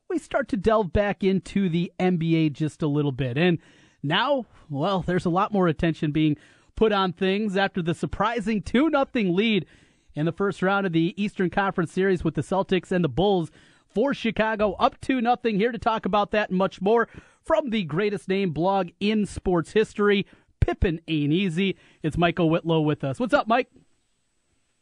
we 0.10 0.18
start 0.18 0.49
to 0.49 0.58
delve 0.58 0.91
back 0.91 1.24
into 1.24 1.70
the 1.70 1.91
NBA 1.99 2.54
just 2.54 2.82
a 2.82 2.88
little 2.88 3.12
bit. 3.12 3.38
And 3.38 3.60
now, 4.04 4.45
well, 4.70 5.02
there's 5.02 5.26
a 5.26 5.30
lot 5.30 5.54
more 5.54 5.68
attention 5.68 6.12
being 6.12 6.38
put 6.76 6.91
on 6.91 7.14
things 7.14 7.56
after 7.56 7.82
the 7.82 7.93
surprising 7.93 8.62
2 8.62 8.89
0 8.89 9.06
lead 9.32 9.66
in 10.14 10.26
the 10.26 10.32
first 10.32 10.62
round 10.62 10.86
of 10.86 10.93
the 10.93 11.14
Eastern 11.22 11.49
Conference 11.49 11.91
Series 11.91 12.24
with 12.24 12.36
the 12.36 12.41
Celtics 12.41 12.91
and 12.91 13.04
the 13.04 13.10
Bulls 13.10 13.52
for 13.93 14.14
Chicago. 14.14 14.74
Up 14.74 14.99
2 15.02 15.22
0. 15.22 15.38
Here 15.43 15.72
to 15.72 15.78
talk 15.78 16.06
about 16.06 16.32
that 16.32 16.49
and 16.49 16.58
much 16.58 16.82
more 16.82 17.08
from 17.43 17.69
the 17.69 17.83
greatest 17.83 18.27
name 18.27 18.51
blog 18.51 18.89
in 18.99 19.25
sports 19.25 19.71
history, 19.71 20.25
Pippen 20.59 21.01
Ain't 21.07 21.33
Easy. 21.33 21.75
It's 22.03 22.17
Michael 22.17 22.49
Whitlow 22.49 22.81
with 22.81 23.03
us. 23.03 23.19
What's 23.19 23.33
up, 23.33 23.47
Mike? 23.47 23.69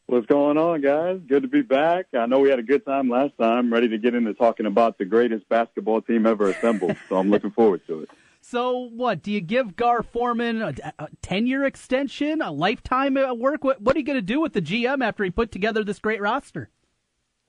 What's 0.06 0.26
going 0.26 0.58
on, 0.58 0.80
guys? 0.80 1.20
Good 1.28 1.42
to 1.42 1.48
be 1.48 1.62
back. 1.62 2.06
I 2.18 2.26
know 2.26 2.40
we 2.40 2.50
had 2.50 2.58
a 2.58 2.64
good 2.64 2.84
time 2.84 3.08
last 3.08 3.32
time. 3.40 3.72
Ready 3.72 3.88
to 3.88 3.98
get 3.98 4.14
into 4.14 4.34
talking 4.34 4.66
about 4.66 4.98
the 4.98 5.04
greatest 5.04 5.48
basketball 5.48 6.02
team 6.02 6.26
ever 6.26 6.50
assembled. 6.50 6.96
so 7.08 7.16
I'm 7.16 7.30
looking 7.30 7.52
forward 7.52 7.82
to 7.86 8.00
it. 8.02 8.10
So, 8.42 8.88
what 8.94 9.22
do 9.22 9.30
you 9.30 9.42
give 9.42 9.76
Gar 9.76 10.02
Forman 10.02 10.62
a, 10.62 10.74
a 10.98 11.08
ten-year 11.20 11.62
extension, 11.66 12.40
a 12.40 12.50
lifetime 12.50 13.18
at 13.18 13.36
work? 13.36 13.62
What, 13.62 13.82
what 13.82 13.94
are 13.94 13.98
you 13.98 14.04
going 14.04 14.16
to 14.16 14.22
do 14.22 14.40
with 14.40 14.54
the 14.54 14.62
GM 14.62 15.04
after 15.04 15.24
he 15.24 15.30
put 15.30 15.52
together 15.52 15.84
this 15.84 15.98
great 15.98 16.22
roster? 16.22 16.70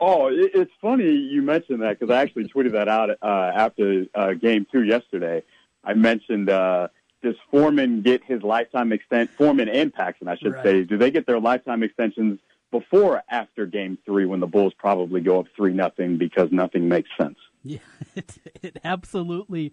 Oh, 0.04 0.30
it's 0.32 0.72
funny 0.82 1.12
you 1.12 1.44
mentioned 1.44 1.84
that 1.84 2.00
because 2.00 2.12
I 2.12 2.24
actually 2.24 2.46
tweeted 2.46 2.72
that 2.72 2.88
out 2.88 3.12
uh, 3.22 3.52
after 3.56 4.08
uh, 4.16 4.34
game 4.34 4.66
two 4.72 4.84
yesterday. 4.84 5.44
I 5.84 5.94
mentioned 5.94 6.50
uh, 6.50 6.88
does 7.22 7.36
Forman 7.52 8.02
get 8.02 8.24
his 8.24 8.42
lifetime 8.42 8.92
extent? 8.92 9.30
Forman 9.38 9.70
and 9.70 9.94
Paxson, 9.94 10.28
I 10.28 10.38
should 10.38 10.54
right. 10.54 10.64
say, 10.64 10.84
do 10.84 10.98
they 10.98 11.12
get 11.12 11.28
their 11.28 11.40
lifetime 11.40 11.84
extensions 11.84 12.40
before 12.72 13.18
or 13.18 13.24
after 13.30 13.68
game 13.68 13.98
three 14.06 14.26
when 14.26 14.40
the 14.40 14.48
Bulls 14.48 14.74
probably 14.78 15.22
go 15.22 15.42
up 15.42 15.46
three 15.56 15.74
nothing 15.74 16.18
because 16.18 16.50
nothing 16.52 16.90
makes 16.90 17.10
sense? 17.20 17.38
Yeah, 17.64 17.80
it, 18.16 18.38
it 18.64 18.78
absolutely 18.84 19.72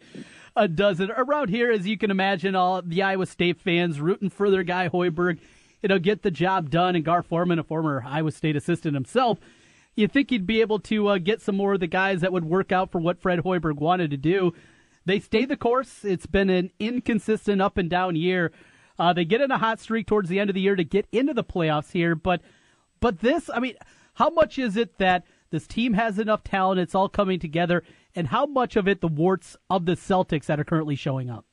uh, 0.54 0.66
does 0.66 1.00
it. 1.00 1.08
Around 1.08 1.48
here, 1.48 1.70
as 1.70 1.86
you 1.86 1.96
can 1.96 2.10
imagine, 2.10 2.54
all 2.54 2.82
the 2.82 3.02
Iowa 3.02 3.24
State 3.24 3.60
fans 3.60 3.98
rooting 3.98 4.28
for 4.28 4.50
their 4.50 4.62
guy 4.62 4.90
Hoiberg, 4.90 5.38
you 5.82 5.88
know, 5.88 5.98
get 5.98 6.22
the 6.22 6.30
job 6.30 6.68
done. 6.68 6.96
And 6.96 7.04
Gar 7.04 7.22
Forman, 7.22 7.58
a 7.58 7.62
former 7.62 8.04
Iowa 8.06 8.32
State 8.32 8.56
assistant 8.56 8.92
himself, 8.94 9.38
you 9.98 10.06
think 10.06 10.30
he'd 10.30 10.46
be 10.46 10.60
able 10.60 10.78
to 10.78 11.08
uh, 11.08 11.18
get 11.18 11.42
some 11.42 11.56
more 11.56 11.74
of 11.74 11.80
the 11.80 11.88
guys 11.88 12.20
that 12.20 12.32
would 12.32 12.44
work 12.44 12.70
out 12.70 12.92
for 12.92 13.00
what 13.00 13.20
Fred 13.20 13.40
Hoiberg 13.40 13.78
wanted 13.78 14.12
to 14.12 14.16
do. 14.16 14.52
They 15.04 15.18
stay 15.18 15.44
the 15.44 15.56
course. 15.56 16.04
It's 16.04 16.26
been 16.26 16.50
an 16.50 16.70
inconsistent 16.78 17.60
up 17.60 17.76
and 17.76 17.90
down 17.90 18.14
year. 18.14 18.52
Uh, 18.96 19.12
they 19.12 19.24
get 19.24 19.40
in 19.40 19.50
a 19.50 19.58
hot 19.58 19.80
streak 19.80 20.06
towards 20.06 20.28
the 20.28 20.38
end 20.38 20.50
of 20.50 20.54
the 20.54 20.60
year 20.60 20.76
to 20.76 20.84
get 20.84 21.08
into 21.10 21.34
the 21.34 21.42
playoffs 21.42 21.92
here, 21.92 22.14
but 22.14 22.42
but 23.00 23.20
this, 23.20 23.48
I 23.52 23.60
mean, 23.60 23.74
how 24.14 24.28
much 24.30 24.58
is 24.58 24.76
it 24.76 24.98
that 24.98 25.24
this 25.50 25.66
team 25.66 25.94
has 25.94 26.18
enough 26.18 26.42
talent? 26.42 26.80
It's 26.80 26.94
all 26.94 27.08
coming 27.08 27.38
together, 27.38 27.82
and 28.14 28.28
how 28.28 28.46
much 28.46 28.76
of 28.76 28.88
it 28.88 29.00
the 29.00 29.08
warts 29.08 29.56
of 29.70 29.86
the 29.86 29.92
Celtics 29.92 30.46
that 30.46 30.58
are 30.58 30.64
currently 30.64 30.96
showing 30.96 31.30
up? 31.30 31.44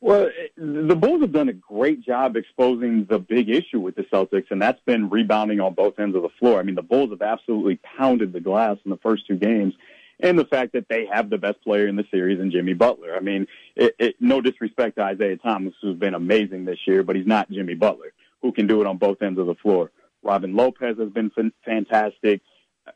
Well, 0.00 0.30
the 0.56 0.94
Bulls 0.94 1.22
have 1.22 1.32
done 1.32 1.48
a 1.48 1.52
great 1.52 2.02
job 2.02 2.36
exposing 2.36 3.06
the 3.10 3.18
big 3.18 3.48
issue 3.48 3.80
with 3.80 3.96
the 3.96 4.04
Celtics, 4.04 4.50
and 4.50 4.62
that's 4.62 4.80
been 4.86 5.10
rebounding 5.10 5.58
on 5.58 5.74
both 5.74 5.98
ends 5.98 6.14
of 6.14 6.22
the 6.22 6.28
floor. 6.38 6.60
I 6.60 6.62
mean, 6.62 6.76
the 6.76 6.82
Bulls 6.82 7.10
have 7.10 7.22
absolutely 7.22 7.80
pounded 7.98 8.32
the 8.32 8.40
glass 8.40 8.76
in 8.84 8.92
the 8.92 8.96
first 8.98 9.26
two 9.26 9.36
games, 9.36 9.74
and 10.20 10.38
the 10.38 10.44
fact 10.44 10.72
that 10.74 10.88
they 10.88 11.06
have 11.06 11.30
the 11.30 11.38
best 11.38 11.60
player 11.62 11.88
in 11.88 11.96
the 11.96 12.04
series 12.12 12.40
in 12.40 12.52
Jimmy 12.52 12.74
Butler. 12.74 13.16
I 13.16 13.20
mean, 13.20 13.48
it, 13.74 13.96
it, 13.98 14.16
no 14.20 14.40
disrespect 14.40 14.96
to 14.96 15.02
Isaiah 15.02 15.36
Thomas, 15.36 15.74
who's 15.82 15.98
been 15.98 16.14
amazing 16.14 16.64
this 16.64 16.78
year, 16.86 17.02
but 17.02 17.16
he's 17.16 17.26
not 17.26 17.50
Jimmy 17.50 17.74
Butler, 17.74 18.12
who 18.40 18.52
can 18.52 18.68
do 18.68 18.80
it 18.80 18.86
on 18.86 18.98
both 18.98 19.20
ends 19.20 19.40
of 19.40 19.46
the 19.46 19.56
floor. 19.56 19.90
Robin 20.22 20.54
Lopez 20.54 20.96
has 20.98 21.10
been 21.10 21.32
fantastic. 21.64 22.40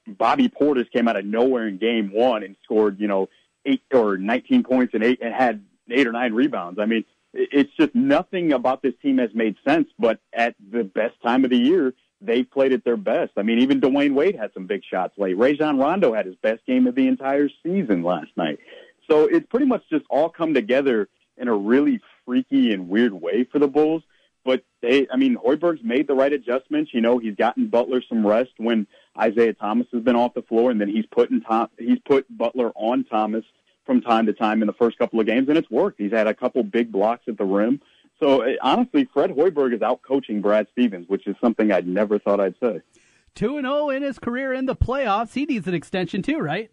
Bobby 0.07 0.49
Portis 0.49 0.91
came 0.91 1.09
out 1.09 1.17
of 1.17 1.25
nowhere 1.25 1.67
in 1.67 1.79
game 1.79 2.13
one 2.13 2.45
and 2.45 2.57
scored, 2.63 3.01
you 3.01 3.09
know, 3.09 3.29
eight 3.67 3.83
or 3.93 4.17
19 4.17 4.63
points 4.63 4.95
and 4.95 5.05
eight 5.05 5.21
and 5.21 5.35
had 5.35 5.65
eight 5.91 6.07
or 6.07 6.13
nine 6.13 6.33
rebounds. 6.33 6.79
I 6.79 6.87
mean, 6.87 7.05
it's 7.35 7.73
just 7.79 7.95
nothing 7.95 8.53
about 8.53 8.83
this 8.83 8.95
team 9.03 9.19
has 9.19 9.31
made 9.35 9.57
sense. 9.67 9.89
But 9.99 10.21
at 10.33 10.55
the 10.71 10.85
best 10.85 11.15
time 11.23 11.45
of 11.45 11.51
the 11.51 11.59
year, 11.59 11.95
they've 12.21 12.49
played 12.49 12.73
at 12.73 12.85
their 12.85 12.97
best. 12.97 13.33
I 13.37 13.43
mean, 13.43 13.61
even 13.61 13.81
Dwyane 13.81 14.15
Wade 14.15 14.37
had 14.37 14.53
some 14.55 14.67
big 14.67 14.83
shots 14.85 15.15
late. 15.17 15.37
Rajon 15.37 15.79
Rondo 15.79 16.15
had 16.15 16.27
his 16.27 16.37
best 16.37 16.65
game 16.67 16.87
of 16.87 16.95
the 16.95 17.09
entire 17.09 17.49
season 17.63 18.03
last 18.03 18.31
night. 18.37 18.59
So 19.11 19.27
it's 19.27 19.47
pretty 19.47 19.67
much 19.67 19.83
just 19.91 20.05
all 20.09 20.29
come 20.29 20.55
together 20.55 21.09
in 21.37 21.49
a 21.49 21.55
really 21.55 22.01
freaky 22.25 22.73
and 22.73 22.89
weird 22.89 23.13
way 23.13 23.45
for 23.45 23.59
the 23.59 23.69
Bulls. 23.69 24.03
But 24.45 24.65
they, 24.81 25.07
I 25.13 25.17
mean, 25.17 25.37
Hoiberg's 25.37 25.85
made 25.85 26.09
the 26.09 26.15
right 26.15 26.33
adjustments. 26.33 26.93
You 26.93 27.01
know, 27.01 27.19
he's 27.19 27.37
gotten 27.37 27.69
Butler 27.69 28.03
some 28.09 28.27
rest 28.27 28.51
when 28.57 28.87
Isaiah 29.19 29.55
Thomas 29.55 29.87
has 29.93 30.03
been 30.03 30.17
off 30.17 30.35
the 30.35 30.43
floor, 30.43 30.71
and 30.71 30.81
then 30.81 30.89
he's 30.89 31.07
putting 31.07 31.41
Tom, 31.43 31.69
he's 31.79 32.01
put 32.05 32.27
Butler 32.37 32.73
on 32.75 33.05
Thomas 33.05 33.45
from 33.85 34.01
time 34.01 34.27
to 34.27 34.33
time 34.33 34.63
in 34.63 34.67
the 34.67 34.73
first 34.73 34.99
couple 34.99 35.21
of 35.21 35.27
games, 35.27 35.49
and 35.49 35.59
it's 35.59 35.71
worked. 35.71 36.01
He's 36.01 36.13
had 36.13 36.27
a 36.27 36.35
couple 36.35 36.63
big 36.63 36.93
blocks 36.93 37.25
at 37.29 37.39
the 37.39 37.45
rim. 37.45 37.81
So 38.21 38.43
eh, 38.43 38.57
honestly, 38.63 39.09
Fred 39.13 39.31
Hoiberg 39.31 39.75
is 39.75 39.83
out 39.83 40.03
coaching 40.03 40.41
Brad 40.41 40.69
Stevens, 40.73 41.09
which 41.09 41.27
is 41.27 41.35
something 41.41 41.73
I'd 41.73 41.87
never 41.87 42.19
thought 42.19 42.41
I'd 42.41 42.55
say. 42.61 42.81
Two 43.35 43.57
and 43.57 43.65
zero 43.65 43.87
oh 43.87 43.91
in 43.91 44.03
his 44.03 44.19
career 44.19 44.53
in 44.53 44.67
the 44.67 44.77
playoffs. 44.77 45.35
He 45.35 45.45
needs 45.45 45.67
an 45.67 45.75
extension 45.75 46.23
too, 46.23 46.39
right? 46.39 46.71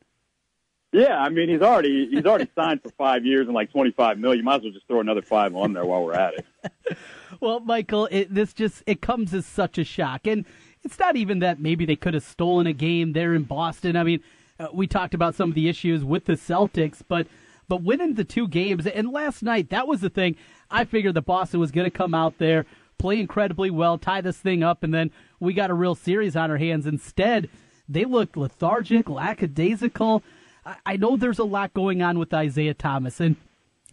Yeah, 0.92 1.20
I 1.20 1.30
mean 1.30 1.50
he's 1.50 1.62
already 1.62 2.08
he's 2.10 2.26
already 2.26 2.50
signed 2.56 2.82
for 2.82 2.90
five 2.92 3.26
years 3.26 3.48
and 3.48 3.56
like 3.56 3.72
twenty 3.72 3.92
five 3.92 4.18
million. 4.18 4.40
You 4.40 4.44
might 4.44 4.56
as 4.58 4.64
well 4.64 4.72
just 4.72 4.88
throw 4.88 5.00
another 5.00 5.22
five 5.22 5.56
on 5.56 5.74
there 5.74 5.86
while 5.86 6.04
we're 6.04 6.14
at 6.14 6.34
it. 6.36 6.98
well, 7.40 7.60
Michael, 7.60 8.08
it, 8.12 8.34
this 8.34 8.54
just 8.54 8.84
it 8.86 9.02
comes 9.02 9.34
as 9.34 9.46
such 9.46 9.78
a 9.78 9.84
shock, 9.84 10.28
and 10.28 10.46
it's 10.84 11.00
not 11.00 11.16
even 11.16 11.40
that 11.40 11.60
maybe 11.60 11.86
they 11.86 11.96
could 11.96 12.14
have 12.14 12.24
stolen 12.24 12.68
a 12.68 12.74
game 12.74 13.14
there 13.14 13.34
in 13.34 13.44
Boston. 13.44 13.96
I 13.96 14.04
mean, 14.04 14.22
uh, 14.60 14.68
we 14.74 14.88
talked 14.88 15.14
about 15.14 15.36
some 15.36 15.50
of 15.50 15.56
the 15.56 15.70
issues 15.70 16.04
with 16.04 16.26
the 16.26 16.34
Celtics, 16.34 17.02
but 17.08 17.28
but 17.68 17.84
winning 17.84 18.16
the 18.16 18.24
two 18.24 18.48
games 18.48 18.88
and 18.88 19.12
last 19.12 19.44
night 19.44 19.70
that 19.70 19.88
was 19.88 20.02
the 20.02 20.10
thing. 20.10 20.36
I 20.72 20.86
figured 20.86 21.16
that 21.16 21.24
Boston 21.24 21.60
was 21.60 21.72
going 21.72 21.86
to 21.86 21.98
come 21.98 22.14
out 22.14 22.38
there, 22.38 22.66
play 22.98 23.20
incredibly 23.20 23.70
well, 23.70 23.98
tie 23.98 24.22
this 24.22 24.38
thing 24.38 24.64
up, 24.64 24.84
and 24.84 24.94
then 24.94 25.12
we 25.40 25.54
got 25.54 25.72
a 25.72 25.76
real 25.76 25.96
series 25.96 26.36
on 26.36 26.52
our 26.52 26.58
hands. 26.58 26.86
Instead, 26.86 27.50
they 27.88 28.06
looked 28.06 28.38
lethargic, 28.38 29.10
lackadaisical. 29.10 30.22
I, 30.66 30.76
I 30.86 30.98
know 30.98 31.18
there's 31.18 31.40
a 31.40 31.44
lot 31.44 31.74
going 31.74 32.02
on 32.02 32.20
with 32.20 32.34
Isaiah 32.34 32.74
Thomas, 32.74 33.20
and 33.20 33.36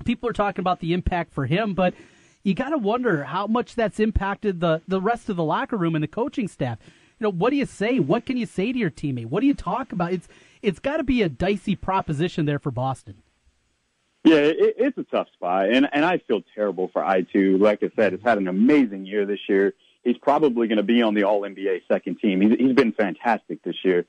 people 0.05 0.29
are 0.29 0.35
talking 0.35 0.61
about 0.61 0.81
the 0.81 0.93
impact 0.93 1.33
for 1.33 1.47
him, 1.47 1.75
but 1.75 1.95
you 2.43 2.55
got 2.55 2.71
to 2.71 2.79
wonder 2.79 3.25
how 3.25 3.47
much 3.47 3.75
that's 3.75 3.99
impacted 4.01 4.61
the 4.61 4.83
the 4.87 5.01
rest 5.01 5.29
of 5.29 5.37
the 5.37 5.45
locker 5.45 5.77
room 5.77 5.95
and 5.95 6.03
the 6.05 6.09
coaching 6.09 6.49
staff. 6.49 6.79
You 7.19 7.25
know, 7.25 7.33
what 7.33 7.51
do 7.51 7.57
you 7.57 7.67
say? 7.67 7.99
What 7.99 8.27
can 8.27 8.37
you 8.37 8.47
say 8.47 8.73
to 8.73 8.79
your 8.79 8.91
teammate? 8.91 9.27
What 9.27 9.41
do 9.41 9.47
you 9.47 9.55
talk 9.55 9.93
about? 9.93 10.13
It's 10.13 10.29
it's 10.63 10.79
got 10.79 10.99
to 10.99 11.05
be 11.05 11.23
a 11.23 11.29
dicey 11.29 11.77
proposition 11.77 12.47
there 12.47 12.59
for 12.59 12.71
Boston. 12.71 13.23
Yeah, 14.25 14.39
it, 14.39 14.75
it's 14.79 14.99
a 14.99 15.05
tough 15.05 15.29
spot, 15.35 15.71
and 15.71 15.89
and 15.93 16.05
I 16.05 16.19
feel 16.19 16.43
terrible 16.55 16.89
for 16.93 17.05
I 17.05 17.23
two. 17.23 17.59
Like 17.59 17.83
I 17.85 17.91
said, 17.95 18.13
it's 18.13 18.25
had 18.25 18.39
an 18.39 18.49
amazing 18.49 19.07
year 19.07 19.25
this 19.25 19.39
year. 19.49 19.75
He's 20.03 20.19
probably 20.19 20.67
going 20.67 20.79
to 20.79 20.83
be 20.83 21.03
on 21.03 21.15
the 21.15 21.25
All 21.25 21.43
NBA 21.43 21.83
second 21.87 22.19
team. 22.19 22.41
He's, 22.41 22.59
he's 22.59 22.75
been 22.75 22.93
fantastic 22.93 23.63
this 23.63 23.77
year, 23.85 24.05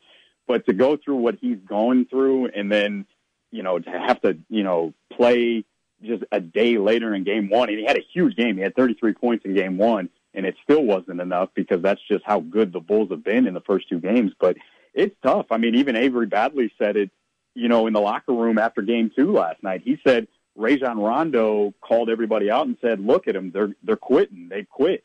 but 0.47 0.65
to 0.65 0.73
go 0.73 0.97
through 0.97 1.17
what 1.17 1.35
he's 1.39 1.59
going 1.59 2.05
through, 2.05 2.47
and 2.47 2.71
then 2.71 3.05
you 3.51 3.61
know 3.61 3.77
to 3.77 3.89
have 3.91 4.19
to 4.21 4.39
you 4.49 4.63
know 4.63 4.93
play 5.13 5.63
just 6.03 6.23
a 6.31 6.39
day 6.39 6.79
later 6.79 7.13
in 7.13 7.23
game 7.23 7.49
one, 7.49 7.69
and 7.69 7.77
he 7.77 7.85
had 7.85 7.97
a 7.97 8.05
huge 8.13 8.35
game. 8.35 8.57
He 8.57 8.63
had 8.63 8.75
33 8.75 9.13
points 9.13 9.45
in 9.45 9.53
game 9.53 9.77
one, 9.77 10.09
and 10.33 10.45
it 10.45 10.55
still 10.63 10.83
wasn't 10.83 11.21
enough 11.21 11.49
because 11.53 11.81
that's 11.81 12.01
just 12.09 12.23
how 12.25 12.39
good 12.39 12.73
the 12.73 12.79
Bulls 12.79 13.09
have 13.09 13.23
been 13.23 13.47
in 13.47 13.53
the 13.53 13.61
first 13.61 13.87
two 13.89 13.99
games. 13.99 14.31
But 14.39 14.57
it's 14.97 15.15
tough. 15.23 15.45
I 15.51 15.57
mean, 15.57 15.75
even 15.75 15.95
Avery 15.95 16.25
Bradley 16.25 16.71
said 16.77 16.97
it 16.97 17.11
you 17.57 17.67
know, 17.67 17.87
in 17.87 17.93
the 17.93 17.99
locker 17.99 18.33
room 18.33 18.59
after 18.59 18.83
game 18.83 19.11
two 19.13 19.33
last 19.33 19.63
night. 19.63 19.81
He 19.83 19.97
said 20.05 20.27
Rajon 20.55 20.99
Rondo 20.99 21.73
called 21.81 22.07
everybody 22.07 22.51
out 22.51 22.67
and 22.67 22.77
said, 22.81 22.99
look 22.99 23.27
at 23.27 23.33
them. 23.33 23.49
They're, 23.51 23.75
they're 23.81 23.95
quitting. 23.95 24.47
They 24.47 24.63
quit. 24.63 25.03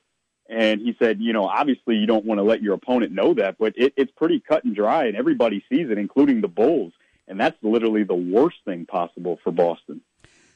And 0.51 0.83
he 0.83 0.95
said, 0.99 1.19
you 1.19 1.33
know, 1.33 1.47
obviously 1.47 1.97
you 1.97 2.07
don't 2.07 2.27
want 2.27 2.39
to 2.39 2.43
let 2.43 2.63
your 2.63 2.75
opponent 2.75 3.13
know 3.13 3.33
that, 3.35 3.57
but 3.59 3.73
it, 3.77 3.95
it's 3.97 4.13
pretty 4.17 4.39
cut 4.39 4.65
and 4.65 4.77
dry 4.77 5.07
and 5.07 5.17
everybody 5.17 5.65
sees 5.71 5.89
it, 5.89 5.97
including 5.97 6.43
the 6.43 6.49
Bulls. 6.49 6.93
And 7.27 7.41
that's 7.41 7.57
literally 7.63 8.05
the 8.05 8.15
worst 8.15 8.57
thing 8.67 8.85
possible 8.85 9.39
for 9.43 9.51
Boston. 9.51 10.03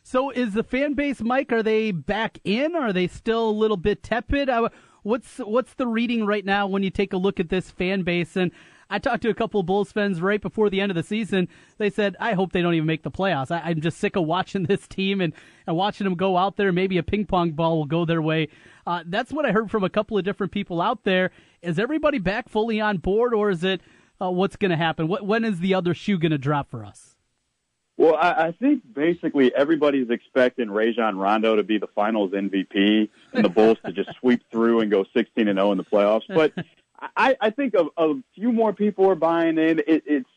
So 0.03 0.29
is 0.29 0.53
the 0.53 0.63
fan 0.63 0.93
base, 0.93 1.23
Mike, 1.23 1.51
are 1.51 1.63
they 1.63 1.93
back 1.93 2.39
in? 2.45 2.77
Are 2.77 2.93
they 2.93 3.07
still 3.07 3.49
a 3.49 3.51
little 3.51 3.79
bit 3.79 4.03
tepid? 4.03 4.51
Uh, 4.51 4.69
what's, 5.03 5.39
what's 5.39 5.73
the 5.75 5.87
reading 5.87 6.27
right 6.27 6.45
now 6.45 6.67
when 6.67 6.83
you 6.83 6.91
take 6.91 7.15
a 7.15 7.17
look 7.17 7.41
at 7.41 7.49
this 7.49 7.71
fan 7.71 8.03
base? 8.03 8.37
And 8.37 8.53
I 8.89 8.99
talked 8.99 9.23
to 9.23 9.29
a 9.29 9.35
couple 9.35 9.59
of 9.59 9.67
Bulls 9.67 9.91
fans 9.91 10.21
right 10.21 10.41
before 10.41 10.71
the 10.71 10.81
end 10.81 10.93
of 10.93 10.97
the 10.97 11.03
season. 11.03 11.49
They 11.79 11.91
said, 11.91 12.17
I 12.21 12.35
hope 12.35 12.53
they 12.53 12.63
don't 12.63 12.75
even 12.75 12.87
make 12.87 13.03
the 13.03 13.11
playoffs. 13.11 13.51
I, 13.51 13.71
am 13.71 13.81
just 13.81 13.99
sick 13.99 14.17
of 14.17 14.25
watching 14.25 14.63
this 14.69 14.87
team 14.87 15.21
and, 15.21 15.33
and 15.67 15.77
watching 15.77 16.05
them 16.05 16.15
go 16.15 16.37
out 16.37 16.57
there. 16.57 16.73
Maybe 16.73 16.99
a 16.99 17.03
ping 17.03 17.27
pong 17.27 17.53
ball 17.53 17.79
will 17.79 17.87
go 17.87 18.05
their 18.05 18.23
way. 18.23 18.49
Uh, 18.87 19.03
that's 19.07 19.33
what 19.33 19.45
I 19.45 19.53
heard 19.53 19.71
from 19.71 19.83
a 19.83 19.91
couple 19.91 20.17
of 20.17 20.25
different 20.25 20.53
people 20.53 20.81
out 20.81 21.03
there. 21.05 21.33
Is 21.63 21.79
everybody 21.79 22.19
back 22.19 22.49
fully 22.49 22.81
on 22.81 22.99
board, 22.99 23.35
or 23.35 23.51
is 23.51 23.65
it 23.65 23.81
uh, 24.23 24.31
what's 24.31 24.57
going 24.57 24.71
to 24.71 24.77
happen? 24.77 25.09
What, 25.09 25.27
when 25.27 25.45
is 25.45 25.59
the 25.59 25.75
other 25.75 25.93
shoe 25.93 26.19
going 26.19 26.31
to 26.33 26.39
drop 26.39 26.71
for 26.71 26.85
us? 26.85 27.17
Well, 27.97 28.15
I, 28.15 28.49
I 28.49 28.53
think 28.53 28.83
basically 28.95 29.55
everybody's 29.55 30.11
expecting 30.11 30.71
Rajon 30.71 31.17
Rondo 31.17 31.57
to 31.57 31.63
be 31.63 31.79
the 31.79 31.87
Finals 31.89 32.33
MVP 32.33 33.09
and 33.33 33.45
the 33.45 33.49
Bulls 33.49 33.79
to 33.87 33.93
just 33.93 34.11
sweep 34.21 34.43
through 34.53 34.81
and 34.81 34.91
go 34.91 35.05
16 35.17 35.49
and 35.49 35.57
0 35.57 35.73
in 35.73 35.79
the 35.79 35.85
playoffs. 35.85 36.25
But 36.29 36.53
I, 37.17 37.37
I 37.41 37.51
think 37.51 37.75
a, 37.75 37.87
a 37.97 38.15
few 38.35 38.53
more 38.53 38.73
people 38.73 39.09
are 39.11 39.15
buying 39.15 39.59
in. 39.59 39.81
It, 39.81 40.05
it's 40.07 40.29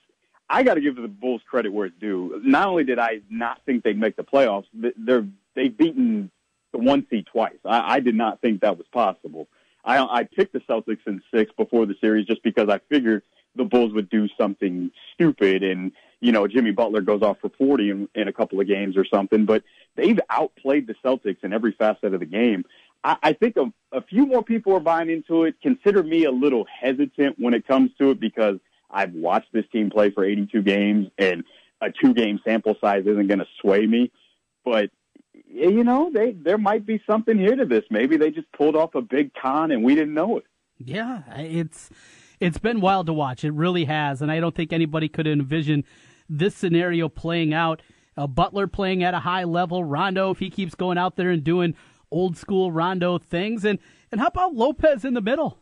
I 0.50 0.64
got 0.64 0.76
to 0.76 0.82
give 0.82 0.96
the 0.96 1.08
Bulls 1.08 1.42
credit 1.48 1.72
where 1.72 1.86
it's 1.86 2.00
due. 2.00 2.42
Not 2.44 2.68
only 2.68 2.84
did 2.84 3.00
I 3.00 3.22
not 3.30 3.62
think 3.66 3.84
they'd 3.84 4.00
make 4.00 4.16
the 4.16 4.24
playoffs, 4.24 4.66
they're 4.74 5.28
they've 5.56 5.76
beaten 5.76 6.32
the 6.72 6.80
one 6.80 7.06
seed 7.10 7.28
twice. 7.32 7.58
I, 7.66 7.96
I 7.96 8.00
did 8.00 8.16
not 8.16 8.42
think 8.42 8.62
that 8.62 8.78
was 8.78 8.88
possible. 8.92 9.48
I, 9.84 10.00
I 10.00 10.24
picked 10.24 10.54
the 10.54 10.60
Celtics 10.62 11.06
in 11.08 11.22
six 11.34 11.52
before 11.58 11.86
the 11.86 11.96
series 12.02 12.26
just 12.26 12.44
because 12.44 12.70
I 12.70 12.80
figured 12.90 13.24
the 13.56 13.64
Bulls 13.64 13.94
would 13.94 14.10
do 14.10 14.28
something 14.38 14.92
stupid 15.14 15.64
and 15.64 15.92
you 16.20 16.32
know 16.32 16.48
Jimmy 16.48 16.72
Butler 16.72 17.02
goes 17.02 17.22
off 17.22 17.38
for 17.40 17.50
40 17.50 17.90
in, 17.90 18.10
in 18.16 18.28
a 18.28 18.34
couple 18.34 18.60
of 18.60 18.68
games 18.68 18.98
or 18.98 19.06
something. 19.06 19.46
But 19.46 19.64
they've 19.96 20.20
outplayed 20.30 20.88
the 20.88 20.96
Celtics 21.04 21.44
in 21.44 21.54
every 21.54 21.74
facet 21.74 22.14
of 22.14 22.20
the 22.20 22.26
game. 22.26 22.66
I, 23.04 23.34
think 23.34 23.56
a, 23.56 23.72
a 23.96 24.02
few 24.02 24.26
more 24.26 24.44
people 24.44 24.76
are 24.76 24.82
buying 24.82 25.10
into 25.10 25.44
it. 25.44 25.56
Consider 25.62 26.04
me 26.04 26.26
a 26.26 26.32
little 26.32 26.66
hesitant 26.82 27.38
when 27.40 27.54
it 27.54 27.66
comes 27.66 27.92
to 27.98 28.12
it 28.12 28.20
because 28.20 28.58
I've 28.92 29.14
watched 29.14 29.54
this 29.54 29.66
team 29.72 29.90
play 29.90 30.12
for 30.12 30.26
82 30.26 30.62
games 30.64 31.08
and 31.18 31.44
a 31.82 31.88
two 31.92 32.14
game 32.14 32.40
sample 32.44 32.76
size 32.82 33.04
isn't 33.06 33.28
going 33.28 33.40
to 33.40 33.48
sway 33.62 33.86
me. 33.86 34.12
But 34.66 34.90
you 35.48 35.84
know, 35.84 36.12
they 36.14 36.32
there 36.34 36.58
might 36.58 36.86
be 36.86 37.02
something 37.10 37.38
here 37.38 37.56
to 37.56 37.66
this. 37.66 37.84
Maybe 37.90 38.18
they 38.18 38.32
just 38.32 38.52
pulled 38.52 38.76
off 38.76 38.96
a 38.96 39.02
big 39.02 39.32
con 39.34 39.72
and 39.72 39.84
we 39.84 39.96
didn't 39.96 40.14
know 40.14 40.38
it. 40.38 40.44
Yeah, 40.78 41.24
it's 41.38 41.90
it's 42.40 42.58
been 42.58 42.82
wild 42.82 43.08
to 43.08 43.14
watch. 43.14 43.44
It 43.44 43.52
really 43.52 43.86
has, 43.86 44.22
and 44.22 44.32
I 44.32 44.40
don't 44.40 44.56
think 44.56 44.74
anybody 44.74 45.10
could 45.10 45.28
envision 45.28 45.86
this 46.30 46.56
scenario 46.56 47.10
playing 47.10 47.54
out. 47.54 47.82
Uh, 48.18 48.28
Butler 48.28 48.68
playing 48.68 49.04
at 49.04 49.14
a 49.14 49.20
high 49.20 49.46
level. 49.46 49.84
Rondo, 49.84 50.32
if 50.32 50.40
he 50.40 50.50
keeps 50.50 50.76
going 50.76 50.98
out 50.98 51.16
there 51.16 51.30
and 51.30 51.44
doing 51.44 51.76
old 52.12 52.38
school 52.38 52.72
Rondo 52.72 53.18
things. 53.18 53.66
And 53.66 53.80
and 54.12 54.20
how 54.20 54.28
about 54.28 54.56
Lopez 54.56 55.06
in 55.06 55.14
the 55.14 55.22
middle? 55.22 55.60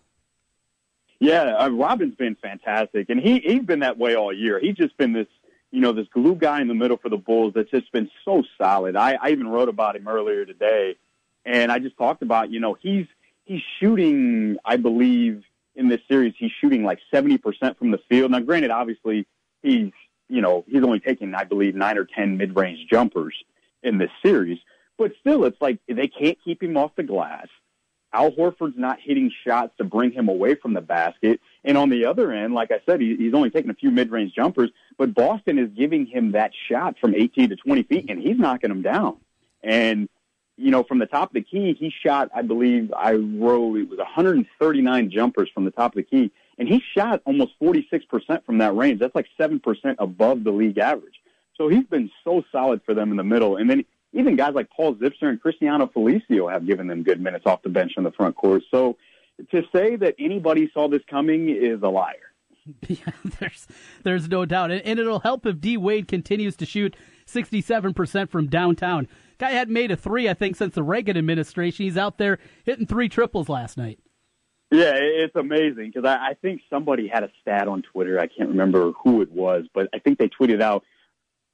Yeah, 1.20 1.56
uh, 1.58 1.70
Robin's 1.70 2.16
been 2.16 2.36
fantastic, 2.36 3.10
and 3.10 3.20
he 3.20 3.39
he's 3.39 3.64
been 3.64 3.80
that 3.80 3.98
way 3.98 4.16
all 4.16 4.32
year. 4.32 4.60
He's 4.60 4.76
just 4.76 4.95
been 4.98 5.14
this 5.14 5.28
you 5.72 5.82
know 5.82 5.91
this 5.91 6.08
glue 6.14 6.36
guy 6.36 6.62
in 6.62 6.68
the 6.68 6.76
middle 6.76 6.98
for 6.98 7.10
the 7.10 7.18
Bulls 7.18 7.54
that's 7.56 7.72
just 7.72 7.91
been 7.91 8.10
so 8.24 8.43
solid. 8.58 8.95
I, 8.95 9.18
I 9.22 9.30
even 9.30 9.48
wrote 9.48 9.70
about 9.70 9.95
him 9.95 10.08
earlier 10.08 10.45
today, 10.45 10.95
and 11.45 11.72
I 11.72 11.80
just 11.80 11.98
talked 11.98 12.22
about 12.22 12.52
you 12.52 12.60
know 12.60 12.78
he's 12.80 13.08
he's 13.45 13.62
shooting 13.80 14.58
I 14.64 14.78
believe 14.78 15.43
in 15.76 15.89
this 15.89 16.02
series 16.08 16.34
he's 16.38 16.52
shooting 16.62 16.84
like 16.84 17.00
seventy 17.12 17.38
percent 17.38 17.78
from 17.80 17.91
the 17.91 18.00
field. 18.10 18.32
Now, 18.32 18.39
granted, 18.39 18.72
obviously 18.72 19.26
he's 19.64 19.91
you 20.30 20.41
know 20.41 20.66
he's 20.68 20.84
only 20.84 21.00
taking 21.00 21.34
I 21.34 21.45
believe 21.45 21.76
nine 21.76 21.98
or 21.98 22.06
ten 22.06 22.38
mid 22.38 22.56
range 22.56 22.88
jumpers 22.89 23.36
in 23.82 23.98
this 23.98 24.12
series, 24.24 24.60
but 24.98 25.14
still, 25.20 25.45
it's 25.45 25.62
like 25.62 25.80
they 25.88 26.08
can't 26.08 26.38
keep 26.43 26.62
him 26.62 26.78
off 26.78 26.95
the 26.95 27.04
glass. 27.04 27.48
Al 28.14 28.32
Horford's 28.32 28.78
not 28.78 29.00
hitting 29.02 29.32
shots 29.45 29.74
to 29.78 29.84
bring 29.84 30.12
him 30.12 30.30
away 30.30 30.56
from 30.56 30.74
the 30.74 30.82
basket. 30.82 31.39
And 31.64 31.78
on 31.78 31.89
the 31.89 32.06
other 32.06 32.32
end, 32.32 32.54
like 32.54 32.72
I 32.72 32.80
said, 32.86 33.02
he, 33.02 33.16
he's 33.16 33.34
only 33.34 33.50
taking 33.50 33.70
a 33.70 33.76
few 33.76 33.91
mid-range 33.91 34.34
jumpers, 34.34 34.72
but 34.98 35.14
Boston 35.14 35.60
is 35.60 35.70
giving 35.78 36.06
him 36.06 36.32
that 36.32 36.52
shot 36.70 36.95
from 37.00 37.14
18 37.14 37.50
to 37.50 37.56
20 37.56 37.84
feet, 37.84 38.06
and 38.10 38.20
he's 38.20 38.38
knocking 38.38 38.70
them 38.70 38.82
down. 38.82 39.18
And, 39.62 40.08
you 40.56 40.72
know, 40.72 40.84
from 40.84 41.00
the 41.00 41.06
top 41.06 41.30
of 41.30 41.34
the 41.34 41.41
key, 41.41 41.76
he 41.78 41.91
shot, 42.04 42.30
I 42.34 42.41
believe 42.41 42.93
I 42.93 43.14
wrote, 43.14 43.76
it 43.76 43.89
was 43.89 44.00
139 44.00 45.12
jumpers 45.12 45.50
from 45.54 45.66
the 45.66 45.72
top 45.72 45.91
of 45.91 45.98
the 45.98 46.04
key, 46.04 46.32
and 46.58 46.68
he 46.68 46.82
shot 46.95 47.22
almost 47.26 47.60
46% 47.62 48.45
from 48.45 48.60
that 48.60 48.76
range. 48.76 49.00
That's 49.00 49.16
like 49.16 49.28
7% 49.39 49.62
above 50.00 50.43
the 50.43 50.52
league 50.52 50.78
average. 50.78 51.22
So 51.56 51.68
he's 51.68 51.86
been 51.86 52.10
so 52.24 52.43
solid 52.52 52.82
for 52.86 52.93
them 52.93 53.12
in 53.12 53.18
the 53.18 53.24
middle. 53.24 53.58
And 53.58 53.70
then 53.70 53.84
even 54.14 54.36
guys 54.36 54.53
like 54.53 54.70
Paul 54.70 54.95
Zipser 54.95 55.24
and 55.24 55.41
Cristiano 55.41 55.88
Felicio 55.88 56.51
have 56.51 56.66
given 56.66 56.88
them 56.88 57.03
good 57.03 57.22
minutes 57.22 57.45
off 57.45 57.62
the 57.62 57.70
bench 57.70 57.93
in 57.97 58.03
the 58.03 58.12
front 58.12 58.36
court. 58.36 58.64
So 58.72 58.97
to 59.51 59.64
say 59.74 59.95
that 59.97 60.16
anybody 60.20 60.70
saw 60.74 60.88
this 60.88 61.01
coming 61.10 61.49
is 61.49 61.82
a 61.82 61.89
liar. 61.89 62.16
Yeah, 62.89 63.12
there's 63.39 63.66
there's 64.03 64.28
no 64.28 64.43
doubt, 64.43 64.72
and, 64.72 64.82
and 64.82 64.99
it'll 64.99 65.22
help 65.22 65.45
if 65.45 65.62
D 65.62 65.78
Wade 65.78 66.05
continues 66.05 66.58
to 66.58 66.66
shoot 66.66 66.97
67 67.26 67.93
percent 67.93 68.30
from 68.30 68.47
downtown. 68.47 69.08
Guy 69.38 69.51
hadn't 69.51 69.74
made 69.74 69.89
a 69.89 69.95
three, 69.95 70.28
I 70.28 70.34
think, 70.34 70.58
since 70.58 70.76
the 70.76 70.84
Reagan 70.84 71.16
administration. 71.16 71.86
He's 71.86 71.95
out 71.95 72.18
there 72.18 72.39
hitting 72.66 72.86
three 72.86 73.08
triples 73.08 73.47
last 73.47 73.78
night. 73.78 73.99
Yeah, 74.72 74.95
it's 74.95 75.36
amazing 75.36 75.91
because 75.93 76.03
I, 76.03 76.32
I 76.32 76.34
think 76.41 76.62
somebody 76.70 77.08
had 77.08 77.24
a 77.24 77.30
stat 77.41 77.70
on 77.70 77.84
Twitter. 77.84 78.20
I 78.20 78.28
can't 78.28 78.49
remember 78.49 78.91
who 79.03 79.22
it 79.22 79.32
was, 79.32 79.66
but 79.74 79.88
I 79.93 79.99
think 79.99 80.18
they 80.18 80.28
tweeted 80.28 80.62
out 80.62 80.84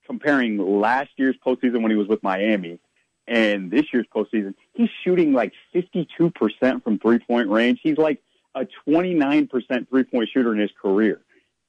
comparing 0.06 0.58
last 0.58 1.12
year's 1.18 1.36
postseason 1.46 1.82
when 1.82 1.92
he 1.92 1.98
was 1.98 2.08
with 2.08 2.24
Miami 2.24 2.80
and 3.28 3.72
this 3.72 3.86
year's 3.94 4.06
postseason, 4.14 4.54
he's 4.74 4.90
shooting 5.04 5.34
like 5.34 5.54
52% 5.74 6.84
from 6.84 7.00
three 7.00 7.20
point 7.20 7.50
range. 7.50 7.80
He's 7.82 7.98
like 7.98 8.22
a 8.56 8.68
29% 8.88 9.90
three 9.90 10.04
point 10.04 10.30
shooter 10.34 10.54
in 10.54 10.60
his 10.60 10.72
career. 10.82 11.22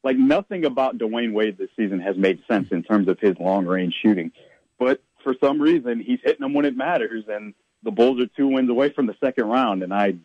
Like 0.03 0.17
nothing 0.17 0.65
about 0.65 0.99
Dwyane 0.99 1.33
Wade 1.33 1.57
this 1.57 1.71
season 1.77 2.01
has 2.01 2.17
made 2.17 2.41
sense 2.47 2.69
in 2.73 2.83
terms 2.83 3.09
of 3.09 3.19
his 3.21 3.37
long 3.39 3.67
range 3.67 3.95
shooting. 4.03 4.33
But 4.79 5.03
for 5.23 5.35
some 5.43 5.61
reason, 5.61 6.01
he's 6.01 6.19
hitting 6.23 6.41
them 6.41 6.53
when 6.53 6.67
it 6.67 6.77
matters, 6.77 7.25
and 7.29 7.55
the 7.83 7.91
Bulls 7.91 8.21
are 8.21 8.27
two 8.27 8.49
wins 8.49 8.69
away 8.69 8.91
from 8.91 9.07
the 9.07 9.17
second 9.23 9.47
round, 9.47 9.83
and 9.83 9.95
I 9.95 10.17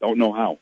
don't 0.00 0.18
know 0.18 0.32
how. 0.32 0.58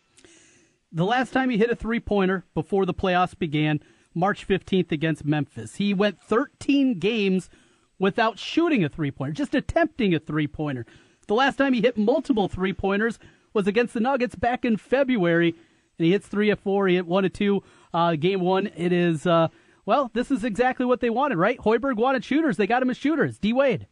The 0.92 1.06
last 1.06 1.32
time 1.32 1.48
he 1.48 1.56
hit 1.56 1.70
a 1.70 1.76
three 1.76 2.00
pointer 2.00 2.44
before 2.54 2.84
the 2.84 2.92
playoffs 2.92 3.38
began 3.38 3.80
March 4.16 4.48
15th 4.48 4.90
against 4.90 5.24
Memphis. 5.24 5.76
He 5.76 5.92
went 5.92 6.20
13 6.22 6.98
games 6.98 7.50
without 7.98 8.38
shooting 8.38 8.82
a 8.82 8.88
three 8.88 9.10
pointer, 9.10 9.34
just 9.34 9.54
attempting 9.54 10.14
a 10.14 10.18
three 10.18 10.46
pointer. 10.46 10.86
The 11.28 11.34
last 11.34 11.56
time 11.56 11.74
he 11.74 11.82
hit 11.82 11.98
multiple 11.98 12.48
three 12.48 12.72
pointers 12.72 13.18
was 13.52 13.66
against 13.66 13.94
the 13.94 14.00
Nuggets 14.00 14.34
back 14.34 14.64
in 14.64 14.76
February, 14.76 15.50
and 15.98 16.06
he 16.06 16.12
hits 16.12 16.26
three 16.26 16.50
of 16.50 16.58
four. 16.58 16.88
He 16.88 16.96
hit 16.96 17.06
one 17.06 17.24
of 17.24 17.32
two. 17.32 17.62
Uh, 17.92 18.16
game 18.16 18.40
one, 18.40 18.70
it 18.76 18.92
is, 18.92 19.26
uh, 19.26 19.48
well, 19.84 20.10
this 20.14 20.30
is 20.30 20.44
exactly 20.44 20.86
what 20.86 21.00
they 21.00 21.10
wanted, 21.10 21.38
right? 21.38 21.58
Hoiberg 21.58 21.96
wanted 21.96 22.24
shooters. 22.24 22.56
They 22.56 22.66
got 22.66 22.82
him 22.82 22.90
as 22.90 22.96
shooters. 22.96 23.38
D 23.38 23.52
Wade. 23.52 23.86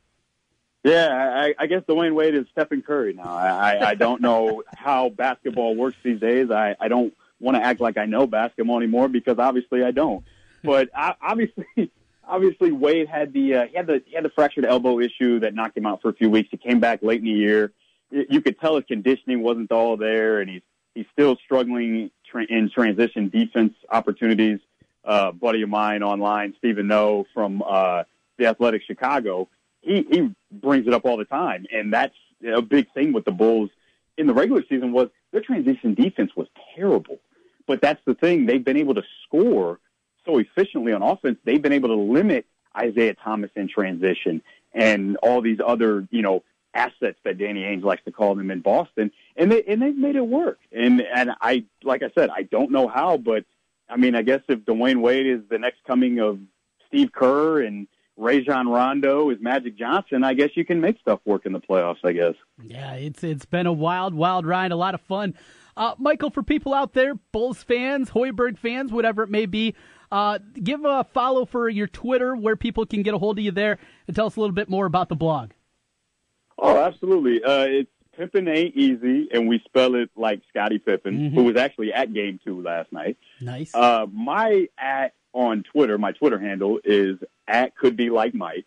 Yeah, 0.85 1.09
I, 1.17 1.55
I 1.59 1.67
guess 1.67 1.83
Dwyane 1.89 2.15
Wade 2.15 2.35
is 2.35 2.45
Stephen 2.53 2.83
Curry 2.83 3.15
now. 3.15 3.35
I, 3.35 3.89
I 3.89 3.95
don't 3.95 4.21
know 4.21 4.63
how 4.77 5.09
basketball 5.09 5.75
works 5.75 5.97
these 6.05 6.21
days. 6.21 6.51
I, 6.51 6.77
I 6.79 6.89
don't 6.89 7.15
want 7.45 7.57
to 7.57 7.65
act 7.65 7.81
like 7.81 7.97
I 7.97 8.07
know 8.07 8.27
basketball 8.27 8.79
anymore 8.79 9.09
because 9.09 9.39
obviously 9.39 9.85
I 9.85 9.91
don't. 9.91 10.25
But 10.63 10.89
I, 10.95 11.15
obviously, 11.21 11.67
obviously 12.27 12.73
Wade 12.73 13.09
had 13.09 13.33
the 13.33 13.55
uh, 13.55 13.67
he 13.67 13.77
had 13.77 13.87
the 13.87 14.03
he 14.07 14.15
had 14.15 14.25
the 14.25 14.31
fractured 14.31 14.65
elbow 14.65 14.99
issue 14.99 15.41
that 15.41 15.55
knocked 15.55 15.77
him 15.77 15.87
out 15.87 16.03
for 16.03 16.09
a 16.09 16.15
few 16.15 16.31
weeks. 16.31 16.49
He 16.51 16.57
came 16.57 16.81
back 16.81 17.03
late 17.03 17.21
in 17.21 17.27
the 17.27 17.31
year. 17.31 17.73
You 18.11 18.41
could 18.41 18.59
tell 18.61 18.77
his 18.77 18.85
conditioning 18.87 19.43
wasn't 19.43 19.71
all 19.73 19.97
there, 19.97 20.41
and 20.41 20.51
he's 20.51 20.63
he's 20.95 21.07
still 21.13 21.37
struggling 21.45 22.11
tra- 22.29 22.47
in 22.49 22.71
transition 22.71 23.29
defense 23.29 23.75
opportunities. 23.91 24.61
Uh, 25.05 25.33
buddy 25.33 25.61
of 25.61 25.69
mine 25.69 26.03
online, 26.03 26.55
Stephen 26.57 26.87
Noh 26.87 27.27
from 27.35 27.63
uh, 27.67 28.05
the 28.39 28.47
Athletic 28.47 28.83
Chicago, 28.87 29.49
he 29.83 30.07
he 30.11 30.35
brings 30.51 30.87
it 30.87 30.95
up 30.95 31.05
all 31.05 31.19
the 31.19 31.27
time, 31.27 31.67
and 31.71 31.93
that's 31.93 32.15
a 32.47 32.63
big 32.63 32.91
thing 32.95 33.13
with 33.13 33.27
the 33.27 33.31
Bulls 33.31 33.69
in 34.17 34.27
the 34.27 34.35
regular 34.35 34.63
season 34.69 34.93
was 34.93 35.09
their 35.33 35.41
transition 35.41 35.95
defense 35.95 36.31
was 36.37 36.47
terrible. 36.75 37.19
But 37.67 37.81
that's 37.81 38.01
the 38.05 38.15
thing; 38.15 38.47
they've 38.47 38.65
been 38.65 38.77
able 38.77 38.95
to 38.95 39.03
score 39.25 39.81
so 40.25 40.39
efficiently 40.39 40.93
on 40.93 41.03
offense. 41.03 41.39
They've 41.45 41.61
been 41.63 41.73
able 41.73 41.89
to 41.89 41.97
limit 41.97 42.47
Isaiah 42.77 43.15
Thomas 43.15 43.51
in 43.57 43.69
transition 43.69 44.43
and 44.73 45.17
all 45.19 45.41
these 45.41 45.59
other, 45.65 46.07
you 46.11 46.23
know, 46.23 46.43
assets 46.75 47.19
that 47.25 47.39
Danny 47.39 47.63
Ainge 47.63 47.85
likes 47.85 48.05
to 48.05 48.13
call 48.13 48.35
them 48.35 48.51
in 48.51 48.61
Boston, 48.61 49.13
and 49.37 49.51
they 49.51 49.63
and 49.63 49.81
they've 49.81 49.97
made 49.97 50.17
it 50.17 50.27
work. 50.27 50.59
And 50.73 51.01
and 51.01 51.31
I, 51.41 51.65
like 51.83 52.03
I 52.03 52.11
said, 52.15 52.31
I 52.31 52.43
don't 52.43 52.71
know 52.71 52.89
how, 52.89 53.17
but 53.17 53.45
I 53.89 53.97
mean, 53.97 54.15
I 54.15 54.23
guess 54.23 54.41
if 54.49 54.61
Dwyane 54.61 55.01
Wade 55.01 55.27
is 55.27 55.41
the 55.49 55.59
next 55.59 55.85
coming 55.87 56.19
of 56.19 56.39
Steve 56.89 57.13
Kerr 57.13 57.63
and 57.63 57.87
Rajon 58.17 58.69
Rondo 58.69 59.31
is 59.31 59.39
Magic 59.41 59.77
Johnson, 59.77 60.25
I 60.25 60.35
guess 60.35 60.51
you 60.55 60.65
can 60.65 60.81
make 60.81 60.99
stuff 61.01 61.21
work 61.25 61.47
in 61.47 61.53
the 61.53 61.61
playoffs. 61.61 62.05
I 62.05 62.13
guess. 62.13 62.35
Yeah, 62.63 62.95
it's 62.95 63.23
it's 63.23 63.47
been 63.47 63.67
a 63.67 63.73
wild, 63.73 64.15
wild 64.15 64.47
ride, 64.47 64.73
a 64.73 64.77
lot 64.77 64.95
of 64.95 65.01
fun. 65.01 65.35
Uh, 65.77 65.95
Michael, 65.99 66.31
for 66.31 66.43
people 66.43 66.73
out 66.73 66.93
there, 66.93 67.15
Bulls 67.33 67.63
fans, 67.63 68.11
Hoiberg 68.11 68.59
fans, 68.59 68.93
whatever 68.93 69.23
it 69.23 69.31
may 69.31 69.47
be, 69.47 69.75
uh, 70.13 70.39
give 70.63 70.85
a 70.85 71.05
follow 71.13 71.45
for 71.45 71.69
your 71.69 71.87
Twitter 71.89 72.37
where 72.37 72.55
people 72.57 72.87
can 72.87 73.03
get 73.03 73.15
a 73.15 73.19
hold 73.19 73.39
of 73.39 73.45
you 73.45 73.51
there 73.51 73.79
and 74.07 74.15
tell 74.15 74.27
us 74.27 74.37
a 74.37 74.41
little 74.41 74.55
bit 74.55 74.69
more 74.69 74.87
about 74.87 75.09
the 75.09 75.17
blog. 75.17 75.51
Oh, 76.59 76.77
absolutely. 76.79 77.43
Uh, 77.43 77.65
it's 77.65 77.91
Pippen 78.17 78.47
ain't 78.47 78.77
easy, 78.77 79.29
and 79.33 79.49
we 79.49 79.59
spell 79.65 79.97
it 79.97 80.09
like 80.15 80.41
Scottie 80.51 80.79
Pippen, 80.79 81.15
Mm-hmm. 81.19 81.35
who 81.37 81.43
was 81.45 81.57
actually 81.57 81.93
at 81.93 82.13
Game 82.13 82.39
Two 82.45 82.63
last 82.63 82.93
night. 82.93 83.17
Nice. 83.41 83.75
Uh, 83.75 84.07
my 84.13 84.69
at 84.79 85.15
on 85.33 85.65
Twitter, 85.65 85.99
my 85.99 86.13
Twitter 86.13 86.39
handle 86.39 86.79
is 86.85 87.19
at 87.49 87.77
could 87.77 87.97
be 87.97 88.11
like 88.11 88.33
Mike. 88.33 88.67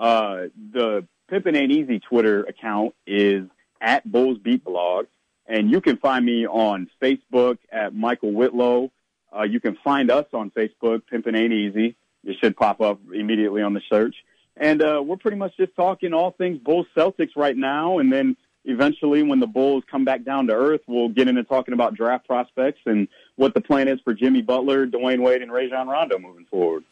Uh, 0.00 0.46
the 0.72 1.06
Pippen 1.28 1.54
ain't 1.54 1.70
easy 1.70 2.00
Twitter 2.00 2.42
account 2.42 2.96
is 3.06 3.44
at 3.80 4.10
Bulls 4.10 4.38
Beat 4.38 4.64
Blog, 4.64 5.06
and 5.50 5.70
you 5.70 5.80
can 5.80 5.96
find 5.96 6.24
me 6.24 6.46
on 6.46 6.88
Facebook 7.02 7.58
at 7.72 7.94
Michael 7.94 8.32
Whitlow. 8.32 8.90
Uh, 9.36 9.42
you 9.42 9.60
can 9.60 9.76
find 9.82 10.10
us 10.10 10.26
on 10.32 10.50
Facebook, 10.52 11.02
Pippen 11.10 11.34
Ain't 11.34 11.52
Easy. 11.52 11.96
It 12.24 12.36
should 12.40 12.56
pop 12.56 12.80
up 12.80 13.00
immediately 13.12 13.60
on 13.60 13.74
the 13.74 13.80
search. 13.88 14.14
And 14.56 14.80
uh, 14.80 15.02
we're 15.04 15.16
pretty 15.16 15.36
much 15.36 15.56
just 15.56 15.74
talking 15.74 16.12
all 16.12 16.30
things 16.32 16.58
Bulls 16.58 16.86
Celtics 16.96 17.36
right 17.36 17.56
now, 17.56 17.98
and 17.98 18.12
then 18.12 18.36
eventually, 18.64 19.22
when 19.22 19.40
the 19.40 19.46
Bulls 19.46 19.82
come 19.90 20.04
back 20.04 20.24
down 20.24 20.46
to 20.48 20.52
earth, 20.52 20.82
we'll 20.86 21.08
get 21.08 21.28
into 21.28 21.42
talking 21.42 21.74
about 21.74 21.94
draft 21.94 22.26
prospects 22.26 22.80
and 22.86 23.08
what 23.36 23.54
the 23.54 23.60
plan 23.60 23.88
is 23.88 23.98
for 24.04 24.14
Jimmy 24.14 24.42
Butler, 24.42 24.86
Dwyane 24.86 25.22
Wade, 25.22 25.42
and 25.42 25.52
Rajon 25.52 25.88
Rondo 25.88 26.18
moving 26.18 26.44
forward. 26.44 26.84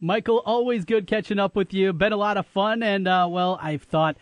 Michael, 0.00 0.42
always 0.46 0.84
good 0.84 1.06
catching 1.06 1.38
up 1.38 1.56
with 1.56 1.74
you. 1.74 1.92
Been 1.92 2.12
a 2.12 2.16
lot 2.16 2.36
of 2.36 2.46
fun, 2.46 2.82
and 2.82 3.08
uh, 3.08 3.26
well, 3.28 3.58
I've 3.60 3.82
thought, 3.82 4.16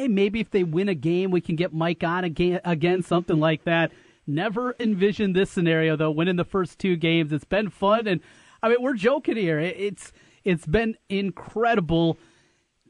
hey, 0.00 0.08
maybe 0.08 0.40
if 0.40 0.50
they 0.50 0.64
win 0.64 0.88
a 0.88 0.94
game, 0.94 1.30
we 1.30 1.42
can 1.42 1.56
get 1.56 1.74
Mike 1.74 2.02
on 2.02 2.24
again, 2.24 2.60
again, 2.64 3.02
something 3.02 3.38
like 3.38 3.64
that. 3.64 3.92
Never 4.26 4.74
envisioned 4.80 5.36
this 5.36 5.50
scenario 5.50 5.94
though. 5.94 6.10
Winning 6.10 6.36
the 6.36 6.44
first 6.44 6.78
two 6.78 6.96
games, 6.96 7.32
it's 7.32 7.44
been 7.44 7.68
fun, 7.68 8.06
and 8.06 8.20
I 8.62 8.70
mean, 8.70 8.78
we're 8.80 8.94
joking 8.94 9.36
here. 9.36 9.58
It's 9.58 10.12
it's 10.42 10.66
been 10.66 10.96
incredible. 11.08 12.16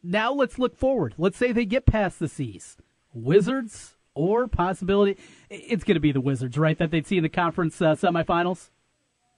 Now 0.03 0.33
let's 0.33 0.59
look 0.59 0.77
forward. 0.77 1.15
Let's 1.19 1.37
say 1.37 1.51
they 1.51 1.65
get 1.65 1.85
past 1.85 2.21
the 2.21 2.29
Seas, 2.29 2.77
Wizards, 3.13 3.97
or 4.15 4.47
possibility. 4.47 5.17
It's 5.49 5.83
going 5.83 5.97
to 5.97 6.01
be 6.01 6.13
the 6.13 6.21
Wizards, 6.21 6.57
right? 6.57 6.79
That 6.79 6.93
they'd 6.93 7.07
see 7.07 7.17
in 7.17 7.23
the 7.25 7.29
conference 7.29 7.83
uh, 7.83 7.97
semifinals. 7.97 8.71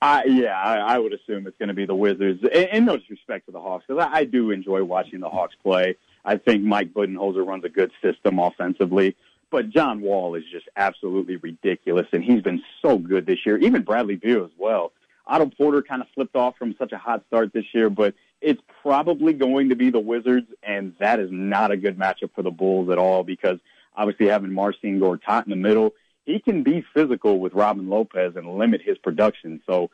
I, 0.03 0.25
yeah, 0.25 0.61
I, 0.61 0.95
I 0.95 0.99
would 0.99 1.13
assume 1.13 1.47
it's 1.47 1.57
going 1.59 1.69
to 1.69 1.75
be 1.75 1.87
the 1.87 1.95
Wizards. 1.95 2.45
And 2.73 2.85
no 2.87 2.97
disrespect 2.97 3.47
to 3.47 3.53
the 3.53 3.61
Hawks, 3.61 3.85
because 3.87 4.05
I, 4.05 4.19
I 4.19 4.25
do 4.25 4.51
enjoy 4.51 4.83
watching 4.85 5.21
the 5.21 5.29
Hawks 5.29 5.55
play. 5.63 5.97
I 6.25 6.37
think 6.37 6.63
Mike 6.63 6.93
Budenholzer 6.93 7.47
runs 7.47 7.65
a 7.65 7.69
good 7.69 7.91
system 8.03 8.39
offensively. 8.39 9.17
But 9.51 9.69
John 9.69 10.01
Wall 10.01 10.35
is 10.35 10.45
just 10.51 10.67
absolutely 10.77 11.37
ridiculous, 11.37 12.07
and 12.13 12.25
he's 12.25 12.41
been 12.41 12.63
so 12.81 12.97
good 12.97 13.27
this 13.27 13.45
year. 13.45 13.59
Even 13.59 13.83
Bradley 13.83 14.17
Beal 14.17 14.45
as 14.45 14.51
well. 14.57 14.93
Otto 15.27 15.51
Porter 15.57 15.83
kind 15.83 16.01
of 16.01 16.09
slipped 16.15 16.35
off 16.35 16.57
from 16.57 16.75
such 16.79 16.93
a 16.93 16.99
hot 16.99 17.23
start 17.29 17.53
this 17.53 17.67
year, 17.75 17.91
but 17.91 18.15
it's 18.41 18.63
probably 18.83 19.35
going 19.35 19.69
to 19.69 19.77
be 19.77 19.91
the 19.91 20.01
Wizards, 20.01 20.49
and 20.63 20.95
that 20.99 21.21
is 21.21 21.29
not 21.31 21.71
a 21.71 21.77
good 21.77 21.99
matchup 21.99 22.31
for 22.35 22.43
the 22.43 22.51
Bulls 22.51 22.91
at 22.91 22.99
all 22.99 23.23
because 23.23 23.59
obviously 23.95 24.27
having 24.27 24.53
Marcin 24.53 24.99
Gortat 24.99 25.45
in 25.45 25.51
the 25.51 25.57
middle, 25.57 25.93
he 26.25 26.41
can 26.41 26.63
be 26.63 26.85
physical 26.95 27.39
with 27.39 27.53
Robin 27.53 27.89
Lopez 27.89 28.37
and 28.37 28.59
limit 28.59 28.81
his 28.83 28.99
production. 28.99 29.61
So 29.67 29.91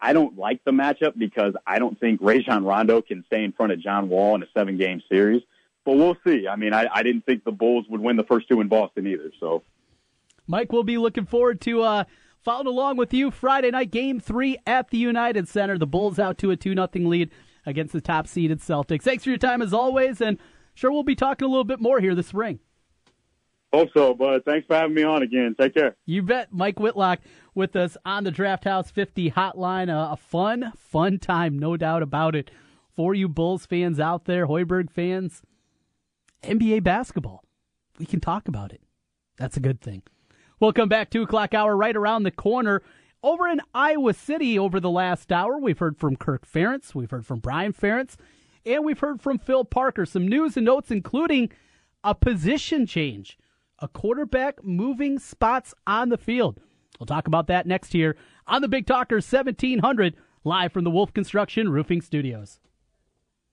I 0.00 0.12
don't 0.12 0.36
like 0.36 0.64
the 0.64 0.72
matchup 0.72 1.16
because 1.16 1.54
I 1.66 1.78
don't 1.78 1.98
think 1.98 2.20
Rajon 2.22 2.64
Rondo 2.64 3.02
can 3.02 3.24
stay 3.26 3.44
in 3.44 3.52
front 3.52 3.72
of 3.72 3.80
John 3.80 4.08
Wall 4.08 4.34
in 4.34 4.42
a 4.42 4.46
seven 4.54 4.78
game 4.78 5.02
series. 5.08 5.42
But 5.84 5.96
we'll 5.96 6.16
see. 6.24 6.46
I 6.46 6.56
mean, 6.56 6.72
I, 6.72 6.86
I 6.92 7.02
didn't 7.02 7.26
think 7.26 7.44
the 7.44 7.52
Bulls 7.52 7.86
would 7.88 8.00
win 8.00 8.16
the 8.16 8.24
first 8.24 8.48
two 8.48 8.60
in 8.60 8.68
Boston 8.68 9.06
either. 9.06 9.32
So 9.40 9.62
Mike, 10.46 10.72
we'll 10.72 10.84
be 10.84 10.98
looking 10.98 11.26
forward 11.26 11.60
to 11.62 11.82
uh, 11.82 12.04
following 12.40 12.66
along 12.68 12.96
with 12.96 13.12
you 13.12 13.30
Friday 13.30 13.70
night, 13.70 13.90
Game 13.90 14.20
Three 14.20 14.58
at 14.66 14.90
the 14.90 14.98
United 14.98 15.48
Center. 15.48 15.78
The 15.78 15.86
Bulls 15.86 16.18
out 16.18 16.38
to 16.38 16.50
a 16.50 16.56
two 16.56 16.74
nothing 16.74 17.08
lead 17.08 17.30
against 17.66 17.92
the 17.92 18.00
top 18.00 18.26
seeded 18.26 18.60
Celtics. 18.60 19.02
Thanks 19.02 19.24
for 19.24 19.30
your 19.30 19.38
time 19.38 19.62
as 19.62 19.72
always, 19.72 20.20
and 20.20 20.38
sure 20.74 20.92
we'll 20.92 21.02
be 21.02 21.14
talking 21.14 21.46
a 21.46 21.48
little 21.48 21.64
bit 21.64 21.80
more 21.80 22.00
here 22.00 22.14
this 22.14 22.28
spring. 22.28 22.60
hope 23.72 23.90
so. 23.94 24.14
But 24.14 24.44
thanks 24.44 24.66
for 24.66 24.74
having 24.74 24.94
me 24.94 25.02
on 25.04 25.22
again. 25.22 25.54
Take 25.58 25.74
care. 25.74 25.96
You 26.06 26.22
bet. 26.22 26.52
Mike 26.52 26.78
Whitlock 26.80 27.20
with 27.54 27.76
us 27.76 27.96
on 28.04 28.24
the 28.24 28.30
Draft 28.30 28.64
House 28.64 28.90
50 28.90 29.30
hotline. 29.32 29.88
Uh, 29.88 30.12
a 30.12 30.16
fun, 30.16 30.72
fun 30.76 31.18
time, 31.18 31.58
no 31.58 31.76
doubt 31.76 32.02
about 32.02 32.34
it, 32.34 32.50
for 32.94 33.14
you 33.14 33.28
Bulls 33.28 33.66
fans 33.66 34.00
out 34.00 34.24
there, 34.24 34.46
Hoiberg 34.46 34.90
fans. 34.90 35.42
NBA 36.42 36.82
basketball. 36.82 37.44
We 37.98 38.06
can 38.06 38.20
talk 38.20 38.48
about 38.48 38.72
it. 38.72 38.80
That's 39.36 39.56
a 39.56 39.60
good 39.60 39.80
thing. 39.80 40.02
We'll 40.60 40.72
back 40.72 41.10
2 41.10 41.22
o'clock 41.22 41.54
hour 41.54 41.76
right 41.76 41.96
around 41.96 42.22
the 42.22 42.30
corner. 42.30 42.82
Over 43.22 43.48
in 43.48 43.60
Iowa 43.74 44.14
City 44.14 44.58
over 44.58 44.80
the 44.80 44.90
last 44.90 45.32
hour, 45.32 45.58
we've 45.58 45.78
heard 45.78 45.96
from 45.96 46.16
Kirk 46.16 46.46
Ferentz, 46.46 46.94
we've 46.94 47.10
heard 47.10 47.26
from 47.26 47.38
Brian 47.38 47.72
Ferentz, 47.72 48.16
and 48.66 48.84
we've 48.84 48.98
heard 48.98 49.20
from 49.20 49.38
Phil 49.38 49.64
Parker. 49.64 50.06
Some 50.06 50.26
news 50.26 50.56
and 50.56 50.66
notes, 50.66 50.90
including 50.90 51.52
a 52.04 52.14
position 52.14 52.86
change, 52.86 53.38
a 53.78 53.88
quarterback 53.88 54.64
moving 54.64 55.18
spots 55.18 55.74
on 55.86 56.08
the 56.08 56.18
field. 56.18 56.60
We'll 56.98 57.06
talk 57.06 57.26
about 57.26 57.46
that 57.48 57.66
next 57.66 57.92
here 57.92 58.16
on 58.46 58.62
the 58.62 58.68
Big 58.68 58.86
Talker 58.86 59.16
1700, 59.16 60.16
live 60.44 60.72
from 60.72 60.84
the 60.84 60.90
Wolf 60.90 61.12
Construction 61.12 61.70
Roofing 61.70 62.00
Studios. 62.00 62.60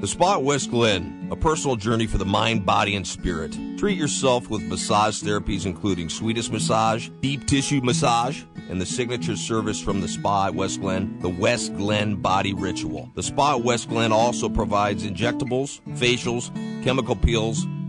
The 0.00 0.08
Spa 0.08 0.38
West 0.38 0.70
Glen, 0.70 1.28
a 1.30 1.36
personal 1.36 1.76
journey 1.76 2.06
for 2.06 2.18
the 2.18 2.26
mind, 2.26 2.66
body, 2.66 2.94
and 2.94 3.06
spirit. 3.06 3.56
Treat 3.78 3.96
yourself 3.96 4.50
with 4.50 4.62
massage 4.62 5.22
therapies 5.22 5.64
including 5.64 6.10
Swedish 6.10 6.50
massage, 6.50 7.08
deep 7.20 7.46
tissue 7.46 7.80
massage, 7.80 8.42
and 8.68 8.80
the 8.80 8.86
signature 8.86 9.36
service 9.36 9.80
from 9.80 10.00
the 10.00 10.08
Spa 10.08 10.48
at 10.48 10.54
West 10.54 10.80
Glen, 10.80 11.18
the 11.20 11.28
West 11.28 11.74
Glen 11.76 12.16
Body 12.16 12.52
Ritual. 12.52 13.10
The 13.14 13.22
Spa 13.22 13.56
at 13.56 13.64
West 13.64 13.88
Glen 13.88 14.12
also 14.12 14.48
provides 14.48 15.04
injectables, 15.04 15.80
facials, 15.96 16.52
chemical 16.84 17.16
peels, 17.16 17.64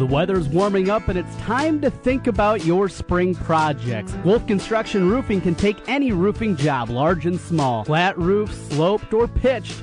The 0.00 0.06
weather's 0.06 0.48
warming 0.48 0.88
up 0.88 1.08
and 1.08 1.18
it's 1.18 1.36
time 1.36 1.78
to 1.82 1.90
think 1.90 2.26
about 2.26 2.64
your 2.64 2.88
spring 2.88 3.34
projects. 3.34 4.14
Wolf 4.24 4.46
Construction 4.46 5.10
Roofing 5.10 5.42
can 5.42 5.54
take 5.54 5.76
any 5.90 6.10
roofing 6.10 6.56
job, 6.56 6.88
large 6.88 7.26
and 7.26 7.38
small. 7.38 7.84
Flat 7.84 8.16
roof, 8.16 8.50
sloped, 8.70 9.12
or 9.12 9.28
pitched. 9.28 9.82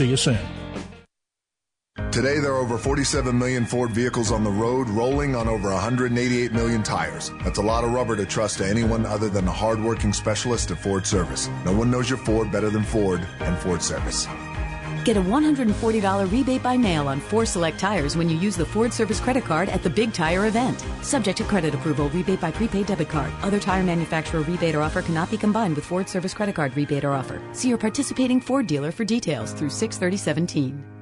See 0.01 0.07
you 0.07 0.17
soon. 0.17 0.39
Today, 2.09 2.39
there 2.39 2.53
are 2.53 2.57
over 2.57 2.79
47 2.79 3.37
million 3.37 3.67
Ford 3.67 3.91
vehicles 3.91 4.31
on 4.31 4.43
the 4.43 4.49
road, 4.49 4.89
rolling 4.89 5.35
on 5.35 5.47
over 5.47 5.69
188 5.69 6.51
million 6.53 6.81
tires. 6.81 7.29
That's 7.43 7.59
a 7.59 7.61
lot 7.61 7.83
of 7.83 7.91
rubber 7.91 8.15
to 8.15 8.25
trust 8.25 8.57
to 8.57 8.67
anyone 8.67 9.05
other 9.05 9.29
than 9.29 9.47
a 9.47 9.51
hardworking 9.51 10.11
specialist 10.11 10.71
at 10.71 10.79
Ford 10.79 11.05
Service. 11.05 11.49
No 11.65 11.73
one 11.73 11.91
knows 11.91 12.09
your 12.09 12.17
Ford 12.17 12.51
better 12.51 12.71
than 12.71 12.81
Ford 12.81 13.21
and 13.41 13.55
Ford 13.59 13.83
Service. 13.83 14.25
Get 15.03 15.17
a 15.17 15.21
$140 15.21 16.31
rebate 16.31 16.61
by 16.61 16.77
mail 16.77 17.07
on 17.07 17.19
four 17.19 17.45
select 17.45 17.79
tires 17.79 18.15
when 18.15 18.29
you 18.29 18.37
use 18.37 18.55
the 18.55 18.65
Ford 18.65 18.93
Service 18.93 19.19
credit 19.19 19.43
card 19.43 19.67
at 19.69 19.81
the 19.81 19.89
Big 19.89 20.13
Tire 20.13 20.45
event. 20.45 20.83
Subject 21.01 21.37
to 21.39 21.43
credit 21.43 21.73
approval, 21.73 22.09
rebate 22.09 22.39
by 22.39 22.51
prepaid 22.51 22.85
debit 22.85 23.09
card. 23.09 23.31
Other 23.41 23.59
tire 23.59 23.83
manufacturer 23.83 24.41
rebate 24.41 24.75
or 24.75 24.81
offer 24.81 25.01
cannot 25.01 25.31
be 25.31 25.37
combined 25.37 25.75
with 25.75 25.85
Ford 25.85 26.07
Service 26.07 26.33
credit 26.33 26.55
card 26.55 26.77
rebate 26.77 27.03
or 27.03 27.13
offer. 27.13 27.41
See 27.51 27.69
your 27.69 27.79
participating 27.79 28.39
Ford 28.39 28.67
dealer 28.67 28.91
for 28.91 29.03
details 29.03 29.53
through 29.53 29.69
63017. 29.71 31.00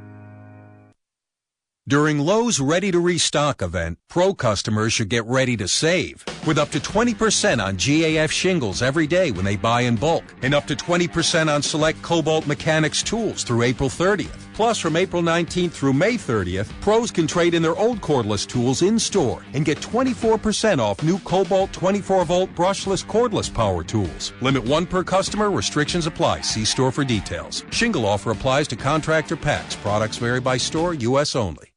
During 1.90 2.20
Lowe's 2.20 2.60
Ready 2.60 2.92
to 2.92 3.00
Restock 3.00 3.64
event, 3.64 3.98
pro 4.10 4.36
customers 4.36 4.94
should 4.94 5.10
get 5.10 5.26
ready 5.26 5.58
to 5.58 5.68
save 5.68 6.24
with 6.46 6.60
up 6.60 6.70
to 6.70 6.80
20% 6.80 7.66
on 7.66 7.78
GAF 7.78 8.30
shingles 8.30 8.84
every 8.84 9.08
day 9.08 9.32
when 9.32 9.44
they 9.44 9.56
buy 9.56 9.82
in 9.82 9.96
bulk 9.96 10.24
and 10.44 10.54
up 10.54 10.68
to 10.68 10.76
20% 10.76 11.50
on 11.50 11.64
select 11.64 12.00
Kobalt 12.04 12.46
Mechanics 12.46 13.02
tools 13.02 13.42
through 13.42 13.64
April 13.64 13.90
30th. 13.90 14.38
Plus, 14.54 14.78
from 14.78 14.96
April 14.98 15.24
19th 15.24 15.72
through 15.72 15.94
May 15.94 16.14
30th, 16.14 16.70
pros 16.80 17.10
can 17.10 17.26
trade 17.26 17.56
in 17.56 17.64
their 17.64 17.76
old 17.76 18.02
cordless 18.02 18.46
tools 18.46 18.84
in 18.84 19.00
store 19.00 19.44
and 19.54 19.66
get 19.66 19.80
24% 19.80 20.78
off 20.78 21.02
new 21.02 21.18
Kobalt 21.20 21.74
24 21.74 22.24
volt 22.24 22.54
brushless 22.54 23.04
cordless 23.04 23.52
power 23.52 23.84
tools. 23.84 24.32
Limit 24.42 24.64
one 24.64 24.86
per 24.86 25.04
customer, 25.04 25.50
restrictions 25.50 26.06
apply. 26.06 26.42
See 26.42 26.66
store 26.66 26.92
for 26.92 27.04
details. 27.04 27.64
Shingle 27.72 28.06
offer 28.06 28.30
applies 28.30 28.68
to 28.68 28.76
contractor 28.76 29.36
packs. 29.36 29.76
Products 29.76 30.18
vary 30.18 30.40
by 30.40 30.58
store, 30.58 30.94
U.S. 30.94 31.36
only. 31.36 31.69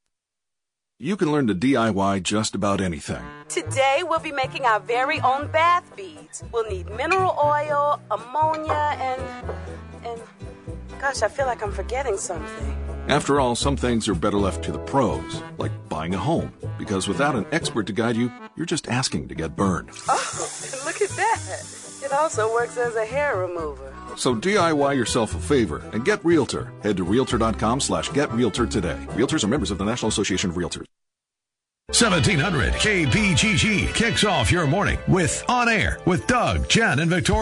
You 1.02 1.16
can 1.16 1.32
learn 1.32 1.48
to 1.48 1.54
DIY 1.56 2.22
just 2.22 2.54
about 2.54 2.80
anything. 2.80 3.24
Today, 3.48 4.04
we'll 4.04 4.20
be 4.20 4.30
making 4.30 4.66
our 4.66 4.78
very 4.78 5.18
own 5.18 5.50
bath 5.50 5.96
beads. 5.96 6.44
We'll 6.52 6.70
need 6.70 6.88
mineral 6.90 7.36
oil, 7.44 8.00
ammonia, 8.08 8.96
and. 9.00 9.20
and. 10.04 10.22
Gosh, 11.00 11.22
I 11.22 11.28
feel 11.28 11.46
like 11.46 11.60
I'm 11.60 11.72
forgetting 11.72 12.16
something. 12.16 12.76
After 13.08 13.40
all, 13.40 13.56
some 13.56 13.76
things 13.76 14.08
are 14.08 14.14
better 14.14 14.38
left 14.38 14.62
to 14.66 14.70
the 14.70 14.78
pros, 14.78 15.42
like 15.58 15.72
buying 15.88 16.14
a 16.14 16.18
home, 16.18 16.52
because 16.78 17.08
without 17.08 17.34
an 17.34 17.46
expert 17.50 17.88
to 17.88 17.92
guide 17.92 18.14
you, 18.14 18.30
you're 18.54 18.64
just 18.64 18.86
asking 18.86 19.26
to 19.26 19.34
get 19.34 19.56
burned. 19.56 19.90
Oh, 20.06 20.82
look 20.84 21.02
at 21.02 21.10
that. 21.10 21.81
It 22.12 22.16
also 22.16 22.52
works 22.52 22.76
as 22.76 22.94
a 22.96 23.06
hair 23.06 23.38
remover. 23.38 23.90
So 24.16 24.34
DIY 24.34 24.94
yourself 24.96 25.34
a 25.34 25.38
favor 25.38 25.82
and 25.94 26.04
get 26.04 26.22
Realtor. 26.22 26.70
Head 26.82 26.98
to 26.98 27.04
Realtor.com 27.04 27.80
slash 27.80 28.10
get 28.12 28.30
Realtor 28.32 28.66
today. 28.66 28.98
Realtors 29.12 29.44
are 29.44 29.48
members 29.48 29.70
of 29.70 29.78
the 29.78 29.84
National 29.84 30.10
Association 30.10 30.50
of 30.50 30.56
Realtors. 30.56 30.84
1700 31.88 32.74
KBGG 32.74 33.94
kicks 33.94 34.24
off 34.24 34.52
your 34.52 34.66
morning 34.66 34.98
with 35.08 35.42
On 35.48 35.70
Air 35.70 36.00
with 36.04 36.26
Doug, 36.26 36.68
Jen, 36.68 36.98
and 36.98 37.10
Victoria. 37.10 37.41